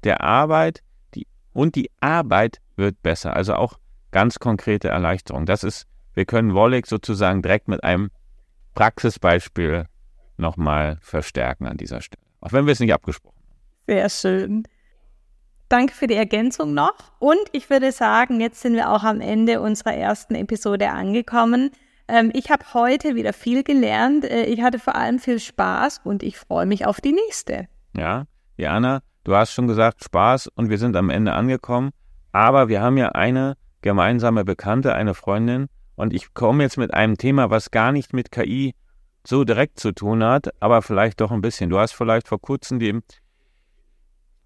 der 0.03 0.21
Arbeit 0.21 0.81
die, 1.15 1.27
und 1.53 1.75
die 1.75 1.89
Arbeit 1.99 2.59
wird 2.75 3.01
besser. 3.01 3.35
Also 3.35 3.55
auch 3.55 3.77
ganz 4.11 4.39
konkrete 4.39 4.89
Erleichterung. 4.89 5.45
Das 5.45 5.63
ist, 5.63 5.85
wir 6.13 6.25
können 6.25 6.53
Wolleck 6.53 6.87
sozusagen 6.87 7.41
direkt 7.41 7.67
mit 7.67 7.83
einem 7.83 8.09
Praxisbeispiel 8.75 9.85
nochmal 10.37 10.97
verstärken 11.01 11.67
an 11.67 11.77
dieser 11.77 12.01
Stelle. 12.01 12.23
Auch 12.41 12.53
wenn 12.53 12.65
wir 12.65 12.71
es 12.71 12.79
nicht 12.79 12.93
abgesprochen 12.93 13.35
haben. 13.37 13.55
Sehr 13.87 14.09
schön. 14.09 14.63
Danke 15.67 15.93
für 15.93 16.07
die 16.07 16.15
Ergänzung 16.15 16.73
noch. 16.73 16.95
Und 17.19 17.39
ich 17.51 17.69
würde 17.69 17.91
sagen, 17.91 18.41
jetzt 18.41 18.61
sind 18.61 18.73
wir 18.73 18.89
auch 18.89 19.03
am 19.03 19.21
Ende 19.21 19.61
unserer 19.61 19.93
ersten 19.93 20.33
Episode 20.35 20.89
angekommen. 20.89 21.71
Ähm, 22.07 22.31
ich 22.33 22.49
habe 22.49 22.73
heute 22.73 23.15
wieder 23.15 23.33
viel 23.33 23.63
gelernt. 23.63 24.25
Äh, 24.25 24.45
ich 24.45 24.61
hatte 24.61 24.79
vor 24.79 24.95
allem 24.95 25.19
viel 25.19 25.39
Spaß 25.39 26.01
und 26.03 26.23
ich 26.23 26.37
freue 26.37 26.65
mich 26.65 26.87
auf 26.87 27.01
die 27.01 27.11
nächste. 27.11 27.67
Ja, 27.95 28.25
Jana, 28.57 29.01
du 29.29 29.35
hast 29.35 29.53
schon 29.53 29.67
gesagt, 29.67 30.03
Spaß 30.03 30.47
und 30.47 30.69
wir 30.69 30.79
sind 30.79 30.95
am 30.95 31.11
Ende 31.11 31.33
angekommen. 31.33 31.91
Aber 32.31 32.67
wir 32.67 32.81
haben 32.81 32.97
ja 32.97 33.09
eine 33.09 33.57
gemeinsame 33.81 34.43
Bekannte, 34.43 34.95
eine 34.95 35.13
Freundin. 35.13 35.67
Und 35.95 36.13
ich 36.13 36.33
komme 36.33 36.63
jetzt 36.63 36.77
mit 36.77 36.93
einem 36.93 37.17
Thema, 37.17 37.51
was 37.51 37.69
gar 37.69 37.91
nicht 37.91 38.11
mit 38.11 38.31
KI 38.31 38.73
so 39.25 39.43
direkt 39.43 39.79
zu 39.79 39.91
tun 39.91 40.23
hat, 40.23 40.49
aber 40.59 40.81
vielleicht 40.81 41.21
doch 41.21 41.31
ein 41.31 41.41
bisschen. 41.41 41.69
Du 41.69 41.77
hast 41.77 41.91
vielleicht 41.93 42.27
vor 42.27 42.41
kurzem 42.41 42.79
die 42.79 42.99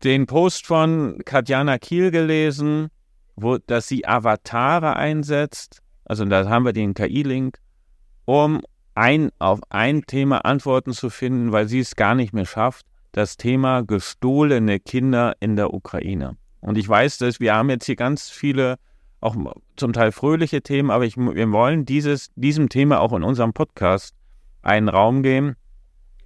den 0.03 0.25
Post 0.25 0.67
von 0.67 1.21
Katjana 1.23 1.77
Kiel 1.77 2.11
gelesen, 2.11 2.89
wo, 3.37 3.57
dass 3.59 3.87
sie 3.87 4.05
Avatare 4.05 4.97
einsetzt. 4.97 5.81
Also 6.03 6.25
da 6.25 6.49
haben 6.49 6.65
wir 6.65 6.73
den 6.73 6.93
KI-Link, 6.93 7.57
um 8.25 8.61
ein, 8.95 9.31
auf 9.39 9.61
ein 9.69 10.01
Thema 10.01 10.43
Antworten 10.43 10.91
zu 10.91 11.09
finden, 11.09 11.53
weil 11.53 11.69
sie 11.69 11.79
es 11.79 11.95
gar 11.95 12.15
nicht 12.15 12.33
mehr 12.33 12.45
schafft. 12.45 12.85
Das 13.13 13.37
Thema 13.37 13.83
gestohlene 13.83 14.79
Kinder 14.79 15.35
in 15.39 15.55
der 15.55 15.73
Ukraine. 15.73 16.35
Und 16.59 16.77
ich 16.77 16.87
weiß, 16.87 17.19
dass 17.19 17.39
wir 17.39 17.55
haben 17.55 17.69
jetzt 17.69 17.85
hier 17.85 17.95
ganz 17.95 18.29
viele, 18.29 18.75
auch 19.21 19.35
zum 19.77 19.93
Teil 19.93 20.11
fröhliche 20.11 20.61
Themen, 20.61 20.91
aber 20.91 21.05
ich, 21.05 21.15
wir 21.15 21.51
wollen 21.51 21.85
dieses, 21.85 22.31
diesem 22.35 22.67
Thema 22.67 22.99
auch 22.99 23.13
in 23.13 23.23
unserem 23.23 23.53
Podcast 23.53 24.13
einen 24.61 24.89
Raum 24.89 25.23
geben, 25.23 25.55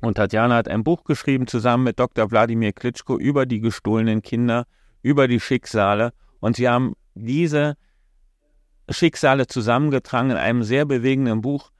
und 0.01 0.15
Tatjana 0.15 0.55
hat 0.55 0.67
ein 0.67 0.83
Buch 0.83 1.03
geschrieben 1.03 1.47
zusammen 1.47 1.85
mit 1.85 1.99
Dr. 1.99 2.29
Wladimir 2.29 2.73
Klitschko 2.73 3.17
über 3.17 3.45
die 3.45 3.59
gestohlenen 3.59 4.21
Kinder, 4.21 4.65
über 5.01 5.27
die 5.27 5.39
Schicksale. 5.39 6.13
Und 6.39 6.55
sie 6.55 6.69
haben 6.69 6.93
diese 7.15 7.77
Schicksale 8.89 9.47
zusammengetragen 9.47 10.31
in 10.31 10.37
einem 10.37 10.63
sehr 10.63 10.85
bewegenden 10.85 11.41
Buch. 11.41 11.71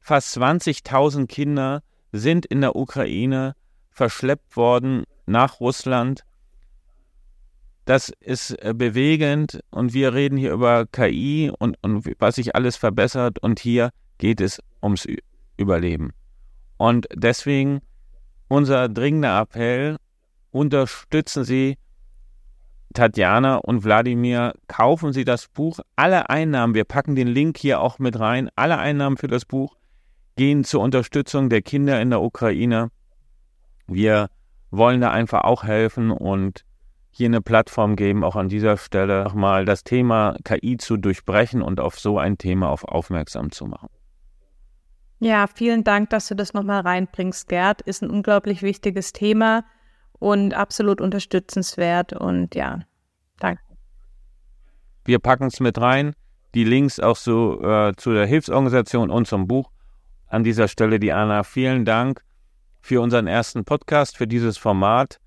Fast 0.00 0.36
20.000 0.38 1.26
Kinder 1.26 1.82
sind 2.12 2.46
in 2.46 2.62
der 2.62 2.76
Ukraine 2.76 3.54
verschleppt 3.96 4.56
worden 4.56 5.04
nach 5.26 5.58
Russland. 5.58 6.22
Das 7.86 8.12
ist 8.20 8.50
äh, 8.62 8.74
bewegend 8.74 9.60
und 9.70 9.94
wir 9.94 10.12
reden 10.12 10.36
hier 10.36 10.52
über 10.52 10.86
KI 10.86 11.50
und, 11.56 11.76
und 11.82 12.04
was 12.18 12.34
sich 12.36 12.54
alles 12.54 12.76
verbessert 12.76 13.38
und 13.38 13.58
hier 13.58 13.90
geht 14.18 14.40
es 14.40 14.60
ums 14.82 15.06
Überleben. 15.56 16.12
Und 16.76 17.06
deswegen 17.14 17.80
unser 18.48 18.88
dringender 18.88 19.40
Appell, 19.40 19.96
unterstützen 20.50 21.44
Sie 21.44 21.78
Tatjana 22.94 23.56
und 23.56 23.84
Wladimir, 23.84 24.54
kaufen 24.68 25.12
Sie 25.12 25.24
das 25.24 25.48
Buch. 25.48 25.80
Alle 25.96 26.30
Einnahmen, 26.30 26.74
wir 26.74 26.84
packen 26.84 27.14
den 27.14 27.28
Link 27.28 27.58
hier 27.58 27.80
auch 27.80 27.98
mit 27.98 28.18
rein, 28.18 28.50
alle 28.56 28.78
Einnahmen 28.78 29.16
für 29.16 29.26
das 29.26 29.44
Buch 29.44 29.76
gehen 30.36 30.64
zur 30.64 30.82
Unterstützung 30.82 31.48
der 31.48 31.62
Kinder 31.62 32.00
in 32.00 32.10
der 32.10 32.22
Ukraine. 32.22 32.90
Wir 33.86 34.28
wollen 34.70 35.00
da 35.00 35.10
einfach 35.10 35.44
auch 35.44 35.64
helfen 35.64 36.10
und 36.10 36.64
hier 37.10 37.26
eine 37.26 37.40
Plattform 37.40 37.96
geben, 37.96 38.24
auch 38.24 38.36
an 38.36 38.48
dieser 38.48 38.76
Stelle 38.76 39.24
nochmal 39.24 39.64
das 39.64 39.84
Thema 39.84 40.36
KI 40.44 40.76
zu 40.76 40.98
durchbrechen 40.98 41.62
und 41.62 41.80
auf 41.80 41.98
so 41.98 42.18
ein 42.18 42.36
Thema 42.36 42.68
auf 42.68 42.84
aufmerksam 42.84 43.50
zu 43.50 43.66
machen. 43.66 43.88
Ja, 45.18 45.46
vielen 45.46 45.82
Dank, 45.82 46.10
dass 46.10 46.28
du 46.28 46.34
das 46.34 46.52
nochmal 46.52 46.82
reinbringst, 46.82 47.48
Gerd. 47.48 47.80
Ist 47.80 48.02
ein 48.02 48.10
unglaublich 48.10 48.62
wichtiges 48.62 49.14
Thema 49.14 49.64
und 50.18 50.52
absolut 50.52 51.00
unterstützenswert. 51.00 52.12
Und 52.12 52.54
ja, 52.54 52.80
danke. 53.38 53.62
Wir 55.06 55.18
packen 55.18 55.46
es 55.46 55.58
mit 55.60 55.80
rein. 55.80 56.12
Die 56.54 56.64
Links 56.64 57.00
auch 57.00 57.16
so 57.16 57.62
äh, 57.62 57.94
zu 57.96 58.12
der 58.12 58.26
Hilfsorganisation 58.26 59.10
und 59.10 59.26
zum 59.26 59.46
Buch. 59.46 59.70
An 60.26 60.44
dieser 60.44 60.68
Stelle, 60.68 60.98
Diana, 61.00 61.44
vielen 61.44 61.86
Dank 61.86 62.22
für 62.86 63.00
unseren 63.00 63.26
ersten 63.26 63.64
Podcast, 63.64 64.16
für 64.16 64.28
dieses 64.28 64.58
Format. 64.58 65.18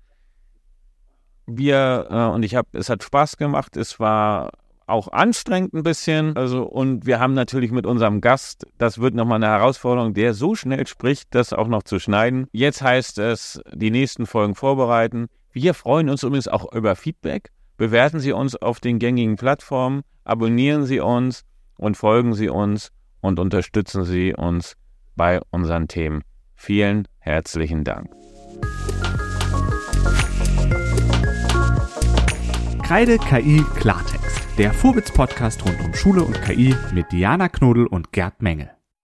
Wir, 1.46 2.06
äh, 2.10 2.34
und 2.34 2.42
ich 2.42 2.54
habe, 2.54 2.68
es 2.72 2.88
hat 2.88 3.02
Spaß 3.02 3.36
gemacht. 3.36 3.76
Es 3.76 4.00
war 4.00 4.52
auch 4.86 5.08
anstrengend 5.08 5.74
ein 5.74 5.82
bisschen. 5.82 6.34
Also, 6.38 6.62
und 6.62 7.04
wir 7.04 7.20
haben 7.20 7.34
natürlich 7.34 7.70
mit 7.70 7.84
unserem 7.84 8.22
Gast, 8.22 8.66
das 8.78 8.98
wird 8.98 9.14
nochmal 9.14 9.36
eine 9.36 9.48
Herausforderung, 9.48 10.14
der 10.14 10.32
so 10.32 10.54
schnell 10.54 10.86
spricht, 10.86 11.34
das 11.34 11.52
auch 11.52 11.68
noch 11.68 11.82
zu 11.82 11.98
schneiden. 11.98 12.46
Jetzt 12.52 12.80
heißt 12.80 13.18
es, 13.18 13.60
die 13.74 13.90
nächsten 13.90 14.24
Folgen 14.24 14.54
vorbereiten. 14.54 15.26
Wir 15.52 15.74
freuen 15.74 16.08
uns 16.08 16.22
übrigens 16.22 16.48
auch 16.48 16.72
über 16.72 16.96
Feedback. 16.96 17.50
bewerten 17.76 18.20
Sie 18.20 18.32
uns 18.32 18.56
auf 18.56 18.80
den 18.80 18.98
gängigen 18.98 19.36
Plattformen, 19.36 20.02
abonnieren 20.24 20.84
Sie 20.86 21.00
uns 21.00 21.44
und 21.76 21.96
folgen 21.96 22.32
Sie 22.32 22.48
uns 22.48 22.90
und 23.20 23.38
unterstützen 23.38 24.04
Sie 24.04 24.34
uns 24.34 24.76
bei 25.14 25.40
unseren 25.50 25.88
Themen. 25.88 26.22
Vielen 26.62 27.08
herzlichen 27.20 27.84
Dank. 27.84 28.10
Kreide 32.82 33.16
KI 33.16 33.64
Klartext, 33.76 34.46
der 34.58 34.74
Vorwitz-Podcast 34.74 35.64
rund 35.64 35.80
um 35.82 35.94
Schule 35.94 36.22
und 36.22 36.38
KI 36.42 36.74
mit 36.92 37.10
Diana 37.12 37.48
Knodel 37.48 37.86
und 37.86 38.12
Gerd 38.12 38.42
Menge. 38.42 38.79